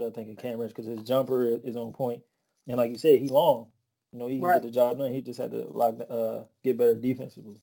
I 0.00 0.10
think 0.10 0.30
of 0.30 0.36
Cam 0.38 0.58
because 0.58 0.86
his 0.86 1.02
jumper 1.02 1.46
is 1.64 1.76
on 1.76 1.92
point. 1.92 1.94
point, 1.94 2.22
and 2.68 2.76
like 2.76 2.90
you 2.90 2.98
said, 2.98 3.20
he 3.20 3.28
long. 3.28 3.68
You 4.12 4.18
know, 4.18 4.26
he 4.26 4.38
can 4.38 4.42
Right. 4.46 4.54
get 4.54 4.62
the 4.62 4.70
job 4.70 4.98
done. 4.98 5.12
He 5.12 5.22
just 5.22 5.40
had 5.40 5.50
to 5.52 5.66
lock, 5.70 5.96
uh, 6.08 6.44
get 6.62 6.76
better 6.76 6.94
defensively. 6.94 7.60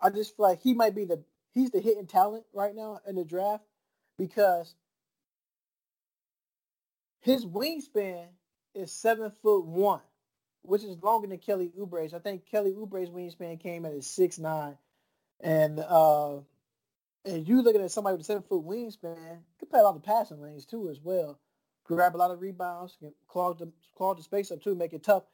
I 0.00 0.10
just 0.10 0.36
feel 0.36 0.46
like 0.46 0.60
he 0.62 0.74
might 0.74 0.94
be 0.94 1.04
the 1.04 1.22
he's 1.52 1.70
the 1.70 1.80
hitting 1.80 2.06
talent 2.06 2.44
right 2.54 2.74
now 2.74 3.00
in 3.06 3.16
the 3.16 3.24
draft 3.24 3.64
because 4.16 4.74
his 7.20 7.44
wingspan 7.44 8.28
is 8.74 8.92
seven 8.92 9.30
foot 9.42 9.66
one, 9.66 10.00
which 10.62 10.84
is 10.84 11.02
longer 11.02 11.26
than 11.28 11.38
Kelly 11.38 11.70
Oubre's. 11.78 12.14
I 12.14 12.18
think 12.18 12.46
Kelly 12.46 12.74
Oubre's 12.74 13.10
wingspan 13.10 13.60
came 13.60 13.84
at 13.84 13.92
a 13.92 14.00
six 14.02 14.38
nine, 14.38 14.78
and 15.40 15.80
uh, 15.80 16.38
and 17.26 17.46
you 17.46 17.60
looking 17.62 17.82
at 17.82 17.90
somebody 17.90 18.14
with 18.14 18.22
a 18.22 18.24
seven 18.24 18.42
foot 18.42 18.64
wingspan, 18.66 19.40
could 19.58 19.68
play 19.70 19.80
a 19.80 19.84
lot 19.84 19.96
of 19.96 20.02
passing 20.02 20.40
lanes 20.40 20.64
too 20.64 20.88
as 20.88 21.00
well. 21.00 21.38
Grab 21.84 22.14
a 22.14 22.18
lot 22.18 22.30
of 22.30 22.40
rebounds, 22.40 22.96
can 22.98 23.12
clog 23.28 23.58
the 23.58 23.70
clog 23.96 24.16
the 24.16 24.22
space 24.22 24.50
up 24.50 24.62
too, 24.62 24.74
make 24.74 24.94
it 24.94 25.02
tough 25.02 25.24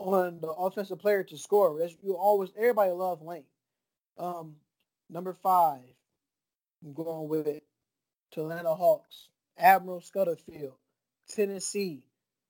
on 0.00 0.40
the 0.40 0.48
offensive 0.48 0.98
player 0.98 1.22
to 1.22 1.36
score. 1.36 1.78
That's, 1.78 1.94
you 2.02 2.16
always 2.16 2.50
everybody 2.56 2.90
love 2.90 3.22
length. 3.22 3.48
Um, 4.18 4.56
number 5.10 5.34
five, 5.34 5.82
I'm 6.84 6.94
going 6.94 7.28
with 7.28 7.46
it. 7.46 7.64
To 8.32 8.42
Atlanta 8.42 8.74
Hawks, 8.74 9.28
Admiral 9.58 10.00
Schofield, 10.00 10.74
Tennessee. 11.28 12.04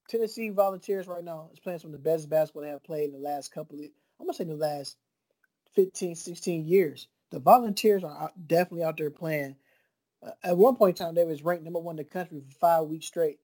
Tennessee 0.09 0.51
Volunteers 0.51 1.07
right 1.07 1.25
now 1.25 1.49
is 1.53 1.59
playing 1.59 1.79
some 1.79 1.89
of 1.89 1.93
the 1.93 2.11
best 2.11 2.29
basketball 2.29 2.63
they 2.63 2.69
have 2.69 2.85
played 2.85 3.07
in 3.07 3.13
the 3.13 3.19
last 3.19 3.51
couple 3.51 3.79
of, 3.79 3.85
I'm 4.21 4.27
gonna 4.27 4.35
say 4.35 4.45
the 4.45 4.55
last 4.55 4.99
15, 5.75 6.17
16 6.17 6.67
years. 6.67 7.09
The 7.31 7.39
Volunteers 7.39 8.05
are 8.05 8.25
out, 8.25 8.33
definitely 8.47 8.85
out 8.85 8.99
there 8.99 9.11
playing. 9.11 9.57
Uh, 10.23 10.33
at 10.45 10.59
one 10.59 10.77
point 10.77 11.01
in 11.01 11.07
time, 11.07 11.15
they 11.15 11.25
was 11.25 11.43
ranked 11.43 11.65
number 11.65 11.79
one 11.79 11.95
in 11.95 12.05
the 12.05 12.05
country 12.05 12.41
for 12.41 12.59
five 12.59 12.85
weeks 12.85 13.07
straight. 13.07 13.39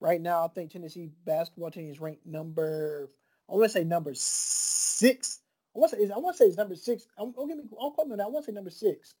Right 0.00 0.20
now, 0.20 0.44
I 0.44 0.48
think 0.48 0.70
Tennessee 0.70 1.10
basketball 1.24 1.70
team 1.70 1.90
is 1.90 2.00
ranked 2.00 2.26
number, 2.26 3.08
I 3.50 3.54
want 3.54 3.64
to 3.64 3.70
say 3.70 3.84
number 3.84 4.12
six. 4.14 5.40
I 5.74 5.78
want 5.78 5.92
to 5.92 5.98
say, 5.98 6.12
I 6.14 6.18
want 6.18 6.36
to 6.36 6.38
say 6.44 6.48
it's 6.48 6.56
number 6.56 6.76
six. 6.76 7.06
I'm, 7.18 7.32
don't 7.32 7.48
get 7.48 7.58
me, 7.58 7.64
I'm 7.64 7.92
calling 7.92 8.16
that. 8.16 8.22
I 8.24 8.28
want 8.28 8.44
to 8.46 8.52
say 8.52 8.54
number 8.54 8.70
six. 8.70 9.14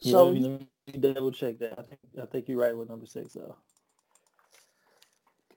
Yeah, 0.00 0.16
So 0.16 0.26
let 0.26 0.34
me, 0.34 0.68
let 0.86 0.94
me 1.04 1.14
double 1.14 1.32
check 1.32 1.58
that. 1.60 1.78
I 1.78 1.82
think 1.82 2.00
I 2.22 2.26
think 2.26 2.48
you're 2.48 2.58
right 2.60 2.76
with 2.76 2.88
number 2.88 3.06
six 3.06 3.34
though. 3.34 3.56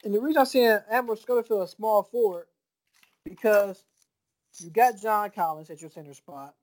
And 0.04 0.14
the 0.14 0.22
reason 0.22 0.40
I'm 0.40 0.46
saying 0.48 0.80
Admiral 0.90 1.18
Schofield 1.18 1.64
a 1.64 1.68
small 1.68 2.04
forward 2.04 2.48
because 3.26 3.84
you 4.60 4.70
got 4.72 5.02
John 5.02 5.30
Collins 5.32 5.70
at 5.70 5.82
your 5.82 5.90
center 5.90 6.14
spot. 6.14 6.56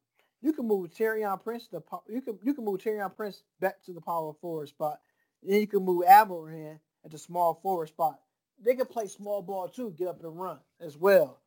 You 0.42 0.52
can 0.52 0.68
move 0.68 0.90
Taurean 0.92 1.42
Prince 1.42 1.68
to 1.68 1.82
you 2.08 2.20
can 2.22 2.38
you 2.44 2.54
can 2.54 2.64
move 2.64 2.80
Taurean 2.80 3.14
Prince 3.16 3.42
back 3.60 3.82
to 3.84 3.92
the 3.92 4.00
power 4.00 4.32
forward 4.40 4.68
spot. 4.68 4.98
Then 5.42 5.60
you 5.60 5.66
can 5.66 5.84
move 5.84 6.04
Admiral 6.06 6.46
in 6.48 6.80
at 7.04 7.10
the 7.10 7.18
small 7.18 7.54
forward 7.62 7.88
spot. 7.88 8.18
They 8.64 8.74
can 8.74 8.86
play 8.86 9.06
small 9.06 9.42
ball 9.42 9.68
too, 9.68 9.94
get 9.96 10.08
up 10.08 10.22
and 10.22 10.38
run 10.38 10.58
as 10.80 10.96
well. 10.96 11.40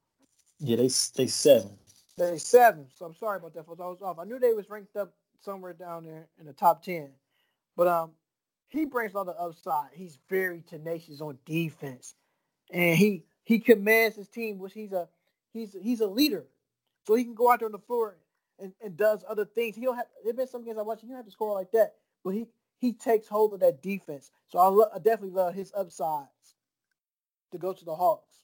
Yeah, 0.60 0.78
they 0.78 0.90
they 1.16 1.28
seven. 1.28 1.78
They 2.18 2.38
seven, 2.38 2.88
so 2.94 3.06
I'm 3.06 3.16
sorry 3.16 3.38
about 3.38 3.54
that. 3.56 3.66
Folks. 3.66 3.82
I 3.82 3.86
was 3.86 4.02
off. 4.02 4.20
I 4.20 4.26
knew 4.26 4.40
they 4.40 4.54
was 4.54 4.70
ranked 4.70 4.96
up 4.96 5.14
somewhere 5.40 5.74
down 5.74 6.06
there 6.06 6.28
in 6.40 6.46
the 6.46 6.54
top 6.54 6.84
ten, 6.84 7.10
but 7.76 7.88
um, 7.88 8.12
he 8.68 8.86
brings 8.86 9.14
a 9.14 9.18
lot 9.18 9.28
of 9.28 9.36
upside. 9.40 9.90
He's 9.94 10.20
very 10.30 10.64
tenacious 10.68 11.20
on 11.20 11.38
defense, 11.46 12.16
and 12.72 12.96
he 12.96 13.24
he 13.44 13.60
commands 13.60 14.16
his 14.16 14.30
team, 14.30 14.60
which 14.60 14.74
he's 14.74 14.94
a 14.94 15.10
he's 15.52 15.76
he's 15.82 16.02
a 16.02 16.08
leader, 16.08 16.46
so 17.08 17.16
he 17.16 17.24
can 17.24 17.34
go 17.34 17.52
out 17.52 17.60
there 17.60 17.68
on 17.68 17.72
the 17.72 17.80
floor 17.80 18.18
and, 18.60 18.74
and 18.84 18.96
does 18.96 19.26
other 19.28 19.46
things. 19.46 19.76
He 19.76 19.82
don't 19.84 19.96
have. 19.96 20.08
There've 20.24 20.38
been 20.38 20.48
some 20.48 20.64
games 20.64 20.78
I 20.78 20.84
watched. 20.84 21.02
He 21.02 21.08
don't 21.08 21.18
have 21.18 21.26
to 21.26 21.32
score 21.32 21.54
like 21.54 21.72
that, 21.72 21.96
but 22.24 22.32
he 22.32 22.46
he 22.78 22.94
takes 22.94 23.28
hold 23.28 23.54
of 23.54 23.60
that 23.62 23.82
defense. 23.82 24.32
So 24.48 24.60
I, 24.60 24.68
lo- 24.68 24.90
I 24.94 24.98
definitely 24.98 25.36
love 25.36 25.54
his 25.54 25.72
upsides 25.76 26.56
to 27.52 27.58
go 27.60 27.74
to 27.74 27.86
the 27.86 27.96
Hawks. 27.96 28.38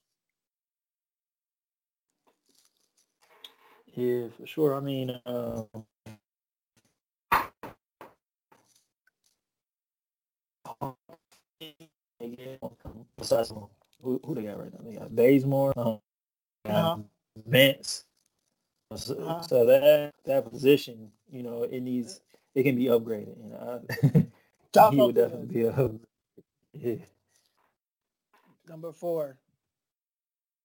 Yeah, 3.95 4.27
for 4.37 4.47
sure. 4.47 4.75
I 4.75 4.79
mean, 4.81 5.19
um, 5.25 5.67
besides 13.17 13.53
who, 14.01 14.21
who 14.25 14.35
they 14.35 14.43
got 14.43 14.59
right 14.59 14.73
now? 14.73 14.79
They 14.89 14.97
got 14.97 15.15
Bazemore, 15.15 15.73
um, 15.77 15.99
Uh-huh. 16.65 16.97
Vince. 17.47 18.05
So, 18.95 19.15
Uh-huh. 19.15 19.47
so 19.49 19.65
that 19.67 20.13
that 20.25 20.49
position, 20.51 21.11
you 21.31 21.43
know, 21.43 21.63
it 21.63 21.81
needs 21.81 22.21
it 22.55 22.63
can 22.63 22.75
be 22.75 22.85
upgraded. 22.85 23.37
You 23.43 23.49
know, 23.51 23.83
he 24.89 25.01
would 25.01 25.15
definitely 25.15 25.47
be 25.47 25.63
a 25.63 25.71
upgrade. 25.71 25.99
Yeah. 26.73 26.95
Number 28.67 28.91
four. 28.91 29.37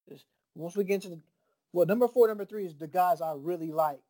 Is 0.09 0.24
once 0.55 0.76
we 0.76 0.84
get 0.84 0.96
into 0.96 1.11
the 1.11 1.20
well, 1.72 1.86
number 1.86 2.07
four, 2.07 2.28
number 2.28 2.44
three 2.44 2.66
is 2.66 2.74
the 2.76 2.86
guys 2.86 3.20
I 3.20 3.32
really 3.34 3.72
like. 3.72 4.00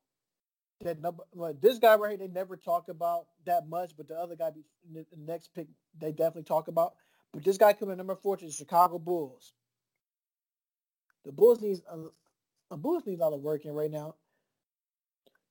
That 0.80 1.00
number, 1.00 1.22
this 1.60 1.78
guy 1.78 1.94
right 1.94 2.18
here, 2.18 2.26
they 2.26 2.32
never 2.32 2.56
talk 2.56 2.88
about 2.88 3.26
that 3.46 3.68
much, 3.68 3.92
but 3.96 4.08
the 4.08 4.16
other 4.16 4.34
guy, 4.34 4.50
the 4.50 4.64
the 4.92 5.16
next 5.16 5.54
pick, 5.54 5.68
they 5.98 6.10
definitely 6.10 6.42
talk 6.42 6.66
about. 6.66 6.94
But 7.32 7.44
this 7.44 7.56
guy 7.56 7.72
coming 7.72 7.96
number 7.96 8.16
four 8.16 8.36
to 8.36 8.44
the 8.44 8.50
Chicago 8.50 8.98
Bulls. 8.98 9.52
The 11.24 11.30
Bulls 11.30 11.60
needs 11.60 11.82
a, 11.88 12.74
a 12.74 12.76
Bulls 12.76 13.06
needs 13.06 13.20
a 13.20 13.24
lot 13.24 13.32
of 13.32 13.40
work 13.40 13.64
in 13.64 13.72
right 13.72 13.90
now. 13.90 14.16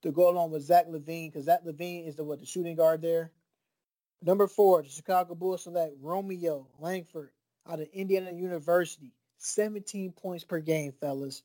To 0.04 0.12
go 0.12 0.30
along 0.30 0.52
with 0.52 0.64
Zach 0.64 0.88
LaVine, 0.88 1.32
because 1.32 1.46
Zach 1.46 1.64
LaVine 1.64 2.08
is 2.08 2.16
the 2.16 2.24
what 2.24 2.40
the 2.40 2.46
shooting 2.46 2.76
guard 2.76 3.02
there. 3.02 3.32
Number 4.22 4.48
four, 4.48 4.82
the 4.82 4.90
Chicago 4.90 5.36
Bulls 5.36 5.64
select 5.64 5.94
Romeo 6.02 6.68
Langford 6.80 7.32
out 7.70 7.80
of 7.80 7.88
Indiana 7.94 8.32
University. 8.32 9.14
17 9.38 10.12
points 10.12 10.44
per 10.44 10.60
game, 10.60 10.94
fellas 11.02 11.44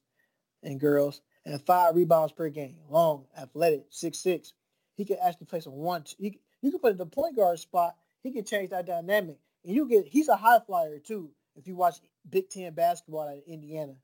and 0.63 0.79
girls, 0.81 1.21
and 1.45 1.61
five 1.63 1.95
rebounds 1.95 2.33
per 2.33 2.49
game. 2.49 2.77
Long, 2.91 3.25
athletic, 3.39 3.87
six 3.91 4.19
six. 4.19 4.53
He 4.97 5.05
can 5.05 5.17
actually 5.25 5.47
play 5.47 5.61
some 5.61 5.75
one. 5.75 6.05
He, 6.19 6.39
you 6.63 6.71
can 6.71 6.81
put 6.81 6.93
in 6.93 6.99
the 6.99 7.07
point 7.07 7.37
guard 7.37 7.59
spot. 7.59 7.97
He 8.23 8.33
can 8.33 8.45
change 8.45 8.71
that 8.71 8.87
dynamic, 8.87 9.39
and 9.65 9.75
you 9.75 9.89
get. 9.89 10.07
He's 10.07 10.29
a 10.29 10.37
high 10.37 10.59
flyer 10.67 10.99
too. 10.99 11.31
If 11.55 11.67
you 11.67 11.77
watch 11.77 11.97
Big 12.29 12.51
Ten 12.51 12.75
basketball 12.75 13.29
at 13.29 13.51
Indiana, 13.51 13.95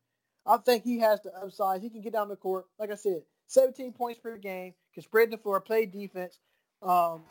I 0.47 0.57
think 0.59 0.85
he 0.85 0.99
has 1.01 1.21
the 1.21 1.35
upside. 1.35 1.83
He 1.83 1.91
can 1.91 2.01
get 2.01 2.13
down 2.13 2.29
the 2.29 2.37
court. 2.37 2.67
Like 2.79 2.91
I 2.91 2.95
said, 2.95 3.23
17 3.49 3.93
points 3.93 4.21
per 4.21 4.37
game. 4.39 4.75
Can 4.95 5.03
spread 5.03 5.31
the 5.31 5.39
floor, 5.39 5.61
play 5.61 5.87
defense. 5.87 6.39
Um, 6.83 7.23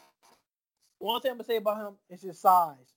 one 0.99 1.21
thing 1.21 1.31
I'm 1.31 1.37
gonna 1.37 1.45
say 1.45 1.57
about 1.57 1.77
him 1.77 1.93
is 2.09 2.21
his 2.21 2.39
size. 2.39 2.93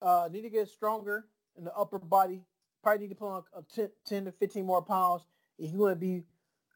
Uh, 0.00 0.28
need 0.30 0.42
to 0.42 0.50
get 0.50 0.68
stronger 0.68 1.26
in 1.56 1.64
the 1.64 1.74
upper 1.74 1.98
body. 1.98 2.42
Probably 2.82 3.02
need 3.02 3.10
to 3.10 3.16
put 3.16 3.28
on 3.28 3.42
a 3.56 3.62
10, 3.74 3.90
10 4.06 4.24
to 4.26 4.32
15 4.32 4.64
more 4.64 4.82
pounds 4.82 5.22
if 5.58 5.72
you 5.72 5.78
want 5.78 5.92
to 5.92 6.00
be 6.00 6.22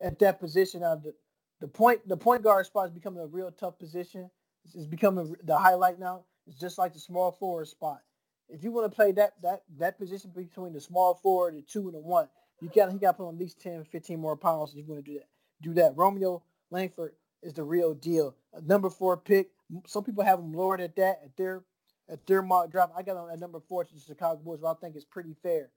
at 0.00 0.18
that 0.18 0.40
position. 0.40 0.82
Of 0.82 1.02
the, 1.04 1.14
the 1.60 1.68
point, 1.68 2.06
the 2.08 2.16
point 2.16 2.42
guard 2.42 2.66
spot 2.66 2.86
is 2.86 2.92
becoming 2.92 3.20
a 3.22 3.26
real 3.26 3.50
tough 3.52 3.78
position. 3.78 4.28
It's, 4.64 4.74
it's 4.74 4.86
becoming 4.86 5.34
the 5.44 5.56
highlight 5.56 5.98
now. 5.98 6.24
It's 6.46 6.58
just 6.58 6.78
like 6.78 6.92
the 6.92 6.98
small 7.00 7.32
forward 7.32 7.68
spot. 7.68 8.00
If 8.48 8.64
you 8.64 8.72
want 8.72 8.90
to 8.90 8.94
play 8.94 9.12
that 9.12 9.34
that 9.42 9.62
that 9.78 9.98
position 9.98 10.30
between 10.34 10.72
the 10.72 10.80
small 10.80 11.14
forward, 11.14 11.54
the 11.54 11.62
two, 11.62 11.86
and 11.86 11.94
the 11.94 12.00
one, 12.00 12.28
you 12.60 12.68
got 12.74 12.92
he 12.92 12.98
got 12.98 13.12
to 13.12 13.16
put 13.18 13.28
on 13.28 13.34
at 13.34 13.40
least 13.40 13.60
10, 13.60 13.84
15 13.84 14.20
more 14.20 14.36
pounds 14.36 14.72
if 14.72 14.78
you 14.78 14.84
want 14.84 15.04
to 15.04 15.10
do 15.10 15.18
that. 15.18 15.28
Do 15.62 15.74
that. 15.74 15.96
Romeo 15.96 16.42
Langford 16.70 17.12
is 17.42 17.54
the 17.54 17.62
real 17.62 17.94
deal. 17.94 18.34
A 18.52 18.60
number 18.60 18.90
four 18.90 19.16
pick. 19.16 19.50
Some 19.86 20.04
people 20.04 20.24
have 20.24 20.38
him 20.38 20.52
lowered 20.52 20.80
at 20.80 20.96
that 20.96 21.20
at 21.24 21.36
their 21.36 21.62
at 22.08 22.26
their 22.26 22.42
mock 22.42 22.70
draft. 22.70 22.92
I 22.96 23.02
got 23.02 23.22
him 23.22 23.30
at 23.30 23.38
number 23.40 23.60
four 23.60 23.84
to 23.84 23.94
the 23.94 24.00
Chicago 24.00 24.40
Bulls, 24.42 24.60
but 24.60 24.70
I 24.70 24.74
think 24.74 24.96
it's 24.96 25.04
pretty 25.04 25.34
fair. 25.42 25.70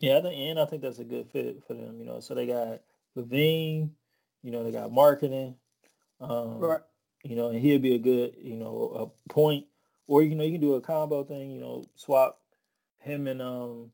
Yeah, 0.00 0.18
I 0.18 0.22
think, 0.22 0.34
and 0.38 0.58
I 0.60 0.64
think 0.66 0.82
that's 0.82 0.98
a 0.98 1.04
good 1.04 1.28
fit 1.30 1.62
for 1.66 1.74
them. 1.74 1.98
You 1.98 2.06
know, 2.06 2.20
so 2.20 2.34
they 2.34 2.46
got 2.46 2.80
LaVine. 3.16 3.90
You 4.42 4.50
know, 4.50 4.64
they 4.64 4.72
got 4.72 4.90
Markkanen. 4.90 5.54
Um, 6.20 6.58
Right. 6.58 6.80
You 7.22 7.36
know, 7.36 7.48
and 7.48 7.58
he'll 7.58 7.78
be 7.78 7.94
a 7.94 7.98
good, 7.98 8.34
you 8.38 8.56
know, 8.56 9.12
a 9.28 9.32
point, 9.32 9.66
or 10.06 10.22
you 10.22 10.34
know, 10.34 10.44
you 10.44 10.52
can 10.52 10.60
do 10.60 10.74
a 10.74 10.80
combo 10.80 11.24
thing. 11.24 11.50
You 11.52 11.60
know, 11.60 11.84
swap 11.94 12.38
him 12.98 13.26
and 13.26 13.40
um 13.40 13.92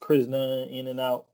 Kris 0.00 0.26
Dunn 0.26 0.68
in 0.68 0.86
and 0.88 0.98
out. 1.00 1.26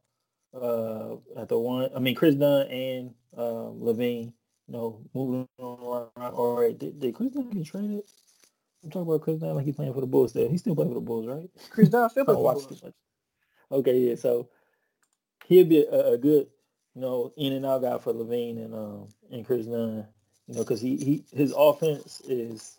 uh, 0.55 1.17
at 1.37 1.49
the 1.49 1.59
one. 1.59 1.91
I 1.95 1.99
mean, 2.01 2.15
Kris 2.15 2.35
Dunn 2.35 2.67
and 2.69 3.15
um, 3.37 3.81
LaVine. 3.81 4.33
You 4.69 4.75
know, 4.75 5.01
moving 5.15 5.49
on 5.59 6.11
around. 6.17 6.35
All 6.35 6.61
right, 6.61 6.79
did, 6.79 7.01
did 7.01 7.15
Kris 7.15 7.31
Dunn 7.31 7.51
get 7.51 7.65
traded? 7.65 8.03
I'm 8.85 8.91
talking 8.91 9.09
about 9.09 9.23
Kris 9.23 9.41
Dunn 9.41 9.55
like 9.55 9.65
he's 9.65 9.75
playing 9.75 9.95
for 9.95 10.01
the 10.01 10.07
Bulls. 10.07 10.33
There, 10.33 10.49
he's 10.49 10.61
still 10.61 10.75
playing 10.75 10.91
for 10.91 10.95
the 10.95 11.01
Bulls, 11.01 11.27
right? 11.27 11.51
Kris 11.71 11.89
Dunn 11.89 12.11
still 12.11 12.25
playing 12.27 12.39
for 12.39 12.55
the 12.55 12.75
Bulls. 12.81 12.95
Okay, 13.73 13.99
yeah. 13.99 14.15
So 14.15 14.51
he'll 15.47 15.65
be 15.65 15.85
a, 15.85 16.13
a, 16.13 16.19
good, 16.19 16.49
you 16.95 17.01
know, 17.01 17.33
in 17.37 17.55
and 17.55 17.65
out 17.65 17.83
guy 17.83 17.99
for 17.99 18.13
LaVine 18.13 18.65
and 18.65 18.75
um 18.75 19.09
and 19.31 19.47
Kris 19.47 19.67
Dunn. 19.67 20.07
You 20.47 20.55
know, 20.55 20.61
because 20.61 20.81
he 20.81 20.97
he 20.97 21.25
his 21.35 21.53
offense 21.57 22.21
is 22.27 22.79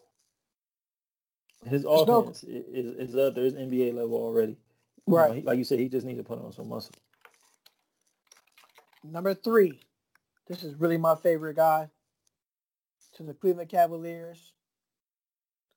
his 1.67 1.85
offense 1.85 2.43
no, 2.43 2.53
is, 2.53 3.09
is 3.09 3.15
up 3.15 3.35
there. 3.35 3.45
It's 3.45 3.55
NBA 3.55 3.93
level 3.95 4.15
already. 4.15 4.57
Right. 5.05 5.29
You 5.29 5.29
know, 5.29 5.41
he, 5.41 5.41
like 5.41 5.57
you 5.57 5.63
said, 5.63 5.79
he 5.79 5.89
just 5.89 6.05
needs 6.05 6.19
to 6.19 6.23
put 6.23 6.39
on 6.39 6.51
some 6.51 6.69
muscle. 6.69 6.93
Number 9.03 9.33
three. 9.33 9.79
This 10.49 10.63
is 10.63 10.73
really 10.75 10.97
my 10.97 11.15
favorite 11.15 11.55
guy. 11.55 11.89
To 13.15 13.23
the 13.23 13.33
Cleveland 13.33 13.69
Cavaliers. 13.69 14.53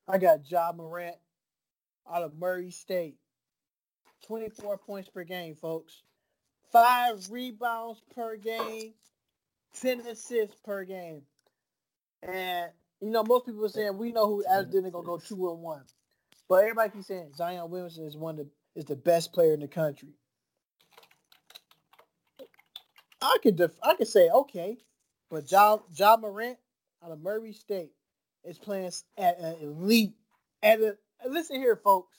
I 0.07 0.17
got 0.17 0.49
Ja 0.49 0.71
Morant 0.75 1.15
out 2.11 2.23
of 2.23 2.37
Murray 2.37 2.71
State. 2.71 3.15
24 4.25 4.77
points 4.77 5.09
per 5.09 5.23
game, 5.23 5.55
folks. 5.55 6.01
Five 6.71 7.29
rebounds 7.29 8.01
per 8.15 8.35
game. 8.35 8.93
10 9.79 10.01
assists 10.01 10.55
per 10.63 10.83
game. 10.83 11.21
And 12.21 12.71
you 13.01 13.09
know, 13.09 13.23
most 13.23 13.45
people 13.45 13.65
are 13.65 13.69
saying 13.69 13.97
we 13.97 14.11
know 14.11 14.27
who 14.27 14.43
Adam 14.49 14.71
Denton 14.71 14.91
gonna 14.91 15.05
go 15.05 15.17
two 15.17 15.51
and 15.51 15.61
one, 15.61 15.83
but 16.47 16.61
everybody 16.63 16.91
keeps 16.91 17.07
saying 17.07 17.31
Zion 17.35 17.69
Williamson 17.69 18.05
is 18.05 18.15
one 18.15 18.39
of 18.39 18.45
the, 18.45 18.79
is 18.79 18.85
the 18.85 18.95
best 18.95 19.33
player 19.33 19.53
in 19.53 19.59
the 19.59 19.67
country. 19.67 20.13
I 23.23 23.37
could 23.41 23.55
def- 23.55 23.79
I 23.81 23.95
could 23.95 24.07
say 24.07 24.29
okay, 24.29 24.77
but 25.29 25.49
Ja 25.49 25.77
Ja 25.95 26.17
Morant 26.17 26.57
out 27.03 27.11
of 27.11 27.21
Murray 27.21 27.53
State 27.53 27.93
is 28.43 28.57
playing 28.59 28.91
at 29.17 29.39
an 29.39 29.55
elite 29.61 30.13
at 30.61 30.79
a 30.81 30.97
listen 31.27 31.55
here, 31.55 31.77
folks. 31.77 32.17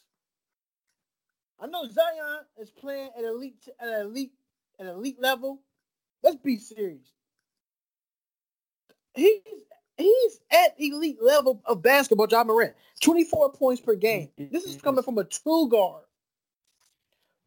I 1.60 1.66
know 1.66 1.86
Zion 1.86 2.40
is 2.58 2.70
playing 2.70 3.10
at 3.16 3.24
elite 3.24 3.68
at 3.78 3.88
an 3.88 4.00
elite 4.06 4.32
at 4.80 4.86
elite 4.86 5.20
level. 5.20 5.60
Let's 6.22 6.36
be 6.36 6.56
serious. 6.56 7.12
He's 9.14 9.40
he's 9.98 10.40
at 10.50 10.74
elite 10.78 11.22
level 11.22 11.62
of 11.66 11.82
basketball, 11.82 12.28
Ja 12.30 12.44
Morant. 12.44 12.74
24 13.02 13.52
points 13.52 13.82
per 13.82 13.94
game. 13.94 14.30
Mm-hmm. 14.40 14.52
This 14.52 14.64
is 14.64 14.80
coming 14.80 15.04
from 15.04 15.18
a 15.18 15.24
two 15.24 15.68
guard. 15.68 16.04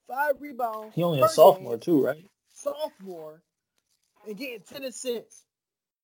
Five 0.08 0.36
rebounds. 0.40 0.96
He 0.96 1.04
only 1.04 1.22
a 1.22 1.28
sophomore 1.28 1.74
game. 1.74 1.80
too, 1.82 2.06
right? 2.06 2.24
Sophomore. 2.54 3.42
And 4.26 4.38
getting 4.38 4.62
10 4.62 4.84
assists. 4.84 5.46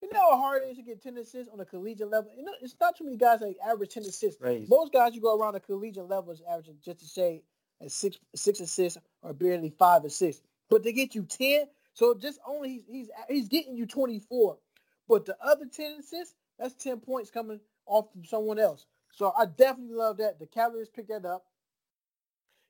You 0.02 0.12
know 0.12 0.32
how 0.32 0.36
hard 0.36 0.62
it 0.62 0.70
is 0.70 0.76
to 0.76 0.82
get 0.82 1.02
10 1.02 1.16
assists 1.16 1.50
on 1.50 1.58
a 1.60 1.64
collegiate 1.64 2.10
level? 2.10 2.30
You 2.36 2.44
know, 2.44 2.52
it's 2.60 2.76
not 2.78 2.96
too 2.96 3.04
many 3.04 3.16
guys 3.16 3.40
that 3.40 3.54
average 3.66 3.94
10 3.94 4.02
assists. 4.02 4.40
Right. 4.40 4.68
Most 4.68 4.92
guys 4.92 5.14
you 5.14 5.20
go 5.22 5.38
around 5.38 5.54
a 5.54 5.60
collegiate 5.60 6.08
level 6.08 6.32
is 6.32 6.42
averaging 6.48 6.76
just 6.84 6.98
to 7.00 7.06
say 7.06 7.42
six 7.88 8.18
six 8.34 8.60
assists 8.60 8.98
or 9.22 9.32
barely 9.32 9.70
five 9.70 10.04
assists. 10.04 10.42
But 10.68 10.82
to 10.82 10.92
get 10.92 11.14
you 11.14 11.22
10, 11.22 11.64
so 11.94 12.14
just 12.14 12.38
only 12.46 12.70
he's 12.70 12.84
he's, 12.88 13.08
he's 13.28 13.48
getting 13.48 13.76
you 13.76 13.86
24. 13.86 14.58
But 15.08 15.26
the 15.26 15.36
other 15.42 15.66
10 15.66 15.96
assists, 16.00 16.34
that's 16.58 16.74
10 16.74 17.00
points 17.00 17.30
coming 17.30 17.60
off 17.86 18.10
from 18.12 18.24
someone 18.24 18.58
else. 18.58 18.86
So 19.12 19.32
I 19.38 19.46
definitely 19.46 19.94
love 19.94 20.18
that. 20.18 20.38
The 20.38 20.46
Cavaliers 20.46 20.88
picked 20.88 21.08
that 21.08 21.24
up. 21.24 21.44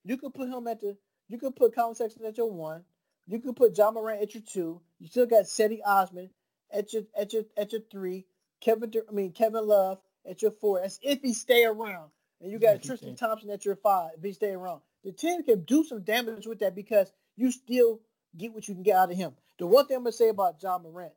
You 0.04 0.16
could 0.16 0.34
put 0.34 0.48
him 0.48 0.66
at 0.66 0.80
the 0.80 0.96
you 1.28 1.38
could 1.38 1.56
put 1.56 1.74
Collin 1.74 1.94
Sexton 1.94 2.26
at 2.26 2.36
your 2.36 2.50
one. 2.52 2.84
You 3.26 3.40
could 3.40 3.56
put 3.56 3.76
Ja 3.76 3.90
Morant 3.90 4.22
at 4.22 4.34
your 4.34 4.42
two. 4.42 4.80
You 4.98 5.08
still 5.08 5.26
got 5.26 5.44
Cedi 5.44 5.80
Osman 5.84 6.30
at 6.72 6.92
your 6.92 7.02
at 7.18 7.32
your 7.32 7.44
at 7.56 7.72
your 7.72 7.80
three. 7.90 8.26
Kevin 8.60 8.92
I 9.08 9.12
mean 9.12 9.32
Kevin 9.32 9.66
Love 9.66 9.98
at 10.28 10.42
your 10.42 10.50
four. 10.50 10.80
That's 10.80 10.98
if 11.02 11.20
he 11.22 11.32
stay 11.32 11.64
around. 11.64 12.10
And 12.40 12.50
you 12.52 12.58
got 12.58 12.82
Tristan 12.82 13.16
Thompson 13.16 13.50
at 13.50 13.64
your 13.64 13.76
five 13.76 14.10
if 14.18 14.22
he 14.22 14.32
stay 14.32 14.50
around. 14.50 14.80
The 15.04 15.12
team 15.12 15.42
can 15.44 15.64
do 15.64 15.84
some 15.84 16.02
damage 16.02 16.46
with 16.46 16.58
that 16.60 16.74
because 16.74 17.12
you 17.36 17.50
still 17.50 18.00
get 18.36 18.52
what 18.52 18.68
you 18.68 18.74
can 18.74 18.82
get 18.82 18.96
out 18.96 19.10
of 19.10 19.16
him. 19.16 19.32
The 19.58 19.66
one 19.66 19.86
thing 19.86 19.96
I'm 19.96 20.02
gonna 20.02 20.12
say 20.12 20.28
about 20.28 20.62
Ja 20.62 20.78
Morant, 20.78 21.12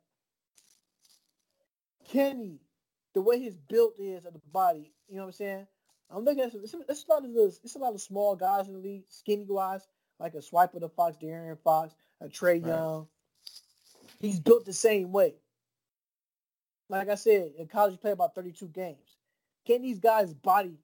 Kenny, 2.08 2.60
the 3.14 3.20
way 3.20 3.40
his 3.40 3.56
built 3.56 3.94
is 3.98 4.24
of 4.24 4.32
the 4.32 4.40
body, 4.52 4.92
you 5.08 5.16
know 5.16 5.22
what 5.22 5.28
I'm 5.28 5.32
saying? 5.32 5.66
I'm 6.10 6.24
looking 6.24 6.44
at 6.44 6.54
it's, 6.54 6.74
it's 6.88 7.04
a 7.08 7.12
lot 7.12 7.24
of 7.24 7.34
this, 7.34 7.60
it's 7.62 7.74
a 7.74 7.78
lot 7.78 7.94
of 7.94 8.00
small 8.00 8.36
guys 8.36 8.68
in 8.68 8.74
the 8.74 8.78
league, 8.78 9.04
skinny 9.08 9.46
wise, 9.48 9.86
like 10.18 10.34
a 10.34 10.38
Swiper 10.38 10.80
the 10.80 10.88
Fox, 10.88 11.16
De'Aaron 11.16 11.58
Fox, 11.62 11.94
a 12.20 12.26
Trae 12.26 12.62
right. 12.62 12.66
Young. 12.66 13.06
He's 14.20 14.40
built 14.40 14.64
the 14.64 14.72
same 14.72 15.12
way. 15.12 15.34
Like 16.88 17.08
I 17.08 17.14
said, 17.14 17.52
in 17.58 17.66
college 17.66 17.92
he 17.92 17.98
played 17.98 18.12
about 18.12 18.34
32 18.34 18.66
games. 18.68 19.16
Can 19.66 19.82
these 19.82 19.98
guys' 19.98 20.32
body 20.32 20.78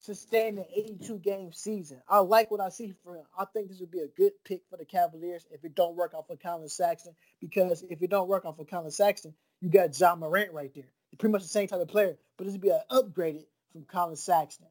sustain 0.00 0.58
an 0.58 0.66
82 0.74 1.18
game 1.18 1.52
season? 1.52 2.02
I 2.08 2.18
like 2.18 2.50
what 2.50 2.60
I 2.60 2.68
see 2.68 2.92
from 3.02 3.16
him. 3.16 3.24
I 3.38 3.46
think 3.46 3.68
this 3.68 3.80
would 3.80 3.90
be 3.90 4.00
a 4.00 4.08
good 4.08 4.32
pick 4.44 4.62
for 4.68 4.76
the 4.76 4.84
Cavaliers 4.84 5.46
if 5.50 5.64
it 5.64 5.74
don't 5.74 5.96
work 5.96 6.12
out 6.14 6.26
for 6.26 6.36
Collin 6.36 6.68
Sexton. 6.68 7.14
Because 7.40 7.82
if 7.88 8.02
it 8.02 8.10
don't 8.10 8.28
work 8.28 8.44
out 8.46 8.56
for 8.56 8.66
Collin 8.66 8.90
Sexton, 8.90 9.34
you 9.60 9.70
got 9.70 9.98
Ja 9.98 10.14
Morant 10.14 10.52
right 10.52 10.72
there. 10.74 10.92
pretty 11.18 11.32
much 11.32 11.42
the 11.42 11.48
same 11.48 11.68
type 11.68 11.80
of 11.80 11.88
player, 11.88 12.16
but 12.36 12.44
this 12.44 12.52
would 12.52 12.60
be 12.60 12.70
an 12.70 12.80
upgraded 12.90 13.46
from 13.72 13.84
Collin 13.84 14.16
Sexton. 14.16 14.66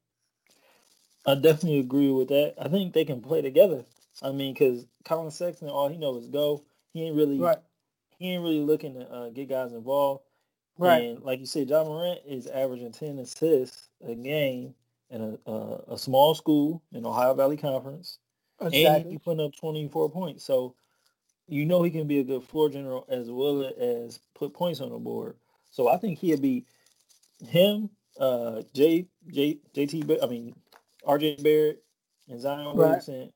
I 1.26 1.36
definitely 1.36 1.80
agree 1.80 2.12
with 2.12 2.30
that. 2.30 2.56
I 2.60 2.68
think 2.68 2.94
they 2.94 3.06
can 3.06 3.22
play 3.22 3.42
together. 3.42 3.86
I 4.22 4.32
mean, 4.32 4.54
because 4.54 4.86
Collin 5.06 5.32
Sexton, 5.32 5.70
all 5.70 5.90
he 5.90 5.98
knows 5.98 6.24
is 6.24 6.30
go. 6.30 6.64
He 6.94 7.04
ain't 7.06 7.16
really, 7.16 7.40
right. 7.40 7.60
he 8.18 8.34
ain't 8.34 8.44
really 8.44 8.60
looking 8.60 8.96
to 8.96 9.10
uh, 9.10 9.30
get 9.30 9.50
guys 9.50 9.74
involved. 9.74 10.24
Right. 10.78 11.04
And 11.04 11.24
like 11.24 11.40
you 11.40 11.46
said, 11.46 11.70
Ja 11.70 11.84
Morant 11.84 12.22
is 12.26 12.48
averaging 12.48 12.92
ten 12.92 13.20
assists 13.20 13.90
a 14.06 14.16
game 14.16 14.74
in 15.10 15.38
a, 15.46 15.50
uh, 15.50 15.82
a 15.90 15.98
small 15.98 16.34
school 16.34 16.82
in 16.92 17.06
Ohio 17.06 17.34
Valley 17.34 17.58
Conference, 17.58 18.18
exactly. 18.60 18.86
and 18.86 19.06
he 19.12 19.18
putting 19.18 19.46
up 19.46 19.56
twenty 19.56 19.88
four 19.88 20.10
points. 20.10 20.44
So 20.44 20.76
you 21.48 21.66
know 21.66 21.84
he 21.84 21.92
can 21.92 22.08
be 22.08 22.20
a 22.20 22.24
good 22.24 22.44
floor 22.44 22.70
general 22.70 23.06
as 23.10 23.30
well 23.30 23.72
as 23.80 24.20
put 24.34 24.54
points 24.54 24.82
on 24.82 24.90
the 24.90 24.98
board. 24.98 25.36
So 25.70 25.88
I 25.88 25.98
think 25.98 26.18
he'll 26.18 26.40
be 26.40 26.66
him, 27.48 27.90
uh, 28.20 28.64
J 28.74 29.08
J 29.32 29.60
JT. 29.76 30.24
I 30.24 30.28
mean, 30.28 30.56
RJ 31.08 31.44
Barrett 31.44 31.84
and 32.30 32.40
Zion 32.40 32.68
right. 32.68 32.76
Williamson 32.76 33.32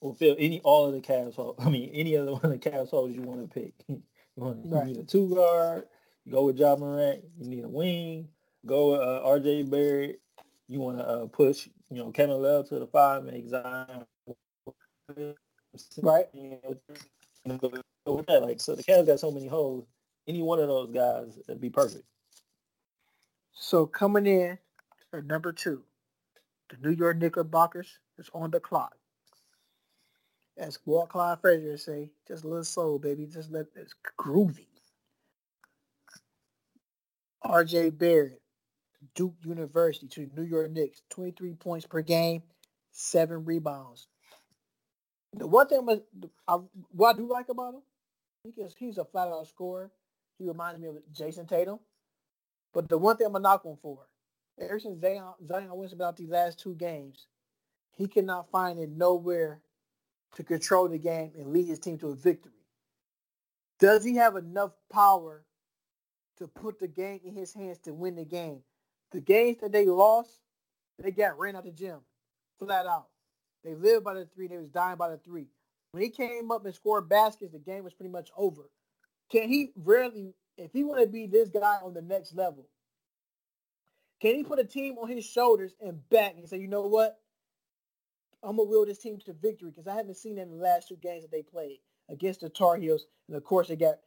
will 0.00 0.14
fill 0.14 0.36
any 0.38 0.60
all 0.60 0.86
of 0.86 0.92
the 0.92 1.00
Cavs 1.00 1.34
holes. 1.34 1.56
I 1.58 1.68
mean, 1.68 1.90
any 1.92 2.16
other 2.16 2.32
one 2.32 2.44
of 2.44 2.50
the 2.50 2.58
Cavs 2.58 2.90
holes 2.90 3.14
you 3.14 3.22
want 3.22 3.40
to 3.40 3.60
pick. 3.60 3.74
you 3.88 4.02
want 4.36 4.60
right. 4.64 4.86
you 4.86 4.94
need 4.94 5.02
a 5.02 5.04
two 5.04 5.34
guard. 5.34 5.84
Go 6.30 6.44
with 6.44 6.58
Ja 6.58 6.76
Morant. 6.76 7.24
You 7.38 7.48
need 7.48 7.64
a 7.64 7.68
wing. 7.68 8.28
Go 8.64 8.92
with 8.92 9.00
uh, 9.00 9.22
RJ 9.24 9.70
Barrett. 9.70 10.20
You 10.68 10.80
want 10.80 10.98
to 10.98 11.06
uh, 11.06 11.26
push, 11.26 11.68
you 11.90 11.98
know, 11.98 12.10
Kevin 12.12 12.40
Love 12.40 12.68
to 12.68 12.78
the 12.78 12.86
five, 12.86 13.24
make 13.24 13.48
Zion 13.48 14.06
Right. 16.00 16.26
With 18.04 18.26
that, 18.26 18.42
like, 18.42 18.60
so 18.60 18.74
the 18.74 18.84
Cavs 18.84 19.06
got 19.06 19.20
so 19.20 19.30
many 19.30 19.46
holes. 19.46 19.86
Any 20.26 20.42
one 20.42 20.60
of 20.60 20.68
those 20.68 20.90
guys 20.90 21.38
would 21.48 21.60
be 21.60 21.70
perfect. 21.70 22.04
So 23.52 23.86
coming 23.86 24.26
in 24.26 24.58
for 25.10 25.22
number 25.22 25.52
two, 25.52 25.82
the 26.72 26.88
New 26.88 26.94
York 26.94 27.18
Knickerbockers 27.18 27.98
is 28.18 28.30
on 28.32 28.50
the 28.50 28.60
clock. 28.60 28.96
As 30.56 30.78
Walt 30.86 31.10
Clyde 31.10 31.40
Frazier 31.40 31.76
say, 31.76 32.10
just 32.26 32.44
a 32.44 32.48
little 32.48 32.64
slow, 32.64 32.98
baby. 32.98 33.26
Just 33.26 33.50
let 33.50 33.66
it's 33.76 33.94
groovy. 34.18 34.66
RJ 37.44 37.98
Barrett, 37.98 38.40
Duke 39.14 39.34
University 39.42 40.06
to 40.08 40.30
New 40.36 40.44
York 40.44 40.70
Knicks, 40.70 41.02
23 41.10 41.54
points 41.54 41.86
per 41.86 42.02
game, 42.02 42.42
seven 42.92 43.44
rebounds. 43.44 44.06
The 45.34 45.46
one 45.46 45.66
thing 45.66 45.86
I, 46.46 46.58
what 46.90 47.16
I 47.16 47.18
do 47.18 47.28
like 47.28 47.48
about 47.48 47.74
him, 47.74 47.82
because 48.44 48.74
he's 48.78 48.98
a 48.98 49.04
flat 49.04 49.28
out 49.28 49.48
scorer. 49.48 49.90
He 50.38 50.46
reminds 50.46 50.80
me 50.80 50.88
of 50.88 50.96
Jayson 51.12 51.46
Tatum. 51.48 51.80
But 52.72 52.88
the 52.88 52.98
one 52.98 53.16
thing 53.16 53.26
I'm 53.26 53.32
gonna 53.32 53.42
knock 53.42 53.64
him 53.64 53.76
for, 53.82 54.06
ever 54.68 54.80
since 54.80 55.00
Zion, 55.00 55.32
Zion 55.46 55.74
went 55.74 55.92
about 55.92 56.16
these 56.16 56.30
last 56.30 56.58
two 56.58 56.74
games, 56.74 57.26
he 57.96 58.06
cannot 58.06 58.50
find 58.50 58.78
it 58.78 58.90
nowhere 58.90 59.60
to 60.34 60.42
control 60.42 60.88
the 60.88 60.98
game 60.98 61.32
and 61.36 61.52
lead 61.52 61.66
his 61.66 61.78
team 61.78 61.98
to 61.98 62.08
a 62.08 62.14
victory. 62.14 62.52
Does 63.78 64.04
he 64.04 64.16
have 64.16 64.36
enough 64.36 64.72
power 64.90 65.44
to 66.38 66.46
put 66.46 66.78
the 66.78 66.88
game 66.88 67.20
in 67.24 67.34
his 67.34 67.52
hands 67.52 67.78
to 67.80 67.92
win 67.92 68.16
the 68.16 68.24
game? 68.24 68.60
The 69.10 69.20
games 69.20 69.58
that 69.60 69.72
they 69.72 69.86
lost, 69.86 70.30
they 70.98 71.10
got 71.10 71.38
ran 71.38 71.56
out 71.56 71.64
the 71.64 71.70
gym, 71.70 72.00
flat 72.58 72.86
out. 72.86 73.08
They 73.64 73.74
lived 73.74 74.04
by 74.04 74.14
the 74.14 74.26
three. 74.26 74.48
They 74.48 74.56
was 74.56 74.70
dying 74.70 74.96
by 74.96 75.10
the 75.10 75.18
three. 75.18 75.48
When 75.92 76.02
he 76.02 76.08
came 76.08 76.50
up 76.50 76.64
and 76.64 76.74
scored 76.74 77.08
baskets, 77.08 77.52
the 77.52 77.58
game 77.58 77.84
was 77.84 77.92
pretty 77.92 78.10
much 78.10 78.30
over. 78.36 78.70
Can 79.30 79.48
he 79.48 79.72
really, 79.76 80.34
if 80.56 80.72
he 80.72 80.84
want 80.84 81.00
to 81.00 81.06
be 81.06 81.26
this 81.26 81.48
guy 81.48 81.78
on 81.82 81.94
the 81.94 82.02
next 82.02 82.34
level, 82.34 82.66
can 84.22 84.36
he 84.36 84.44
put 84.44 84.60
a 84.60 84.64
team 84.64 84.98
on 84.98 85.08
his 85.08 85.24
shoulders 85.24 85.74
and 85.80 86.08
back 86.08 86.36
and 86.38 86.48
say, 86.48 86.56
you 86.56 86.68
know 86.68 86.82
what? 86.82 87.18
I'm 88.44 88.56
gonna 88.56 88.68
will 88.68 88.86
this 88.86 88.98
team 88.98 89.18
to 89.24 89.32
victory 89.32 89.70
because 89.70 89.88
I 89.88 89.96
haven't 89.96 90.16
seen 90.16 90.36
that 90.36 90.42
in 90.42 90.56
the 90.56 90.62
last 90.62 90.86
two 90.88 90.96
games 90.96 91.22
that 91.22 91.32
they 91.32 91.42
played 91.42 91.78
against 92.08 92.40
the 92.40 92.48
Tar 92.48 92.76
Heels, 92.76 93.06
and 93.26 93.36
of 93.36 93.42
course 93.42 93.66
they 93.66 93.74
got 93.74 93.98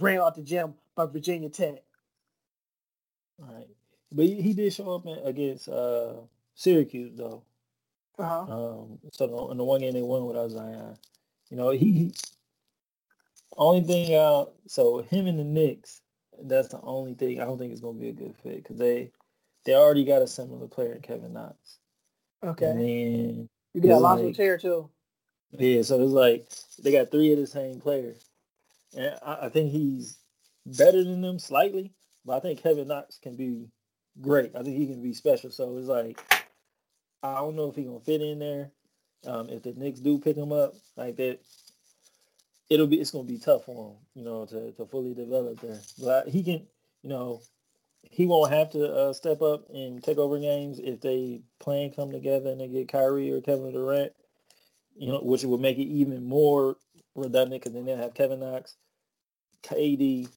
ran 0.00 0.20
out 0.20 0.36
the 0.36 0.42
gym 0.42 0.74
by 0.96 1.04
Virginia 1.04 1.50
Tech. 1.50 1.82
All 3.42 3.54
right, 3.54 3.68
but 4.10 4.24
he, 4.24 4.40
he 4.40 4.54
did 4.54 4.72
show 4.72 4.94
up 4.94 5.06
against 5.24 5.68
uh, 5.68 6.14
Syracuse 6.54 7.12
though. 7.14 7.42
Uh-huh. 8.18 8.40
Um, 8.40 8.98
so 9.12 9.50
in 9.50 9.58
the 9.58 9.64
one 9.64 9.80
game 9.80 9.92
they 9.92 10.02
won 10.02 10.24
without 10.24 10.50
Zion, 10.50 10.96
you 11.50 11.58
know 11.58 11.70
he, 11.70 11.92
he 11.92 12.14
only 13.58 13.82
thing 13.82 14.14
out. 14.14 14.48
Uh, 14.48 14.50
so 14.66 15.02
him 15.02 15.26
and 15.26 15.38
the 15.38 15.44
Knicks, 15.44 16.00
that's 16.42 16.68
the 16.68 16.80
only 16.82 17.12
thing 17.12 17.38
I 17.38 17.44
don't 17.44 17.58
think 17.58 17.72
it's 17.72 17.82
gonna 17.82 17.98
be 17.98 18.08
a 18.08 18.12
good 18.12 18.34
fit 18.42 18.62
because 18.62 18.78
they 18.78 19.10
they 19.64 19.74
already 19.74 20.04
got 20.04 20.22
a 20.22 20.26
similar 20.26 20.66
player 20.66 20.98
Kevin 21.02 21.32
Knox. 21.32 21.78
Okay. 22.42 22.66
And 22.66 22.80
then 22.80 23.48
you 23.74 23.80
got 23.80 24.02
Allonzo 24.02 24.26
like, 24.26 24.36
Tear 24.36 24.58
too. 24.58 24.90
Yeah, 25.52 25.82
so 25.82 26.00
it's 26.02 26.12
like 26.12 26.48
they 26.82 26.92
got 26.92 27.10
three 27.10 27.32
of 27.32 27.38
the 27.38 27.46
same 27.46 27.80
player, 27.80 28.14
and 28.96 29.14
I, 29.24 29.46
I 29.46 29.48
think 29.50 29.70
he's 29.70 30.18
better 30.64 31.04
than 31.04 31.20
them 31.20 31.38
slightly, 31.38 31.92
but 32.24 32.36
I 32.36 32.40
think 32.40 32.62
Kevin 32.62 32.88
Knox 32.88 33.18
can 33.18 33.36
be 33.36 33.68
great. 34.20 34.52
I 34.56 34.62
think 34.62 34.76
he 34.76 34.86
can 34.86 35.02
be 35.02 35.12
special. 35.12 35.50
So 35.50 35.76
it's 35.76 35.88
like 35.88 36.18
I 37.22 37.36
don't 37.36 37.56
know 37.56 37.68
if 37.68 37.76
he 37.76 37.84
gonna 37.84 38.00
fit 38.00 38.22
in 38.22 38.38
there. 38.38 38.70
Um, 39.26 39.48
if 39.50 39.62
the 39.62 39.72
Knicks 39.74 40.00
do 40.00 40.18
pick 40.18 40.36
him 40.36 40.52
up 40.52 40.74
like 40.96 41.16
that, 41.16 41.38
it'll 42.68 42.86
be 42.86 43.00
it's 43.00 43.10
gonna 43.10 43.24
be 43.24 43.38
tough 43.38 43.66
for 43.66 43.90
him, 43.90 43.96
you 44.14 44.24
know, 44.24 44.46
to 44.46 44.72
to 44.72 44.86
fully 44.86 45.14
develop 45.14 45.60
there. 45.60 45.80
But 46.02 46.28
he 46.28 46.42
can, 46.42 46.66
you 47.02 47.10
know, 47.10 47.40
he 48.02 48.26
won't 48.26 48.52
have 48.52 48.70
to 48.70 48.92
uh, 48.92 49.12
step 49.12 49.42
up 49.42 49.68
and 49.72 50.02
take 50.02 50.18
over 50.18 50.38
games 50.38 50.78
if 50.78 51.00
they 51.00 51.42
plan 51.60 51.90
come 51.90 52.12
together 52.12 52.50
and 52.50 52.60
they 52.60 52.68
get 52.68 52.88
Kyrie 52.88 53.32
or 53.32 53.40
Kevin 53.40 53.72
Durant 53.72 54.12
you 54.96 55.08
know, 55.08 55.20
which 55.20 55.44
would 55.44 55.60
make 55.60 55.78
it 55.78 55.84
even 55.84 56.24
more 56.24 56.76
redundant 57.14 57.62
because 57.62 57.74
then 57.74 57.84
they 57.86 57.96
have 57.96 58.14
Kevin 58.14 58.40
Knox, 58.40 58.76
KD, 59.62 60.28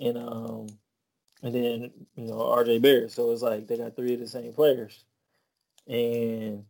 and 0.00 0.18
um, 0.18 0.66
and 1.42 1.54
then 1.54 1.90
you 2.16 2.26
know 2.26 2.38
RJ 2.38 2.82
Barrett. 2.82 3.12
So 3.12 3.30
it's 3.32 3.42
like 3.42 3.66
they 3.66 3.78
got 3.78 3.96
three 3.96 4.14
of 4.14 4.20
the 4.20 4.28
same 4.28 4.52
players, 4.52 5.04
and 5.86 6.64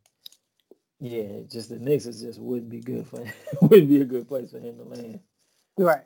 yeah, 1.01 1.41
just 1.51 1.69
the 1.69 1.79
Knicks 1.79 2.07
is 2.07 2.21
just 2.21 2.41
wouldn't 2.41 2.71
be 2.71 2.81
good 2.81 3.07
for 3.07 3.25
wouldn't 3.63 3.89
be 3.89 4.01
a 4.01 4.05
good 4.05 4.29
place 4.29 4.51
for 4.51 4.59
him 4.59 4.77
to 4.79 4.85
land. 4.85 5.21
Right. 5.77 6.05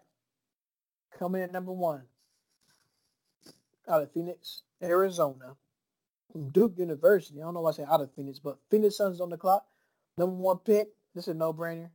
Coming 1.19 1.43
in 1.43 1.53
number 1.53 1.73
one 1.73 2.03
out 3.89 4.03
of 4.03 4.13
Phoenix, 4.13 4.63
Arizona, 4.83 5.57
Duke 6.53 6.75
University. 6.77 7.41
I 7.41 7.45
don't 7.45 7.55
know 7.55 7.63
why 7.63 7.71
I 7.71 7.73
say 7.73 7.85
out 7.85 8.01
of 8.01 8.13
Phoenix, 8.15 8.39
but 8.39 8.59
Phoenix 8.71 8.97
Suns 8.97 9.21
on 9.21 9.31
the 9.31 9.37
clock. 9.37 9.67
Number 10.17 10.37
one 10.37 10.59
pick, 10.59 10.89
this 11.15 11.25
is 11.25 11.29
a 11.29 11.35
no-brainer. 11.35 11.91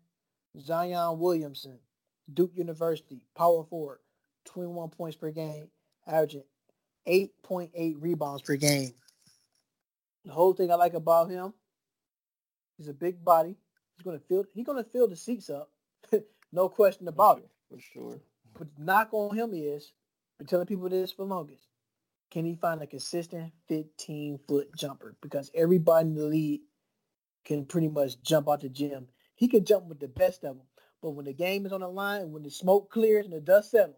Zion 0.60 1.20
Williamson, 1.20 1.80
Duke 2.32 2.52
University, 2.56 3.26
power 3.36 3.64
forward, 3.64 4.00
21 4.46 4.90
points 4.90 5.18
per 5.18 5.32
game, 5.32 5.68
averaging 6.08 6.44
8.8 7.08 7.96
rebounds 8.00 8.42
per 8.42 8.56
game. 8.56 8.94
The 10.26 10.32
whole 10.32 10.54
thing 10.54 10.72
I 10.72 10.76
like 10.76 10.94
about 10.94 11.30
him, 11.30 11.54
he's 12.78 12.88
a 12.88 12.94
big 12.94 13.24
body. 13.24 13.58
He's 13.98 14.06
gonna 14.06 14.20
fill 14.20 14.46
he's 14.54 14.66
gonna 14.66 14.84
fill 14.84 15.08
the 15.08 15.16
seats 15.16 15.50
up. 15.50 15.70
no 16.52 16.70
question 16.70 17.08
about 17.08 17.40
it. 17.40 17.50
For 17.70 17.80
sure. 17.80 18.20
But 18.58 18.76
the 18.76 18.84
knock 18.84 19.10
on 19.12 19.36
him 19.36 19.52
is, 19.54 19.92
been 20.38 20.48
telling 20.48 20.68
people 20.68 20.88
this 20.90 21.12
for 21.12 21.26
longest. 21.26 21.68
Can 22.34 22.44
he 22.46 22.56
find 22.56 22.82
a 22.82 22.88
consistent 22.88 23.54
15 23.70 24.40
foot 24.48 24.76
jumper? 24.76 25.16
Because 25.22 25.52
everybody 25.56 26.08
in 26.08 26.16
the 26.16 26.26
league 26.26 26.62
can 27.46 27.66
pretty 27.66 27.88
much 27.88 28.22
jump 28.24 28.50
out 28.50 28.62
the 28.62 28.70
gym 28.70 29.08
he 29.36 29.48
can 29.48 29.66
jump 29.66 29.86
with 29.88 30.00
the 30.00 30.08
best 30.08 30.44
of 30.44 30.58
them. 30.58 30.68
But 31.02 31.12
when 31.12 31.26
the 31.26 31.34
game 31.34 31.66
is 31.66 31.74
on 31.74 31.82
the 31.82 31.88
line, 31.88 32.32
when 32.32 32.44
the 32.44 32.50
smoke 32.50 32.90
clears 32.90 33.26
and 33.26 33.34
the 33.34 33.42
dust 33.42 33.72
settles, 33.72 33.98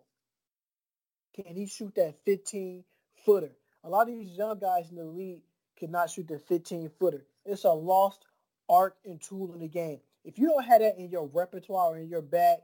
can 1.36 1.56
he 1.56 1.68
shoot 1.68 1.94
that 1.96 2.16
15 2.26 2.84
footer? 3.26 3.52
A 3.84 3.90
lot 3.90 4.10
of 4.10 4.16
these 4.16 4.36
young 4.36 4.58
guys 4.58 4.90
in 4.90 4.96
the 4.96 5.04
league 5.04 5.42
cannot 5.78 6.10
shoot 6.10 6.28
the 6.28 6.40
15 6.40 6.90
footer. 6.98 7.26
It's 7.46 7.64
a 7.64 7.70
lost 7.70 8.26
art 8.70 8.96
and 9.06 9.22
tool 9.22 9.54
in 9.54 9.60
the 9.60 9.68
game. 9.68 10.00
If 10.24 10.40
you 10.40 10.48
don't 10.48 10.64
have 10.64 10.80
that 10.80 10.98
in 10.98 11.10
your 11.12 11.28
repertoire 11.28 11.94
or 11.94 11.98
in 12.00 12.10
your 12.10 12.24
bag, 12.24 12.60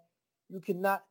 you 0.49 0.59
cannot 0.59 1.03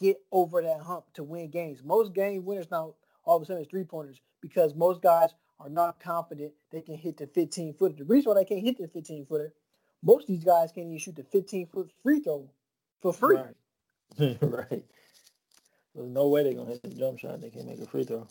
get 0.00 0.18
over 0.30 0.62
that 0.62 0.80
hump 0.80 1.06
to 1.14 1.24
win 1.24 1.50
games. 1.50 1.82
Most 1.82 2.14
game 2.14 2.44
winners 2.44 2.70
now 2.70 2.94
all 3.28 3.36
of 3.36 3.42
a 3.42 3.46
sudden 3.46 3.62
it's 3.62 3.70
three 3.70 3.84
pointers 3.84 4.20
because 4.40 4.74
most 4.74 5.02
guys 5.02 5.30
are 5.60 5.68
not 5.68 6.00
confident 6.00 6.52
they 6.72 6.80
can 6.80 6.96
hit 6.96 7.16
the 7.16 7.26
15 7.26 7.74
footer. 7.74 7.94
The 7.96 8.04
reason 8.04 8.30
why 8.30 8.40
they 8.40 8.44
can't 8.44 8.62
hit 8.62 8.78
the 8.78 8.88
15 8.88 9.26
footer 9.26 9.52
most 10.02 10.22
of 10.22 10.28
these 10.28 10.44
guys 10.44 10.72
can't 10.72 10.86
even 10.86 10.98
shoot 10.98 11.16
the 11.16 11.24
15 11.24 11.66
foot 11.68 11.90
free 12.02 12.20
throw 12.20 12.48
for 13.00 13.12
free. 13.12 13.36
Right. 13.36 14.38
right. 14.42 14.84
There's 15.94 16.10
no 16.10 16.28
way 16.28 16.44
they're 16.44 16.54
gonna 16.54 16.70
hit 16.70 16.82
the 16.82 16.90
jump 16.90 17.18
shot. 17.18 17.40
They 17.40 17.50
can't 17.50 17.66
make 17.66 17.80
a 17.80 17.86
free 17.86 18.04
throw. 18.04 18.26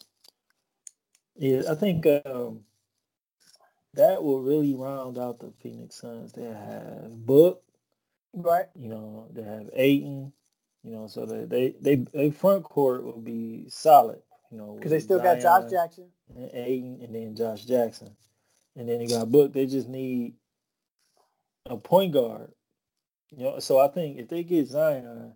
Yeah, 1.35 1.63
I 1.69 1.75
think 1.75 2.05
um, 2.25 2.61
that 3.93 4.23
will 4.23 4.41
really 4.41 4.73
round 4.73 5.17
out 5.17 5.39
the 5.39 5.51
Phoenix 5.61 5.95
Suns. 5.95 6.31
They 6.31 6.43
have 6.45 7.25
Book, 7.25 7.61
right? 8.33 8.65
You 8.75 8.89
know, 8.89 9.27
they 9.33 9.43
have 9.43 9.69
Ayton. 9.73 10.31
You 10.83 10.91
know, 10.93 11.07
so 11.07 11.25
they 11.25 11.43
they 11.45 11.75
they, 11.81 11.95
they 12.13 12.29
front 12.31 12.63
court 12.63 13.03
will 13.03 13.19
be 13.19 13.65
solid. 13.67 14.21
You 14.51 14.57
know, 14.57 14.75
because 14.75 14.91
they 14.91 14.99
still 14.99 15.19
Zion, 15.19 15.41
got 15.41 15.61
Josh 15.61 15.71
Jackson, 15.71 16.07
and 16.35 16.51
Ayton, 16.53 16.99
and 17.03 17.15
then 17.15 17.35
Josh 17.35 17.65
Jackson, 17.65 18.15
and 18.75 18.87
then 18.87 19.01
you 19.01 19.09
got 19.09 19.31
Book. 19.31 19.53
They 19.53 19.65
just 19.65 19.89
need 19.89 20.35
a 21.65 21.77
point 21.77 22.13
guard. 22.13 22.51
You 23.35 23.43
know, 23.43 23.59
so 23.59 23.79
I 23.79 23.89
think 23.89 24.17
if 24.17 24.29
they 24.29 24.43
get 24.43 24.67
Zion, 24.67 25.33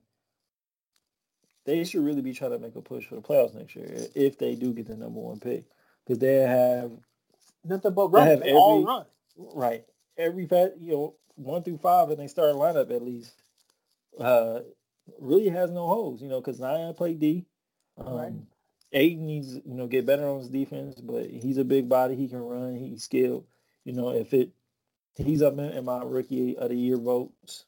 they 1.66 1.84
should 1.84 2.06
really 2.06 2.22
be 2.22 2.34
trying 2.34 2.52
to 2.52 2.60
make 2.60 2.76
a 2.76 2.82
push 2.82 3.06
for 3.06 3.16
the 3.16 3.22
playoffs 3.22 3.54
next 3.54 3.76
year 3.76 4.08
if 4.16 4.38
they 4.38 4.56
do 4.56 4.74
get 4.74 4.88
the 4.88 4.96
number 4.96 5.20
one 5.20 5.40
pick 5.40 5.66
because 6.06 6.20
they 6.20 6.36
have 6.36 6.92
nothing 7.66 7.94
but 7.94 8.08
run. 8.08 8.28
They, 8.28 8.36
they 8.36 8.42
every, 8.42 8.54
all 8.54 8.86
run. 8.86 9.06
Right, 9.38 9.86
every 10.18 10.48
you 10.80 10.92
know 10.92 11.16
one 11.36 11.64
through 11.64 11.80
five, 11.80 12.10
and 12.10 12.20
they 12.20 12.28
start 12.28 12.56
lineup 12.56 12.92
at 12.94 13.04
least. 13.04 13.34
Uh, 14.20 14.60
really 15.20 15.50
has 15.50 15.72
no 15.72 15.88
holes, 15.88 16.22
you 16.22 16.28
know, 16.28 16.40
because 16.40 16.58
Zion 16.58 16.94
played 16.94 17.20
D. 17.20 17.46
Um, 17.98 18.14
right. 18.14 18.34
Ayton 18.94 19.26
needs 19.26 19.54
you 19.54 19.74
know 19.74 19.88
get 19.88 20.06
better 20.06 20.28
on 20.28 20.40
his 20.40 20.50
defense, 20.50 21.00
but 21.02 21.30
he's 21.30 21.58
a 21.58 21.64
big 21.64 21.88
body. 21.88 22.16
He 22.16 22.28
can 22.28 22.40
run. 22.40 22.76
He's 22.76 23.04
skilled. 23.04 23.46
You 23.86 23.94
know, 23.94 24.10
if 24.10 24.34
it 24.34 24.50
he's 25.16 25.42
up 25.42 25.58
in, 25.58 25.86
my 25.86 26.02
rookie 26.04 26.58
of 26.58 26.70
the 26.70 26.76
year 26.76 26.98
votes. 26.98 27.66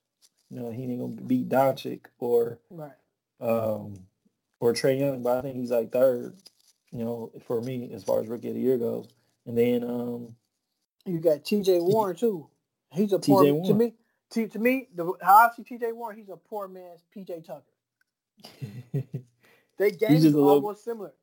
You 0.50 0.60
know, 0.60 0.72
he 0.72 0.84
ain't 0.84 1.00
gonna 1.00 1.22
beat 1.22 1.50
Doncic 1.50 2.02
or 2.20 2.60
right. 2.70 2.92
um 3.40 3.96
or 4.60 4.74
Trae 4.74 5.00
Young, 5.00 5.24
but 5.24 5.38
I 5.38 5.42
think 5.42 5.56
he's 5.56 5.72
like 5.72 5.92
third. 5.92 6.36
You 6.92 7.04
know, 7.04 7.32
for 7.48 7.60
me 7.62 7.92
as 7.94 8.04
far 8.04 8.22
as 8.22 8.28
rookie 8.28 8.50
of 8.50 8.56
the 8.56 8.62
year 8.62 8.78
goes. 8.78 9.08
And 9.46 9.58
then 9.58 9.84
um 9.84 10.36
you 11.06 11.20
got 11.20 11.44
T.J. 11.44 11.80
Warren 11.80 12.16
too. 12.16 12.48
He's 12.92 13.12
a 13.14 13.20
poor 13.20 13.44
Warren. 13.44 13.64
to 13.66 13.74
me. 13.74 13.94
To, 14.32 14.48
to 14.48 14.60
me, 14.60 14.88
the, 14.96 15.14
how 15.22 15.36
I 15.36 15.50
see 15.56 15.64
T.J. 15.64 15.92
Warren, 15.92 16.18
he's 16.18 16.30
a 16.30 16.38
poor 16.38 16.68
man's 16.68 17.04
P.J. 17.14 17.42
Tucker. 17.42 17.64
they 19.78 19.92
games 19.92 20.26
are 20.26 20.38
almost 20.38 20.64
little, 20.64 20.76
similar. 20.76 21.14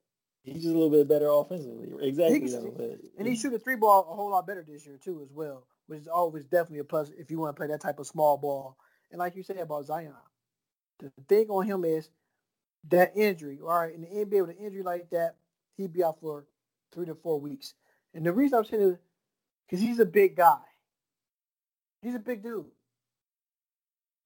He's 0.42 0.62
just 0.62 0.74
a 0.74 0.78
little 0.78 0.90
bit 0.90 1.08
better 1.08 1.28
offensively. 1.28 1.88
Exactly. 2.06 2.40
He 2.40 3.10
and 3.18 3.28
he 3.28 3.36
shoot 3.36 3.50
the 3.50 3.58
three 3.58 3.76
ball 3.76 4.08
a 4.10 4.14
whole 4.14 4.30
lot 4.30 4.46
better 4.46 4.64
this 4.66 4.86
year 4.86 4.98
too, 5.02 5.20
as 5.22 5.32
well 5.32 5.66
which 5.90 6.02
is 6.02 6.08
always 6.08 6.44
definitely 6.44 6.78
a 6.78 6.84
plus 6.84 7.10
if 7.18 7.32
you 7.32 7.40
want 7.40 7.54
to 7.54 7.58
play 7.58 7.66
that 7.66 7.80
type 7.80 7.98
of 7.98 8.06
small 8.06 8.38
ball. 8.38 8.76
And 9.10 9.18
like 9.18 9.34
you 9.34 9.42
said 9.42 9.56
about 9.56 9.86
Zion, 9.86 10.14
the 11.00 11.10
thing 11.28 11.48
on 11.48 11.66
him 11.66 11.84
is 11.84 12.08
that 12.90 13.16
injury. 13.16 13.58
All 13.60 13.76
right, 13.76 13.92
in 13.92 14.02
the 14.02 14.06
NBA 14.06 14.46
with 14.46 14.56
an 14.56 14.64
injury 14.64 14.84
like 14.84 15.10
that, 15.10 15.34
he'd 15.76 15.92
be 15.92 16.04
out 16.04 16.20
for 16.20 16.46
three 16.92 17.06
to 17.06 17.16
four 17.16 17.40
weeks. 17.40 17.74
And 18.14 18.24
the 18.24 18.32
reason 18.32 18.58
I'm 18.58 18.64
saying 18.64 18.82
is 18.84 18.98
because 19.66 19.84
he's 19.84 19.98
a 19.98 20.06
big 20.06 20.36
guy. 20.36 20.60
He's 22.02 22.14
a 22.14 22.20
big 22.20 22.44
dude. 22.44 22.66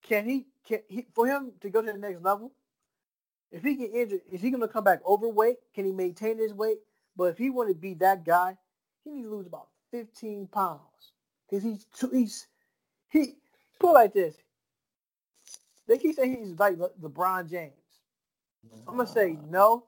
Can 0.02 0.26
he? 0.26 0.46
Can 0.68 0.80
he? 0.90 1.06
For 1.14 1.26
him 1.26 1.52
to 1.62 1.70
go 1.70 1.80
to 1.80 1.92
the 1.92 1.98
next 1.98 2.22
level, 2.22 2.52
if 3.54 3.62
he 3.62 3.76
get 3.76 3.94
injured, 3.94 4.20
is 4.32 4.42
he 4.42 4.50
going 4.50 4.60
to 4.62 4.68
come 4.68 4.82
back 4.82 5.00
overweight? 5.06 5.58
Can 5.74 5.84
he 5.84 5.92
maintain 5.92 6.38
his 6.38 6.52
weight? 6.52 6.78
But 7.16 7.24
if 7.26 7.38
he 7.38 7.50
want 7.50 7.68
to 7.68 7.74
be 7.74 7.94
that 7.94 8.24
guy, 8.24 8.56
he 9.04 9.10
needs 9.10 9.28
to 9.28 9.34
lose 9.34 9.46
about 9.46 9.68
15 9.92 10.48
pounds 10.48 11.12
because 11.48 11.62
he's 11.62 11.84
too, 11.96 12.10
he's 12.12 12.48
he 13.08 13.34
put 13.78 13.92
like 13.92 14.12
this. 14.12 14.34
They 15.86 15.98
keep 15.98 16.16
saying 16.16 16.36
he's 16.36 16.58
like 16.58 16.78
Le- 16.78 16.90
LeBron 17.00 17.48
James. 17.48 17.72
I'm 18.88 18.96
gonna 18.96 19.08
say 19.08 19.36
no. 19.48 19.84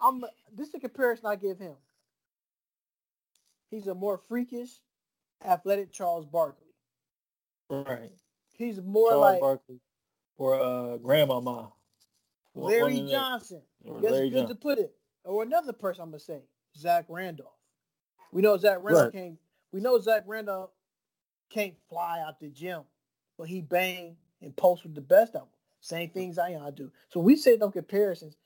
I'm 0.00 0.24
this 0.56 0.68
is 0.68 0.74
a 0.74 0.80
comparison 0.80 1.26
I 1.26 1.36
give 1.36 1.58
him. 1.58 1.74
He's 3.70 3.86
a 3.86 3.94
more 3.94 4.18
freakish, 4.28 4.70
athletic 5.44 5.92
Charles 5.92 6.26
Barkley. 6.26 6.66
Right. 7.70 8.10
He's 8.56 8.80
more 8.82 9.10
Charles 9.10 9.22
like 9.22 9.40
Barkley 9.40 9.80
or 10.36 10.60
uh, 10.60 10.96
Grandmama. 10.96 11.72
Larry 12.58 13.06
Johnson. 13.08 13.62
That's 13.84 14.00
good 14.00 14.32
Johnson. 14.32 14.48
to 14.48 14.54
put 14.54 14.78
it. 14.78 14.94
Or 15.24 15.42
another 15.42 15.72
person 15.72 16.02
I'm 16.02 16.10
gonna 16.10 16.20
say, 16.20 16.42
Zach 16.76 17.04
Randolph. 17.08 17.52
We 18.32 18.42
know 18.42 18.56
Zach 18.56 18.78
Randolph 18.82 19.04
right. 19.06 19.12
came. 19.12 19.38
We 19.72 19.80
know 19.80 19.98
Zach 20.00 20.24
Randolph 20.26 20.70
can't 21.50 21.74
fly 21.88 22.22
out 22.26 22.40
the 22.40 22.48
gym, 22.48 22.82
but 23.36 23.48
he 23.48 23.60
bang 23.60 24.16
and 24.42 24.56
post 24.56 24.84
with 24.84 24.94
the 24.94 25.00
best 25.00 25.34
of 25.34 25.42
them. 25.42 25.48
Same 25.80 26.10
thing 26.10 26.32
Zion 26.32 26.74
do. 26.74 26.90
So 27.08 27.20
we 27.20 27.36
say 27.36 27.56
no 27.56 27.70
comparisons. 27.70 28.36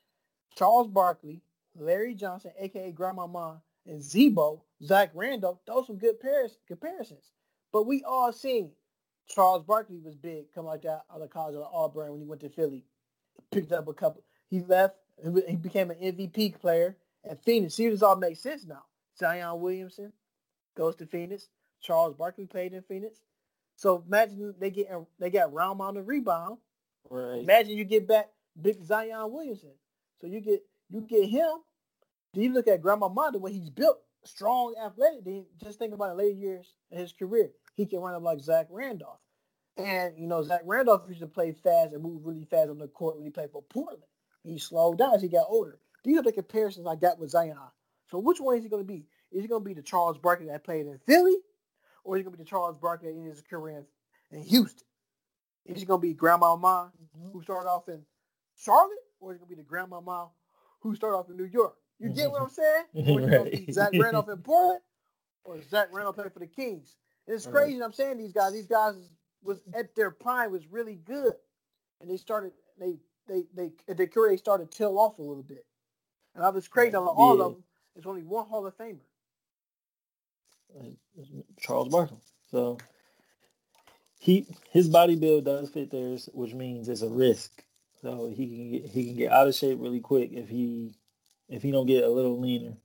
Charles 0.57 0.89
Barkley, 0.89 1.43
Larry 1.75 2.15
Johnson, 2.15 2.53
aka 2.59 2.93
Grandmama, 2.93 3.63
and 3.87 4.03
Z-Bo, 4.03 4.63
Zach 4.85 5.11
Randolph, 5.15 5.59
those 5.67 5.87
some 5.87 5.97
good 5.97 6.21
pairs, 6.21 6.59
comparisons. 6.69 7.33
But 7.73 7.87
we 7.87 8.05
all 8.05 8.33
seen 8.33 8.71
Charles 9.29 9.65
Barkley 9.65 9.99
was 9.99 10.15
big, 10.15 10.53
come 10.55 10.67
like 10.67 10.83
that 10.83 11.05
out 11.13 11.23
of 11.23 11.31
college 11.31 11.57
of 11.57 11.67
Auburn 11.73 12.11
when 12.13 12.21
he 12.21 12.27
went 12.27 12.43
to 12.43 12.51
Philly. 12.51 12.85
Picked 13.51 13.73
up 13.73 13.89
a 13.89 13.95
couple. 13.95 14.23
He 14.49 14.61
left. 14.61 14.97
He 15.49 15.57
became 15.57 15.91
an 15.91 15.99
MVP 15.99 16.59
player 16.61 16.97
at 17.29 17.45
Phoenix. 17.45 17.75
See, 17.75 17.89
this 17.89 18.03
all 18.03 18.17
makes 18.17 18.41
sense 18.41 18.65
now. 18.65 18.85
Zion 19.19 19.61
Williamson 19.61 20.13
goes 20.77 20.97
to 20.97 21.07
Phoenix. 21.07 21.49
Charles 21.81 22.15
Barkley 22.15 22.47
played 22.47 22.73
in 22.73 22.83
Phoenix. 22.83 23.21
So 23.77 24.03
imagine 24.07 24.55
they 24.59 24.71
get 24.71 24.89
they 25.19 25.31
got 25.31 25.53
round 25.53 25.81
on 25.81 25.95
the 25.95 26.03
rebound. 26.03 26.59
Right. 27.11 27.43
Imagine 27.43 27.77
you 27.77 27.85
get 27.85 28.07
back 28.07 28.31
big 28.61 28.83
Zion 28.83 29.33
Williamson. 29.33 29.73
So 30.21 30.27
you 30.27 30.41
get 30.41 30.65
you 30.91 31.01
get 31.01 31.29
him. 31.29 31.51
Then 32.33 32.45
you 32.45 32.53
look 32.53 32.69
at 32.69 32.81
Grandma 32.81 33.09
Mondo 33.09 33.39
when 33.39 33.53
he's 33.53 33.71
built, 33.71 33.99
strong, 34.25 34.75
athletic. 34.83 35.25
Then 35.25 35.45
just 35.63 35.79
think 35.79 35.93
about 35.93 36.11
the 36.11 36.23
later 36.23 36.39
years 36.39 36.75
of 36.91 36.99
his 36.99 37.13
career. 37.13 37.51
He 37.75 37.87
can 37.87 38.01
run 38.01 38.15
up 38.15 38.23
like 38.23 38.41
Zach 38.41 38.67
Randolph. 38.71 39.19
And 39.77 40.19
you 40.19 40.27
know, 40.27 40.43
Zach 40.43 40.61
Randolph 40.65 41.05
used 41.09 41.21
to 41.21 41.27
play 41.27 41.53
fast 41.53 41.93
and 41.93 42.03
move 42.03 42.25
really 42.25 42.45
fast 42.45 42.71
on 42.71 42.79
the 42.79 42.89
court 42.89 43.17
when 43.17 43.25
he 43.25 43.31
played 43.31 43.51
for 43.51 43.63
Portland. 43.63 44.03
He 44.45 44.59
slowed 44.59 44.99
down 44.99 45.15
as 45.15 45.23
he 45.23 45.29
got 45.29 45.47
older. 45.49 45.79
These 46.05 46.19
are 46.19 46.23
the 46.23 46.33
comparisons 46.33 46.87
I 46.87 46.97
got 46.97 47.19
with 47.19 47.31
Zion. 47.31 47.57
So 48.11 48.19
which 48.19 48.41
one 48.41 48.57
is 48.57 48.65
he 48.65 48.69
going 48.69 48.83
to 48.83 48.87
be? 48.87 49.07
Is 49.31 49.43
he 49.43 49.49
going 49.49 49.63
to 49.63 49.69
be 49.69 49.75
the 49.75 49.83
Charles 49.83 50.19
Barkley 50.19 50.47
that 50.49 50.65
played 50.65 50.87
in 50.87 50.99
Philly, 51.07 51.37
or 52.05 52.17
is 52.17 52.21
he 52.21 52.25
going 52.25 52.33
to 52.33 52.39
be 52.39 52.45
the 52.45 52.51
Charles 52.51 52.77
Barkley 52.77 53.11
in 53.11 53.25
his 53.25 53.41
career 53.41 53.85
in 54.31 54.43
Houston? 54.43 54.87
Is 55.65 55.81
he 55.81 55.87
going 55.87 56.01
to 56.01 56.07
be 56.07 56.13
Grandma 56.13 56.57
Ma 56.57 56.89
who 57.33 57.41
started 57.43 57.69
off 57.69 57.89
in 57.89 58.03
Charlotte, 58.57 58.99
or 59.21 59.33
is 59.33 59.37
he 59.37 59.39
going 59.39 59.51
to 59.51 59.57
be 59.57 59.63
the 59.63 59.69
Grandma 59.69 60.01
Ma 60.01 60.29
who 60.81 60.95
started 60.97 61.17
off 61.17 61.31
in 61.31 61.37
New 61.37 61.45
York? 61.45 61.77
You 61.99 62.11
get 62.11 62.31
what 62.31 62.43
I'm 62.43 62.51
saying? 62.51 62.85
Or 62.95 63.21
is 63.21 63.25
he 63.25 63.31
going 63.31 63.45
to 63.45 63.65
be 63.67 63.73
Zach 63.73 63.93
Randolph 63.95 64.29
in 64.29 64.39
Portland, 64.39 64.81
or 65.45 65.63
Zach 65.63 65.89
Randolph 65.93 66.17
playing 66.17 66.31
for 66.31 66.41
the 66.41 66.47
Kings? 66.49 66.97
And 67.27 67.37
it's 67.37 67.47
crazy. 67.47 67.81
I'm 67.81 67.93
saying 67.93 68.19
these 68.19 68.33
guys. 68.33 68.53
These 68.53 68.67
guys 68.67 68.97
was 69.43 69.61
at 69.75 69.95
their 69.95 70.11
prime 70.11 70.53
was 70.53 70.67
really 70.67 70.97
good, 70.97 71.35
and 72.01 72.11
they 72.11 72.17
started 72.17 72.53
they 72.79 72.97
they 73.29 73.45
they 73.55 73.73
their 73.93 74.07
career 74.07 74.37
started 74.37 74.71
to 74.71 74.79
tail 74.79 74.99
off 74.99 75.19
a 75.19 75.23
little 75.23 75.43
bit. 75.43 75.65
And 76.35 76.45
I 76.45 76.49
was 76.49 76.69
crazy 76.69 76.95
on 76.97 77.07
all 77.07 77.37
yeah. 77.37 77.45
of 77.45 77.53
them. 77.53 77.65
There's 77.95 78.07
only 78.07 78.23
one 78.23 78.47
Hall 78.47 78.67
of 78.67 78.77
Famer. 78.77 78.99
Charles 81.61 81.89
Barkley. 81.89 82.19
So 82.51 82.79
he 84.19 84.47
his 84.71 84.89
body 84.89 85.17
build 85.17 85.45
does 85.45 85.71
fit 85.71 85.91
theirs, 85.91 86.29
which 86.33 86.55
means 86.55 86.89
it's 86.89 87.03
a 87.03 87.09
risk. 87.09 87.63
So 88.01 88.33
he 88.35 88.47
can 88.47 88.71
get 88.71 88.87
he 88.91 89.05
can 89.07 89.17
get 89.17 89.33
out 89.33 89.49
of 89.49 89.55
shape 89.55 89.79
really 89.81 90.01
quick 90.01 90.31
if 90.33 90.49
he 90.49 90.95
if 91.49 91.63
he 91.63 91.71
don't 91.71 91.87
get 91.87 92.05
a 92.05 92.09
little 92.09 92.41
leaner. 92.41 92.77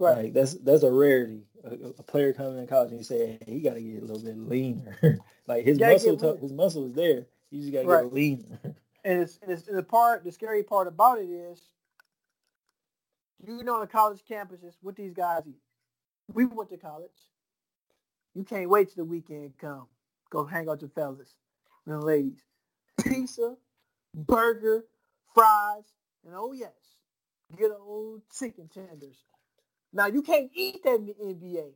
Right. 0.00 0.24
Like 0.24 0.32
that's 0.32 0.54
that's 0.54 0.82
a 0.82 0.90
rarity. 0.90 1.44
A, 1.62 1.74
a 1.98 2.02
player 2.02 2.32
coming 2.32 2.58
in 2.58 2.66
college 2.66 2.90
and 2.90 2.98
you 2.98 3.04
say 3.04 3.38
hey, 3.44 3.52
he 3.52 3.60
got 3.60 3.74
to 3.74 3.80
get 3.82 4.02
a 4.02 4.06
little 4.06 4.22
bit 4.22 4.38
leaner. 4.38 4.96
like 5.46 5.64
his 5.64 5.78
muscle 5.78 6.16
t- 6.16 6.40
his 6.40 6.52
muscle 6.52 6.86
is 6.86 6.94
there. 6.94 7.26
You 7.50 7.60
just 7.60 7.72
got 7.72 7.82
to 7.82 7.86
right. 7.86 8.04
get 8.04 8.12
leaner. 8.12 8.58
and 9.04 9.20
it's, 9.20 9.38
and 9.42 9.52
it's 9.52 9.64
the 9.64 9.82
part 9.82 10.24
the 10.24 10.32
scary 10.32 10.62
part 10.62 10.88
about 10.88 11.18
it 11.18 11.28
is 11.28 11.60
you 13.46 13.64
know, 13.64 13.74
on 13.74 13.80
the 13.80 13.86
college 13.86 14.20
campuses, 14.28 14.74
what 14.82 14.96
these 14.96 15.14
guys 15.14 15.42
eat. 15.46 15.60
We 16.32 16.44
went 16.44 16.70
to 16.70 16.76
college. 16.76 17.10
You 18.34 18.44
can't 18.44 18.68
wait 18.68 18.88
till 18.88 19.04
the 19.04 19.10
weekend 19.10 19.54
come. 19.58 19.86
Go 20.30 20.44
hang 20.44 20.68
out 20.68 20.82
with 20.82 20.94
fellas 20.94 21.34
and 21.86 22.04
ladies. 22.04 22.44
Pizza, 23.02 23.56
burger, 24.14 24.84
fries, 25.34 25.84
and 26.24 26.34
oh 26.36 26.52
yes, 26.52 26.72
get 27.56 27.70
old 27.72 28.22
chicken 28.38 28.68
tenders. 28.72 29.24
Now 29.92 30.06
you 30.06 30.22
can't 30.22 30.50
eat 30.54 30.82
that 30.84 30.94
in 30.96 31.06
the 31.06 31.14
NBA 31.14 31.72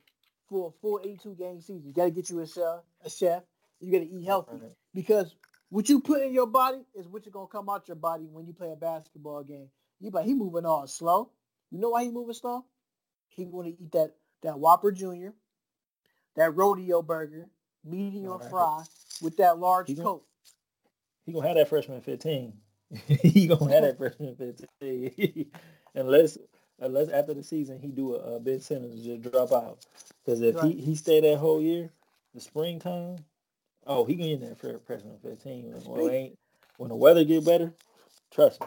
for 0.49 0.69
a 0.69 0.81
full 0.81 1.01
82 1.03 1.35
game 1.35 1.61
season. 1.61 1.83
You 1.87 1.93
got 1.93 2.05
to 2.05 2.11
get 2.11 2.31
you 2.31 2.41
a 2.41 2.47
chef. 2.47 2.81
A 3.05 3.11
chef. 3.11 3.43
You 3.81 3.93
got 3.93 3.99
to 3.99 4.11
eat 4.11 4.25
healthy 4.25 4.61
because 4.95 5.35
what 5.75 5.89
you 5.89 6.01
put 6.01 6.23
in 6.23 6.33
your 6.33 6.47
body 6.47 6.79
is 6.95 7.09
what's 7.09 7.27
gonna 7.29 7.49
come 7.49 7.69
out 7.69 7.89
your 7.89 7.97
body 7.97 8.29
when 8.31 8.47
you 8.47 8.53
play 8.53 8.71
a 8.71 8.77
basketball 8.77 9.43
game. 9.43 9.69
You 10.01 10.11
but 10.13 10.25
he 10.25 10.33
moving 10.33 10.65
all 10.65 10.87
slow. 10.87 11.31
You 11.71 11.81
know 11.81 11.91
why 11.91 12.05
he 12.05 12.11
moving 12.11 12.35
slow? 12.35 12.65
He 13.29 13.45
want 13.45 13.67
to 13.67 13.83
eat 13.83 13.91
that 13.93 14.13
that 14.43 14.59
Whopper 14.59 14.93
Junior, 14.93 15.35
that 16.37 16.55
rodeo 16.55 17.03
burger, 17.03 17.49
medium 17.85 18.39
right. 18.39 18.51
fry 18.51 18.83
with 19.21 19.37
that 19.39 19.59
large 19.59 19.89
he 19.89 19.97
Coke. 19.97 20.25
he 21.27 21.33
gonna 21.33 21.49
have 21.49 21.57
that 21.57 21.69
freshman 21.69 22.01
fifteen. 22.01 22.53
he 23.07 23.49
gonna 23.49 23.73
have 23.73 23.83
that 23.83 23.99
freshman 23.99 24.37
fifteen, 24.37 25.51
unless 25.97 26.39
unless 26.81 27.09
after 27.09 27.35
the 27.35 27.43
season 27.43 27.79
he 27.81 27.89
do 27.89 28.15
a, 28.15 28.37
a 28.37 28.41
Ben 28.41 28.61
Simmons 28.61 29.05
just 29.05 29.23
drop 29.31 29.53
out. 29.53 29.79
Because 30.25 30.41
if 30.41 30.57
right. 30.57 30.75
he 30.75 30.81
he 30.81 30.95
stay 30.95 31.21
that 31.21 31.39
whole 31.39 31.61
year, 31.61 31.91
the 32.35 32.41
springtime, 32.41 33.19
oh 33.87 34.05
he 34.05 34.17
can 34.17 34.27
get 34.27 34.33
in 34.33 34.41
there 34.41 34.55
for 34.55 34.79
freshman 34.81 35.19
fifteen. 35.23 35.73
When, 35.85 36.11
ain't, 36.11 36.39
when 36.77 36.89
the 36.89 36.97
weather 36.97 37.25
get 37.25 37.45
better, 37.45 37.73
trust 38.31 38.61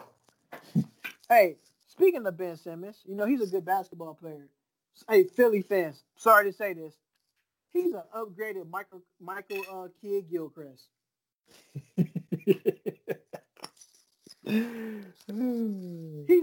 me. 0.74 0.84
hey, 1.28 1.56
Speaking 1.98 2.24
of 2.28 2.36
Ben 2.36 2.56
Simmons, 2.56 3.00
you 3.04 3.16
know 3.16 3.26
he's 3.26 3.40
a 3.40 3.46
good 3.48 3.64
basketball 3.64 4.14
player. 4.14 4.46
Hey, 5.08 5.24
Philly 5.24 5.62
fans, 5.62 6.04
sorry 6.16 6.44
to 6.48 6.56
say 6.56 6.72
this, 6.72 6.94
he's 7.72 7.92
an 7.92 8.02
upgraded 8.16 8.70
Michael 8.70 9.02
Michael 9.20 9.64
uh, 9.68 9.88
Kidd 10.00 10.30
Gilchrist. 10.30 10.86
he's 11.96 12.06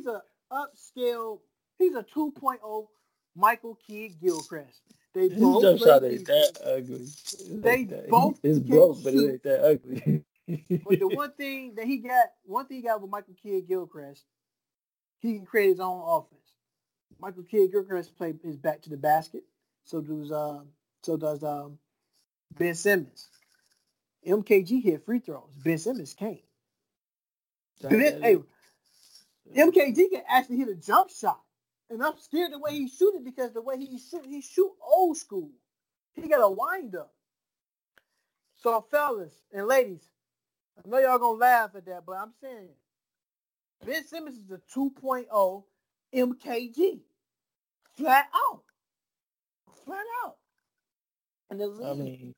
a 0.06 0.22
upscale. 0.52 1.40
He's 1.78 1.96
a 1.96 2.04
2.0 2.04 2.88
Michael 3.36 3.78
Kidd 3.88 4.20
Gilchrist. 4.22 4.82
They 5.14 5.30
both 5.30 5.62
jump 5.62 5.80
shot 5.80 6.04
ain't 6.04 6.26
that 6.26 6.58
ugly. 6.64 7.08
They 7.50 7.86
that. 7.86 8.10
both 8.10 8.40
it's 8.44 8.60
broke, 8.60 9.04
but 9.04 9.14
it 9.14 9.32
ain't 9.32 9.44
that 9.44 9.64
ugly. 9.64 10.24
but 10.84 11.00
the 11.00 11.08
one 11.14 11.32
thing 11.32 11.76
that 11.76 11.86
he 11.86 11.98
got, 11.98 12.28
one 12.44 12.66
thing 12.66 12.78
he 12.78 12.84
got 12.84 13.02
with 13.02 13.12
Michael 13.12 13.36
Kidd 13.42 13.68
Gilchrist 13.68 14.24
he 15.26 15.36
can 15.36 15.46
create 15.46 15.70
his 15.70 15.80
own 15.80 16.04
offense. 16.06 16.42
Michael 17.20 17.44
Kidd 17.44 17.72
Gilchrist 17.72 18.16
play 18.18 18.34
his 18.44 18.58
back 18.58 18.82
to 18.84 18.90
the 18.90 18.98
basket. 18.98 19.44
So 19.84 20.02
does 20.02 20.32
uh, 20.32 20.62
so 21.04 21.18
does 21.18 21.44
um, 21.44 21.78
Ben 22.58 22.76
Simmons. 22.76 23.30
MKG 24.28 24.84
hit 24.84 25.06
free 25.06 25.20
throws. 25.20 25.50
Ben 25.64 25.78
Simmons 25.78 26.14
can't. 26.14 26.40
Ben, 27.82 28.22
hey, 28.22 28.38
MKG 29.56 29.96
can 30.12 30.24
actually 30.28 30.58
hit 30.58 30.70
a 30.70 30.76
jump 30.76 31.10
shot. 31.10 31.42
And 31.96 32.04
I'm 32.04 32.20
scared 32.20 32.52
the 32.52 32.60
way 32.60 32.74
he 32.74 32.90
shoot 32.90 33.16
it 33.16 33.24
because 33.24 33.54
the 33.54 33.62
way 33.62 33.78
he 33.78 33.98
shoot, 33.98 34.26
he 34.28 34.42
shoot 34.42 34.74
old 34.86 35.16
school. 35.16 35.50
He 36.14 36.28
got 36.28 36.42
a 36.42 36.50
wind 36.50 36.94
up. 36.94 37.14
So 38.58 38.86
fellas 38.92 39.34
and 39.54 39.66
ladies, 39.66 40.04
I 40.78 40.90
know 40.90 40.98
y'all 41.00 41.20
gonna 41.20 41.40
laugh 41.40 41.70
at 41.74 41.86
that, 41.86 42.04
but 42.06 42.18
I'm 42.18 42.34
saying 42.42 42.68
Ben 43.86 44.06
Simmons 44.06 44.38
is 44.38 44.52
a 44.52 44.60
2.0 44.78 45.64
MKG. 46.14 47.00
Flat 47.96 48.26
out. 48.36 48.64
Flat 49.86 50.06
out. 50.26 50.36
And 51.50 51.62
the 51.62 51.68
league. 51.68 51.88
I 51.88 51.94
mean, 51.94 52.36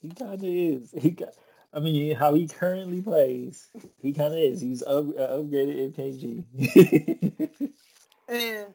he 0.00 0.08
kind 0.08 0.32
of 0.32 0.42
is. 0.42 0.94
He 0.98 1.10
got. 1.10 1.34
I 1.74 1.80
mean, 1.80 2.16
how 2.16 2.32
he 2.32 2.48
currently 2.48 3.02
plays, 3.02 3.68
he 4.00 4.14
kind 4.14 4.32
of 4.32 4.40
is. 4.40 4.62
He's 4.62 4.82
up, 4.82 5.04
uh, 5.18 5.36
upgraded 5.36 5.92
MKG. 5.94 7.50
and 8.28 8.66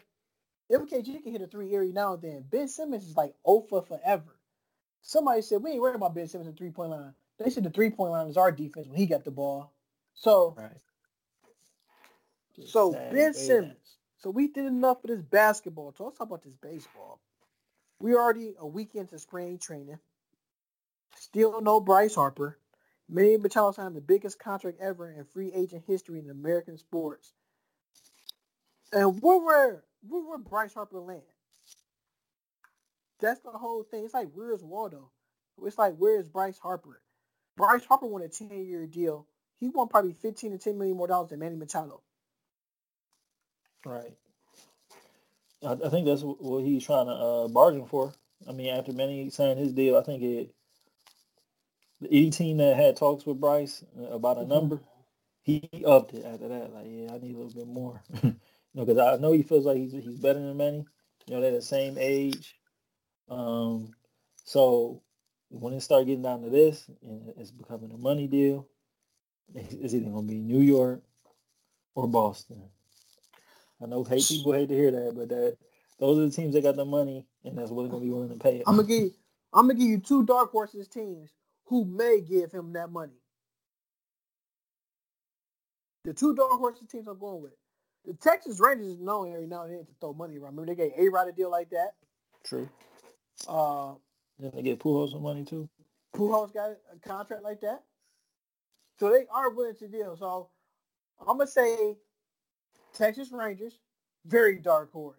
MKG 0.72 1.24
can 1.24 1.32
hit 1.32 1.42
a 1.42 1.48
three 1.48 1.74
every 1.76 1.92
now 1.92 2.14
and 2.14 2.22
then. 2.22 2.46
Ben 2.50 2.68
Simmons 2.68 3.08
is 3.08 3.16
like 3.18 3.34
O 3.46 3.62
for 3.62 3.82
forever. 3.82 4.36
Somebody 5.02 5.42
said 5.42 5.62
we 5.62 5.72
ain't 5.72 5.82
worried 5.82 5.96
about 5.96 6.16
Ben 6.16 6.28
Simmons 6.28 6.50
in 6.50 6.56
three 6.56 6.72
point 6.72 6.92
line. 6.92 7.14
They 7.40 7.50
said 7.50 7.64
the 7.64 7.70
three 7.70 7.90
point 7.90 8.12
line 8.12 8.28
is 8.28 8.38
our 8.38 8.52
defense 8.52 8.88
when 8.88 8.98
he 8.98 9.06
got 9.06 9.24
the 9.24 9.32
ball. 9.32 9.74
So 10.14 10.56
right. 10.58 10.78
So 12.66 12.92
Ben 12.92 13.34
Simmons. 13.34 13.98
So 14.18 14.30
we 14.30 14.48
did 14.48 14.66
enough 14.66 15.04
of 15.04 15.10
this 15.10 15.22
basketball. 15.22 15.94
So 15.98 16.06
let's 16.06 16.18
talk 16.18 16.28
about 16.28 16.44
this 16.44 16.56
baseball. 16.56 17.20
We 18.00 18.16
already 18.16 18.54
a 18.58 18.66
week 18.66 18.96
into 18.96 19.20
spring 19.20 19.58
training. 19.58 20.00
Still 21.18 21.62
no 21.62 21.80
Bryce 21.82 22.16
Harper. 22.16 22.58
Manny 23.10 23.38
Machado 23.38 23.72
signed 23.74 23.96
the 23.96 24.02
biggest 24.02 24.40
contract 24.40 24.80
ever 24.80 25.12
in 25.12 25.26
free 25.26 25.52
agent 25.54 25.84
history 25.86 26.20
in 26.20 26.30
American 26.30 26.78
sports. 26.78 27.34
And 28.94 29.22
where 29.22 29.40
were 29.40 29.84
where 30.08 30.24
were 30.24 30.38
Bryce 30.38 30.74
Harper 30.74 31.00
land? 31.00 31.22
That's 33.20 33.40
the 33.42 33.52
whole 33.52 33.84
thing. 33.84 34.06
It's 34.06 34.14
like 34.14 34.30
where's 34.34 34.64
Waldo? 34.64 35.10
It's 35.64 35.78
like 35.78 35.96
where's 35.98 36.28
Bryce 36.28 36.60
Harper? 36.60 37.02
Bryce 37.58 37.86
Harper 37.86 38.08
won 38.08 38.22
a 38.22 38.30
10 38.30 38.50
year 38.66 38.86
deal. 38.86 39.28
He 39.60 39.70
won 39.70 39.88
probably 39.88 40.14
15 40.14 40.52
to 40.52 40.58
10 40.58 40.78
million 40.78 40.98
more 40.98 41.08
dollars 41.08 41.30
than 41.30 41.40
Manny 41.40 41.56
Machado. 41.56 42.02
Right. 43.86 44.14
I, 45.66 45.74
I 45.74 45.90
think 45.90 46.06
that's 46.06 46.22
what 46.22 46.64
he's 46.64 46.86
trying 46.86 47.08
to 47.08 47.14
uh, 47.14 47.48
bargain 47.48 47.86
for. 47.86 48.14
I 48.48 48.52
mean, 48.52 48.74
after 48.74 48.94
Manny 48.94 49.30
signed 49.30 49.60
his 49.60 49.74
deal, 49.74 49.98
I 49.98 50.04
think 50.04 50.22
it 50.22 50.54
any 52.12 52.30
team 52.32 52.58
that 52.58 52.76
had 52.76 52.98
talks 52.98 53.26
with 53.26 53.40
Bryce 53.40 53.84
uh, 53.98 54.08
about 54.08 54.38
a 54.38 54.42
mm-hmm. 54.42 54.50
number, 54.50 54.82
he 55.42 55.70
upped 55.86 56.14
it 56.14 56.26
after 56.26 56.48
that. 56.50 56.74
Like, 56.74 56.86
yeah, 56.88 57.14
I 57.14 57.18
need 57.20 57.36
a 57.36 57.40
little 57.40 57.54
bit 57.54 57.68
more. 57.68 58.02
know, 58.76 58.86
because 58.86 59.00
I 59.00 59.22
know 59.22 59.32
he 59.32 59.44
feels 59.44 59.66
like 59.66 59.78
he's 59.78 59.92
he's 59.92 60.20
better 60.20 60.40
than 60.40 60.58
Manny. 60.58 60.86
You 61.28 61.36
know, 61.36 61.42
they're 61.42 61.52
the 61.52 61.62
same 61.62 61.98
age. 61.98 62.56
Um, 63.30 63.94
so 64.44 65.02
when 65.50 65.74
it 65.74 65.82
start 65.82 66.06
getting 66.06 66.24
down 66.24 66.42
to 66.42 66.50
this, 66.50 66.90
and 67.02 67.34
it's 67.38 67.52
becoming 67.52 67.92
a 67.92 67.98
money 67.98 68.28
deal, 68.28 68.68
it's 69.56 69.94
either 69.94 70.10
gonna 70.10 70.24
be 70.24 70.40
New 70.40 70.62
York 70.62 71.02
or 71.96 72.08
Boston. 72.08 72.64
I 73.82 73.86
know 73.86 74.04
hate 74.04 74.26
people 74.28 74.54
hate 74.54 74.70
to 74.70 74.76
hear 74.76 74.92
that, 74.92 75.14
but 75.16 75.30
that 75.30 75.58
those 76.00 76.18
are 76.18 76.30
the 76.30 76.32
teams 76.32 76.54
that 76.54 76.64
got 76.64 76.76
the 76.76 76.86
money 76.86 77.26
and 77.44 77.58
that's 77.58 77.70
what 77.70 77.84
they're 77.84 77.92
gonna 77.92 78.04
be 78.04 78.10
willing 78.10 78.30
to 78.30 78.36
pay. 78.36 78.64
I'm 78.66 78.78
gonna 78.78 78.88
give 78.88 79.12
I'm 79.54 79.68
gonna 79.68 79.80
give 79.80 79.88
you 79.88 80.00
two 80.00 80.26
dark 80.26 80.52
horses 80.52 80.88
teams 80.88 81.32
who 81.66 81.86
may 81.86 82.22
give 82.22 82.52
him 82.52 82.74
that 82.74 82.92
money. 82.92 83.20
The 86.06 86.14
two 86.14 86.36
dark 86.36 86.52
horses 86.52 86.88
teams 86.88 87.08
I'm 87.08 87.20
going 87.20 87.42
with. 87.42 87.54
The 88.06 88.14
Texas 88.16 88.60
Rangers 88.60 88.88
is 88.88 89.00
known 89.00 89.34
every 89.34 89.48
now 89.48 89.64
and 89.64 89.74
then 89.74 89.86
to 89.86 89.92
throw 90.00 90.14
money 90.14 90.38
around. 90.38 90.58
Remember 90.58 90.74
they 90.74 90.90
gave 90.90 90.92
A 90.98 91.10
Rod 91.10 91.30
a 91.30 91.32
deal 91.32 91.50
like 91.50 91.70
that. 91.70 91.94
True. 92.44 92.70
Uh, 93.48 93.94
then 94.40 94.52
they 94.54 94.62
get 94.62 94.80
Pujols 94.80 95.12
some 95.12 95.24
money 95.24 95.46
too. 95.46 95.70
Pujols 96.16 96.54
got 96.54 96.72
a 96.72 97.08
contract 97.08 97.44
like 97.44 97.62
that. 97.62 97.84
So 99.00 99.10
they 99.10 99.26
are 99.34 99.50
willing 99.50 99.76
to 99.76 99.88
deal. 99.88 100.16
So 100.18 100.50
I'm 101.20 101.38
gonna 101.38 101.48
say 101.48 101.98
Texas 102.94 103.32
Rangers, 103.32 103.80
very 104.26 104.60
dark 104.60 104.92
horse. 104.92 105.18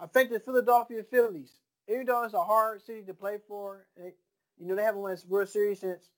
I 0.00 0.06
think 0.06 0.30
the 0.30 0.40
Philadelphia 0.40 1.02
Phillies, 1.02 1.52
even 1.88 2.06
though 2.06 2.24
it's 2.24 2.34
a 2.34 2.42
hard 2.42 2.82
city 2.82 3.02
to 3.02 3.14
play 3.14 3.38
for, 3.46 3.86
they, 3.96 4.14
you 4.58 4.66
know 4.66 4.74
they 4.74 4.82
haven't 4.82 5.02
won 5.02 5.12
a 5.12 5.28
World 5.28 5.48
Series 5.48 5.80
since 5.80 6.08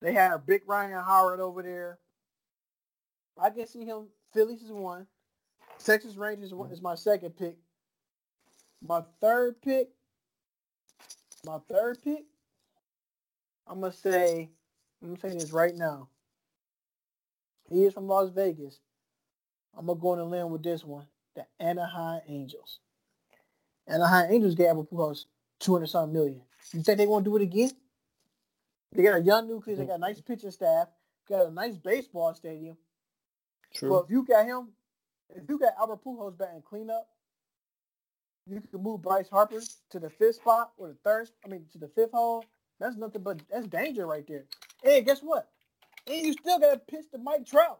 they 0.00 0.12
had 0.12 0.32
a 0.32 0.38
big 0.38 0.62
Ryan 0.66 0.92
Howard 1.04 1.40
over 1.40 1.62
there. 1.62 1.98
I 3.40 3.50
can 3.50 3.66
see 3.66 3.84
him. 3.84 4.06
Phillies 4.32 4.62
is 4.62 4.70
one. 4.70 5.06
Texas 5.84 6.16
Rangers 6.16 6.52
is 6.70 6.82
my 6.82 6.94
second 6.94 7.36
pick. 7.36 7.56
My 8.86 9.02
third 9.20 9.60
pick. 9.62 9.90
My 11.44 11.58
third 11.68 12.02
pick. 12.02 12.24
I'm 13.66 13.80
gonna 13.80 13.92
say. 13.92 14.50
I'm 15.02 15.14
gonna 15.14 15.20
say 15.20 15.38
this 15.38 15.52
right 15.52 15.74
now. 15.74 16.08
He 17.70 17.84
is 17.84 17.94
from 17.94 18.06
Las 18.06 18.30
Vegas. 18.30 18.80
I'm 19.76 19.86
gonna 19.86 19.98
go 19.98 20.10
on 20.10 20.18
a 20.18 20.24
limb 20.24 20.50
with 20.50 20.62
this 20.62 20.84
one. 20.84 21.06
The 21.34 21.46
Anaheim 21.58 22.20
Angels. 22.28 22.80
Anaheim 23.86 24.32
Angels 24.32 24.54
gave 24.54 24.66
Albert 24.68 24.90
Pujols 24.90 25.24
200 25.60 25.86
something 25.86 26.12
million. 26.12 26.42
You 26.72 26.82
think 26.82 26.98
they 26.98 27.06
to 27.06 27.20
do 27.22 27.36
it 27.36 27.42
again? 27.42 27.70
They 28.92 29.02
got 29.02 29.20
a 29.20 29.22
young 29.22 29.46
nucleus. 29.46 29.78
They 29.78 29.86
got 29.86 29.94
a 29.94 29.98
nice 29.98 30.20
pitching 30.20 30.50
staff. 30.50 30.88
Got 31.28 31.46
a 31.46 31.50
nice 31.50 31.76
baseball 31.76 32.34
stadium. 32.34 32.76
True. 33.74 33.90
Well, 33.90 34.02
if 34.02 34.10
you 34.10 34.24
got 34.24 34.46
him, 34.46 34.68
if 35.30 35.48
you 35.48 35.58
got 35.58 35.74
Albert 35.78 36.04
Pujols 36.04 36.36
batting 36.36 36.62
cleanup, 36.62 37.06
you 38.46 38.60
can 38.60 38.82
move 38.82 39.02
Bryce 39.02 39.28
Harper 39.28 39.60
to 39.90 40.00
the 40.00 40.10
fifth 40.10 40.36
spot 40.36 40.72
or 40.76 40.88
the 40.88 40.96
third. 41.04 41.28
I 41.44 41.48
mean, 41.48 41.66
to 41.72 41.78
the 41.78 41.88
fifth 41.88 42.12
hole. 42.12 42.44
That's 42.80 42.96
nothing 42.96 43.22
but 43.22 43.40
that's 43.50 43.66
danger 43.66 44.06
right 44.06 44.26
there. 44.26 44.44
And 44.84 45.04
guess 45.04 45.20
what? 45.20 45.48
And 46.06 46.26
you 46.26 46.32
still 46.32 46.58
got 46.58 46.72
to 46.72 46.78
pitch 46.78 47.10
to 47.12 47.18
Mike 47.18 47.46
Trout. 47.46 47.78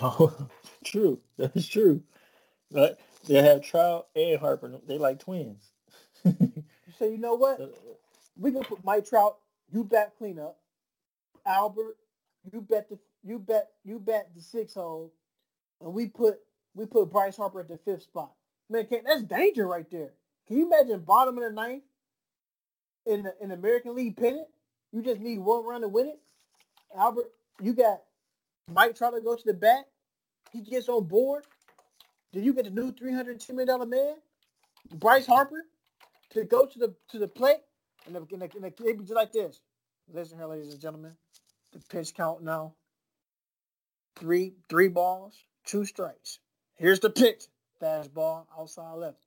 Oh, 0.00 0.48
true. 0.84 1.20
That's 1.36 1.66
true. 1.66 2.02
But 2.70 2.98
they 3.26 3.42
have 3.42 3.62
Trout 3.62 4.06
and 4.14 4.38
Harper. 4.38 4.72
They 4.86 4.98
like 4.98 5.18
twins. 5.18 5.70
so 6.24 7.04
you 7.04 7.18
know 7.18 7.34
what? 7.34 7.60
We 8.36 8.50
can 8.50 8.64
put 8.64 8.84
Mike 8.84 9.08
Trout. 9.08 9.36
You 9.72 9.84
bet 9.84 10.14
cleanup. 10.18 10.58
Albert. 11.46 11.96
You 12.52 12.60
bet 12.60 12.88
the 12.88 12.98
you 13.24 13.38
bet 13.38 13.68
you 13.84 13.98
bet 13.98 14.30
the 14.34 14.42
six 14.42 14.74
hole, 14.74 15.12
and 15.80 15.92
we 15.92 16.06
put 16.06 16.38
we 16.74 16.86
put 16.86 17.10
Bryce 17.10 17.36
Harper 17.36 17.60
at 17.60 17.68
the 17.68 17.78
fifth 17.78 18.02
spot. 18.02 18.32
Man, 18.70 18.86
that's 19.04 19.22
danger 19.22 19.66
right 19.66 19.90
there. 19.90 20.12
Can 20.46 20.58
you 20.58 20.66
imagine 20.66 21.00
bottom 21.00 21.38
of 21.38 21.44
the 21.44 21.50
ninth 21.50 21.82
in 23.06 23.22
the 23.24 23.34
in 23.40 23.50
American 23.50 23.94
League 23.94 24.16
pennant? 24.16 24.46
You 24.92 25.02
just 25.02 25.20
need 25.20 25.38
one 25.38 25.64
run 25.64 25.80
to 25.80 25.88
win 25.88 26.08
it. 26.08 26.20
Albert, 26.96 27.30
you 27.60 27.72
got 27.72 28.02
Mike 28.70 28.96
trying 28.96 29.14
to 29.14 29.20
go 29.20 29.34
to 29.34 29.44
the 29.44 29.54
bat. 29.54 29.88
He 30.52 30.60
gets 30.60 30.88
on 30.88 31.04
board. 31.04 31.44
Then 32.32 32.44
you 32.44 32.52
get 32.52 32.64
the 32.64 32.70
new 32.70 32.92
three 32.92 33.12
hundred 33.12 33.40
two 33.40 33.52
million 33.52 33.68
dollar 33.68 33.86
man, 33.86 34.14
Bryce 34.94 35.26
Harper, 35.26 35.64
to 36.30 36.44
go 36.44 36.66
to 36.66 36.78
the 36.78 36.94
to 37.10 37.18
the 37.18 37.28
plate, 37.28 37.60
and 38.06 38.14
the, 38.14 38.18
and 38.20 38.42
the, 38.42 38.50
and 38.54 38.64
the, 38.64 38.86
it 38.86 38.98
be 38.98 39.04
just 39.04 39.14
like 39.14 39.32
this. 39.32 39.60
Listen 40.12 40.38
here, 40.38 40.46
ladies 40.46 40.72
and 40.72 40.80
gentlemen. 40.80 41.12
The 41.72 41.80
pitch 41.88 42.14
count 42.14 42.42
now. 42.42 42.74
Three 44.16 44.54
three 44.68 44.88
balls, 44.88 45.44
two 45.64 45.84
strikes. 45.84 46.38
Here's 46.76 47.00
the 47.00 47.10
pitch. 47.10 47.44
Fastball 47.82 48.46
outside 48.58 48.94
left. 48.94 49.18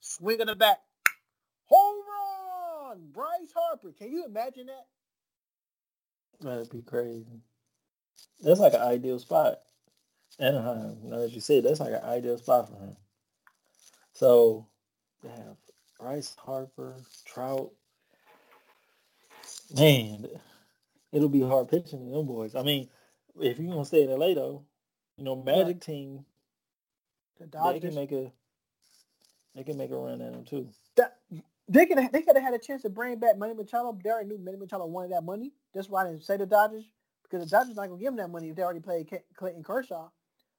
Swing 0.00 0.40
of 0.40 0.48
the 0.48 0.56
bat. 0.56 0.82
Home 1.66 2.04
run! 2.08 3.08
Bryce 3.12 3.52
Harper. 3.54 3.92
Can 3.92 4.12
you 4.12 4.24
imagine 4.26 4.66
that? 4.66 4.86
That'd 6.40 6.70
be 6.70 6.82
crazy. 6.82 7.40
That's 8.40 8.60
like 8.60 8.74
an 8.74 8.82
ideal 8.82 9.18
spot. 9.18 9.58
Anaheim, 10.38 10.78
uh, 10.78 11.04
you 11.04 11.10
know, 11.10 11.20
as 11.20 11.34
you 11.34 11.40
said, 11.40 11.64
that's 11.64 11.80
like 11.80 11.92
an 11.92 12.02
ideal 12.04 12.38
spot 12.38 12.68
for 12.68 12.76
him. 12.82 12.96
So 14.12 14.66
they 15.22 15.30
have 15.30 15.56
Bryce 15.98 16.34
Harper, 16.38 16.96
Trout. 17.26 17.70
Man, 19.74 20.26
it'll 21.12 21.28
be 21.28 21.42
hard 21.42 21.68
pitching 21.68 22.04
to 22.06 22.16
them 22.16 22.26
boys. 22.26 22.54
I 22.54 22.62
mean, 22.62 22.88
if 23.40 23.58
you're 23.58 23.72
gonna 23.72 23.84
stay 23.84 24.02
in 24.04 24.10
LA 24.10 24.34
though, 24.34 24.64
you 25.16 25.24
know, 25.24 25.36
Magic 25.36 25.80
team, 25.80 26.24
the 27.38 27.46
Dodgers 27.46 27.80
they 27.82 27.88
can 27.88 27.94
make 27.94 28.12
a 28.12 28.32
they 29.54 29.64
can 29.64 29.76
make 29.76 29.90
a 29.90 29.96
run 29.96 30.20
at 30.20 30.32
them 30.32 30.44
too. 30.44 30.68
That, 30.96 31.16
they 31.68 31.86
could 31.86 31.98
they 32.12 32.22
could 32.22 32.36
have 32.36 32.44
had 32.44 32.54
a 32.54 32.58
chance 32.58 32.82
to 32.82 32.90
bring 32.90 33.18
back 33.18 33.38
Manny 33.38 33.54
Machado. 33.54 33.96
They 34.02 34.10
already 34.10 34.28
knew 34.28 34.38
Manny 34.38 34.58
Machado 34.58 34.86
wanted 34.86 35.12
that 35.12 35.22
money. 35.22 35.52
That's 35.74 35.88
why 35.88 36.04
I 36.04 36.10
didn't 36.10 36.24
say 36.24 36.36
the 36.36 36.46
Dodgers 36.46 36.84
because 37.22 37.44
the 37.44 37.50
Dodgers 37.50 37.76
not 37.76 37.88
gonna 37.88 38.00
give 38.00 38.08
him 38.08 38.16
that 38.16 38.30
money 38.30 38.50
if 38.50 38.56
they 38.56 38.62
already 38.62 38.80
played 38.80 39.10
Clayton 39.36 39.62
Kershaw 39.62 40.08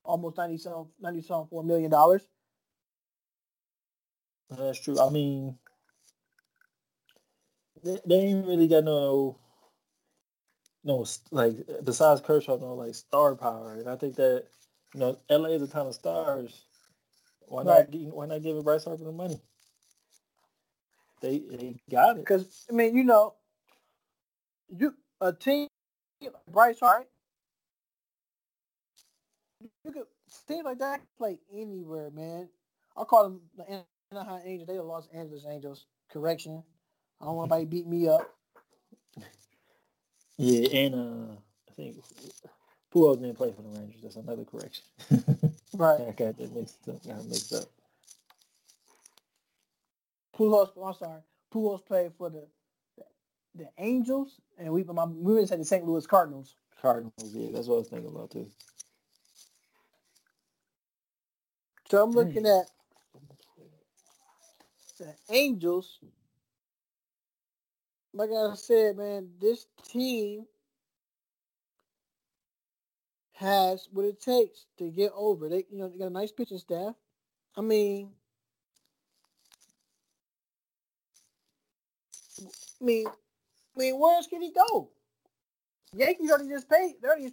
almost 0.04 0.38
97, 0.38 0.88
97 1.00 1.48
million 1.66 1.90
dollars. 1.90 2.24
That's 4.50 4.80
true. 4.80 5.00
I 5.00 5.10
mean, 5.10 5.58
they, 7.84 8.00
they 8.06 8.16
ain't 8.16 8.46
really 8.46 8.68
got 8.68 8.84
no 8.84 9.40
no 10.84 11.06
like 11.32 11.56
besides 11.84 12.22
Kershaw, 12.22 12.58
no 12.58 12.76
like 12.76 12.96
star 12.96 13.36
power, 13.36 13.74
and 13.74 13.90
I 13.90 13.96
think 13.96 14.16
that 14.16 14.46
you 14.94 15.00
know 15.00 15.18
LA 15.30 15.50
is 15.50 15.62
a 15.62 15.68
ton 15.68 15.88
of 15.88 15.96
stars. 15.96 16.64
Why 17.48 17.64
right. 17.64 17.92
not? 17.92 18.14
Why 18.14 18.26
not 18.26 18.44
give 18.44 18.64
Bryce 18.64 18.86
Harper 18.86 19.04
the 19.04 19.12
money? 19.12 19.40
They 21.22 21.40
they 21.40 21.76
got 21.90 22.18
it 22.18 22.26
because 22.26 22.66
I 22.70 22.74
mean 22.74 22.96
you 22.96 23.04
know 23.04 23.36
you 24.70 24.94
a 25.22 25.32
team 25.32 25.68
Bryce 26.52 26.80
Harper. 26.80 27.08
You 29.86 29.92
could 29.92 30.04
teams 30.48 30.66
like 30.66 30.80
that 30.80 31.02
play 31.18 31.40
anywhere, 31.54 32.10
man. 32.12 32.50
I 32.98 33.04
call 33.04 33.24
them 33.24 33.42
the 33.58 33.84
Anaheim 34.12 34.42
Angels. 34.46 34.68
They 34.68 34.76
the 34.76 34.84
Los 34.84 35.08
Angeles 35.14 35.46
Angels. 35.50 35.86
Correction. 36.12 36.64
I 37.22 37.26
don't 37.26 37.36
want 37.36 37.50
nobody 37.50 37.66
beat 37.66 37.88
me 37.88 38.08
up. 38.08 38.30
Yeah, 40.38 40.68
and 40.80 40.96
uh, 40.96 41.34
I 41.70 41.74
think 41.76 41.98
Pujols 42.94 43.20
didn't 43.20 43.36
play 43.36 43.52
for 43.52 43.62
the 43.62 43.80
Rangers. 43.80 44.02
That's 44.02 44.16
another 44.16 44.44
correction. 44.44 44.84
right. 45.74 46.02
I 46.02 46.12
got 46.12 46.38
that 46.38 46.56
mixed 46.56 46.88
up. 46.90 47.06
Got 47.06 47.26
mixed 47.26 47.54
up. 47.54 47.66
Pujols, 50.38 50.70
I'm 50.84 50.94
sorry. 50.94 51.22
Pujols 51.54 51.86
played 51.86 52.12
for 52.18 52.30
the 52.30 52.48
the 53.56 53.70
Angels, 53.78 54.42
and 54.58 54.74
we 54.74 54.84
my, 54.84 55.06
we 55.06 55.34
would 55.34 55.48
say 55.48 55.58
the 55.58 55.66
St. 55.66 55.86
Louis 55.86 56.08
Cardinals. 56.08 56.56
Cardinals, 56.82 57.14
yeah, 57.34 57.50
that's 57.54 57.68
what 57.68 57.76
I 57.76 57.80
was 57.80 57.88
thinking 57.88 58.10
about 58.10 58.32
too. 58.32 58.48
So 61.90 62.04
I'm 62.04 62.12
looking 62.12 62.48
at 62.48 62.66
the 64.98 65.14
Angels 65.30 66.00
like 68.14 68.30
I 68.30 68.56
said, 68.56 68.98
man, 68.98 69.30
this 69.42 69.66
team 69.88 70.46
has 73.34 73.88
what 73.92 74.06
it 74.06 74.22
takes 74.22 74.66
to 74.78 74.90
get 74.90 75.12
over. 75.16 75.50
They, 75.50 75.66
you 75.70 75.80
know, 75.80 75.90
they 75.90 75.98
got 75.98 76.08
a 76.08 76.12
nice 76.12 76.32
pitching 76.32 76.60
staff. 76.60 76.96
I 77.56 77.62
mean, 77.62 78.12
I 82.82 82.86
mean, 82.86 83.08
I 83.08 83.80
mean, 83.80 84.00
where 84.00 84.16
else 84.16 84.28
can 84.28 84.42
he 84.42 84.52
go? 84.52 84.90
Yankees 85.96 86.32
already 86.32 86.50
just 86.50 86.70
paid. 86.70 86.96
They 87.02 87.08
already, 87.08 87.32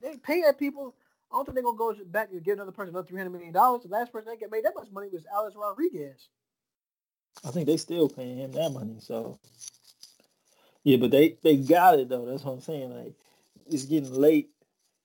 they, 0.00 0.16
pay 0.16 0.42
that 0.42 0.58
people 0.58 0.94
I 1.30 1.36
don't 1.36 1.44
think 1.44 1.54
they're 1.54 1.64
gonna 1.64 1.76
go 1.76 1.94
back 2.06 2.30
and 2.32 2.42
give 2.42 2.54
another 2.54 2.72
person 2.72 2.94
another 2.94 3.06
three 3.06 3.18
hundred 3.18 3.32
million 3.32 3.52
dollars. 3.52 3.82
The 3.82 3.88
last 3.88 4.12
person 4.12 4.32
that 4.40 4.50
made 4.50 4.64
that 4.64 4.74
much 4.74 4.90
money 4.90 5.08
was 5.12 5.26
Alex 5.32 5.54
Rodriguez. 5.56 6.28
I 7.44 7.50
think 7.50 7.66
they 7.66 7.76
still 7.76 8.08
paying 8.08 8.38
him 8.38 8.52
that 8.52 8.70
money. 8.70 8.96
So 8.98 9.38
yeah, 10.88 10.96
but 10.96 11.10
they 11.10 11.36
they 11.42 11.58
got 11.58 11.98
it 11.98 12.08
though. 12.08 12.24
That's 12.24 12.42
what 12.44 12.52
I'm 12.52 12.60
saying. 12.62 12.90
Like 12.90 13.12
it's 13.66 13.84
getting 13.84 14.10
late. 14.10 14.48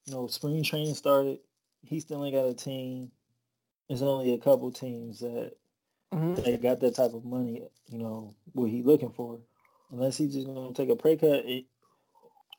You 0.05 0.13
know, 0.13 0.27
spring 0.27 0.63
training 0.63 0.95
started. 0.95 1.39
He 1.81 1.99
still 1.99 2.23
ain't 2.23 2.33
got 2.33 2.45
a 2.45 2.53
team. 2.53 3.11
There's 3.89 4.01
only 4.01 4.33
a 4.33 4.37
couple 4.37 4.71
teams 4.71 5.19
that 5.19 5.51
mm-hmm. 6.13 6.41
they 6.41 6.55
got 6.55 6.79
that 6.79 6.95
type 6.95 7.13
of 7.13 7.25
money. 7.25 7.63
You 7.89 7.97
know 7.97 8.33
what 8.53 8.69
he 8.69 8.81
looking 8.81 9.09
for. 9.09 9.39
Unless 9.91 10.15
he's 10.15 10.33
just 10.33 10.47
gonna 10.47 10.73
take 10.73 10.87
a 10.87 10.95
pay 10.95 11.17
cut, 11.17 11.43
it, 11.45 11.65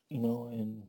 you 0.09 0.19
know, 0.19 0.47
and 0.51 0.83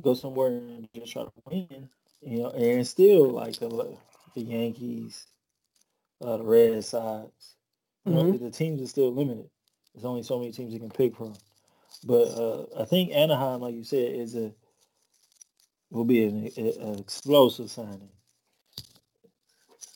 go 0.00 0.14
somewhere 0.14 0.48
and 0.48 0.88
just 0.92 1.12
try 1.12 1.22
to 1.22 1.32
win. 1.44 1.88
You 2.20 2.42
know, 2.42 2.50
and 2.50 2.84
still 2.84 3.30
like 3.30 3.60
the 3.60 3.96
the 4.34 4.40
Yankees, 4.40 5.24
uh, 6.20 6.38
the 6.38 6.44
Red 6.44 6.84
Sox. 6.84 7.30
You 8.04 8.12
know, 8.12 8.24
mm-hmm. 8.24 8.44
the 8.44 8.50
teams 8.50 8.82
are 8.82 8.88
still 8.88 9.14
limited. 9.14 9.50
There's 9.96 10.04
only 10.04 10.22
so 10.22 10.38
many 10.38 10.52
teams 10.52 10.74
you 10.74 10.78
can 10.78 10.90
pick 10.90 11.16
from. 11.16 11.32
But 12.04 12.28
uh, 12.28 12.66
I 12.78 12.84
think 12.84 13.12
Anaheim, 13.14 13.62
like 13.62 13.74
you 13.74 13.82
said, 13.82 14.14
is 14.14 14.36
a 14.36 14.52
will 15.90 16.04
be 16.04 16.24
an, 16.24 16.98
explosive 16.98 17.70
signing. 17.70 18.10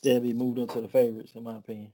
They'll 0.02 0.20
be 0.20 0.32
moved 0.32 0.58
into 0.58 0.80
the 0.80 0.88
favorites, 0.88 1.32
in 1.34 1.42
my 1.42 1.56
opinion. 1.56 1.92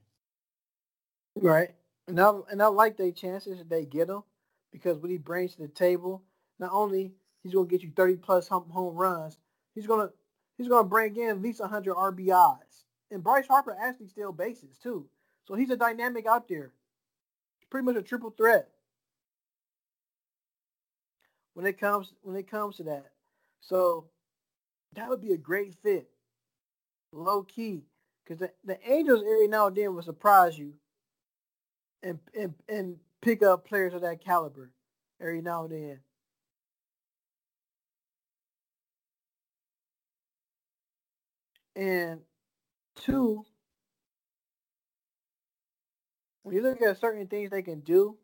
Right, 1.35 1.71
and 2.07 2.17
I 2.19 2.31
and 2.49 2.63
I 2.63 2.67
like 2.67 2.95
their 2.95 3.11
chances 3.11 3.59
if 3.59 3.67
they 3.67 3.83
get 3.83 4.09
him 4.09 4.23
because 4.71 4.97
what 4.99 5.11
he 5.11 5.17
brings 5.17 5.55
to 5.55 5.63
the 5.63 5.67
table, 5.67 6.23
not 6.59 6.71
only 6.71 7.11
he's 7.43 7.53
going 7.53 7.67
to 7.67 7.71
get 7.71 7.83
you 7.83 7.91
30 7.93 8.15
plus 8.17 8.47
home 8.47 8.95
runs, 8.95 9.37
he's 9.75 9.85
going 9.85 10.07
to 10.07 10.13
he's 10.57 10.69
to 10.69 10.83
bring 10.83 11.17
in 11.17 11.29
at 11.29 11.41
least 11.41 11.59
100 11.59 11.93
RBIs. 11.93 12.85
And 13.11 13.21
Bryce 13.23 13.47
Harper 13.47 13.75
actually 13.77 14.07
steals 14.07 14.37
bases 14.37 14.77
too, 14.81 15.07
so 15.45 15.55
he's 15.55 15.71
a 15.71 15.77
dynamic 15.77 16.25
out 16.25 16.47
there 16.47 16.71
pretty 17.69 17.85
much 17.85 17.95
a 17.95 18.01
triple 18.01 18.31
threat 18.31 18.69
when 21.53 21.65
it 21.65 21.79
comes 21.79 22.13
when 22.21 22.35
it 22.35 22.49
comes 22.49 22.77
to 22.77 22.83
that. 22.83 23.11
So 23.61 24.05
that 24.93 25.09
would 25.09 25.21
be 25.21 25.33
a 25.33 25.37
great 25.37 25.75
fit, 25.83 26.09
low 27.11 27.43
key, 27.43 27.83
because 28.23 28.39
the, 28.39 28.51
the 28.63 28.77
Angels 28.89 29.21
every 29.21 29.47
now 29.47 29.67
and 29.67 29.75
then 29.75 29.95
will 29.95 30.03
surprise 30.03 30.57
you, 30.57 30.73
and 32.03 32.19
and 32.37 32.53
and 32.69 32.97
pick 33.21 33.43
up 33.43 33.67
players 33.67 33.93
of 33.93 34.01
that 34.01 34.23
caliber 34.23 34.71
every 35.19 35.41
now 35.41 35.65
and 35.65 35.73
then. 35.73 35.99
And 41.75 42.21
two, 42.95 43.45
when 46.47 46.55
you 46.55 46.61
look 46.61 46.81
at 46.81 46.97
certain 46.97 47.27
things 47.27 47.49
they 47.49 47.61
can 47.61 47.81
do, 47.81 48.15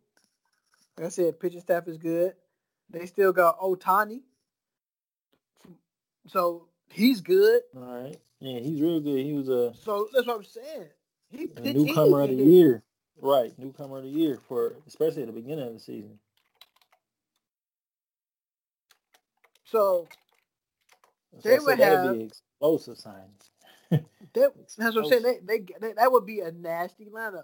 like 0.97 1.07
I 1.07 1.09
said, 1.09 1.41
pitching 1.41 1.59
staff 1.59 1.89
is 1.89 1.97
good. 1.97 2.34
They 2.89 3.05
still 3.05 3.34
got 3.34 3.59
Ohtani. 3.59 4.21
So 6.28 6.67
he's 6.89 7.19
good. 7.19 7.63
All 7.76 7.84
right. 7.84 8.17
Yeah, 8.39 8.59
he's 8.59 8.80
real 8.80 9.01
good. 9.01 9.26
He 9.26 9.34
was 9.34 9.49
a 9.49 9.74
So 9.76 10.07
that's 10.13 10.26
what 10.26 10.38
I'm 10.38 10.43
saying. 10.45 10.88
He 11.32 11.49
a 11.57 11.74
newcomer 11.74 12.21
of 12.21 12.30
the 12.30 12.36
year. 12.36 12.82
Right. 13.21 13.51
Newcomer 13.59 13.97
of 13.97 14.03
the 14.03 14.09
year 14.09 14.39
for 14.47 14.74
especially 14.88 15.24
at 15.24 15.28
the 15.28 15.34
beginning 15.34 15.67
of 15.67 15.74
the 15.74 15.80
season. 15.82 16.17
So 19.65 20.07
they 21.43 21.59
would 21.59 21.80
have 21.80 22.15
be 22.15 22.24
explosive 22.24 22.97
signs. 22.97 23.51
that's 24.34 24.78
what 24.78 24.95
I'm 24.95 25.05
saying. 25.09 25.24
They, 25.24 25.39
they, 25.45 25.65
they, 25.82 25.93
that 25.93 26.09
would 26.09 26.26
be 26.26 26.39
a 26.39 26.51
nasty 26.51 27.07
lineup. 27.13 27.43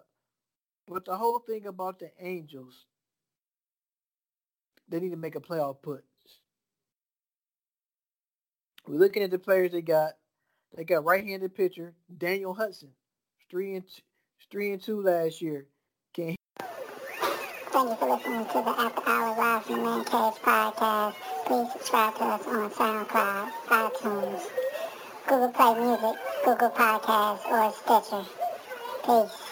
But 0.90 1.06
the 1.06 1.16
whole 1.16 1.38
thing 1.38 1.68
about 1.68 2.00
the 2.00 2.10
Angels, 2.20 2.86
they 4.90 5.00
need 5.00 5.12
to 5.12 5.18
make 5.18 5.36
a 5.36 5.40
playoff 5.40 5.84
push. 5.84 6.02
We're 8.88 8.98
looking 8.98 9.22
at 9.22 9.30
the 9.30 9.38
players 9.38 9.72
they 9.72 9.84
got. 9.84 10.14
They 10.76 10.84
got 10.84 11.06
right-handed 11.06 11.54
pitcher 11.56 11.94
Daniel 12.18 12.56
Hudson, 12.56 12.90
three 13.52 13.76
and 13.76 13.88
two, 13.88 14.02
three 14.52 14.72
and 14.72 14.82
two 14.82 15.02
last 15.02 15.42
year. 15.42 15.68
Can 16.14 16.36
Thank 16.60 17.90
you 17.90 17.96
for 17.96 18.10
listening 18.10 18.46
to 18.46 18.54
the 18.54 18.76
After 18.78 19.02
Hours 19.08 19.38
Live 19.38 19.66
from 19.66 19.84
Man 19.84 20.04
Cave 20.06 20.42
podcast. 20.44 21.14
Please 21.46 21.72
subscribe 21.72 22.16
to 22.16 22.24
us 22.24 22.48
on 22.48 22.70
SoundCloud, 22.72 23.52
iTunes, 23.68 24.42
Google 25.28 25.50
Play 25.50 25.80
Music, 25.80 26.20
Google 26.44 26.70
Podcasts, 26.72 27.46
or 27.46 27.72
Stitcher. 27.74 28.26
Peace. 29.06 29.49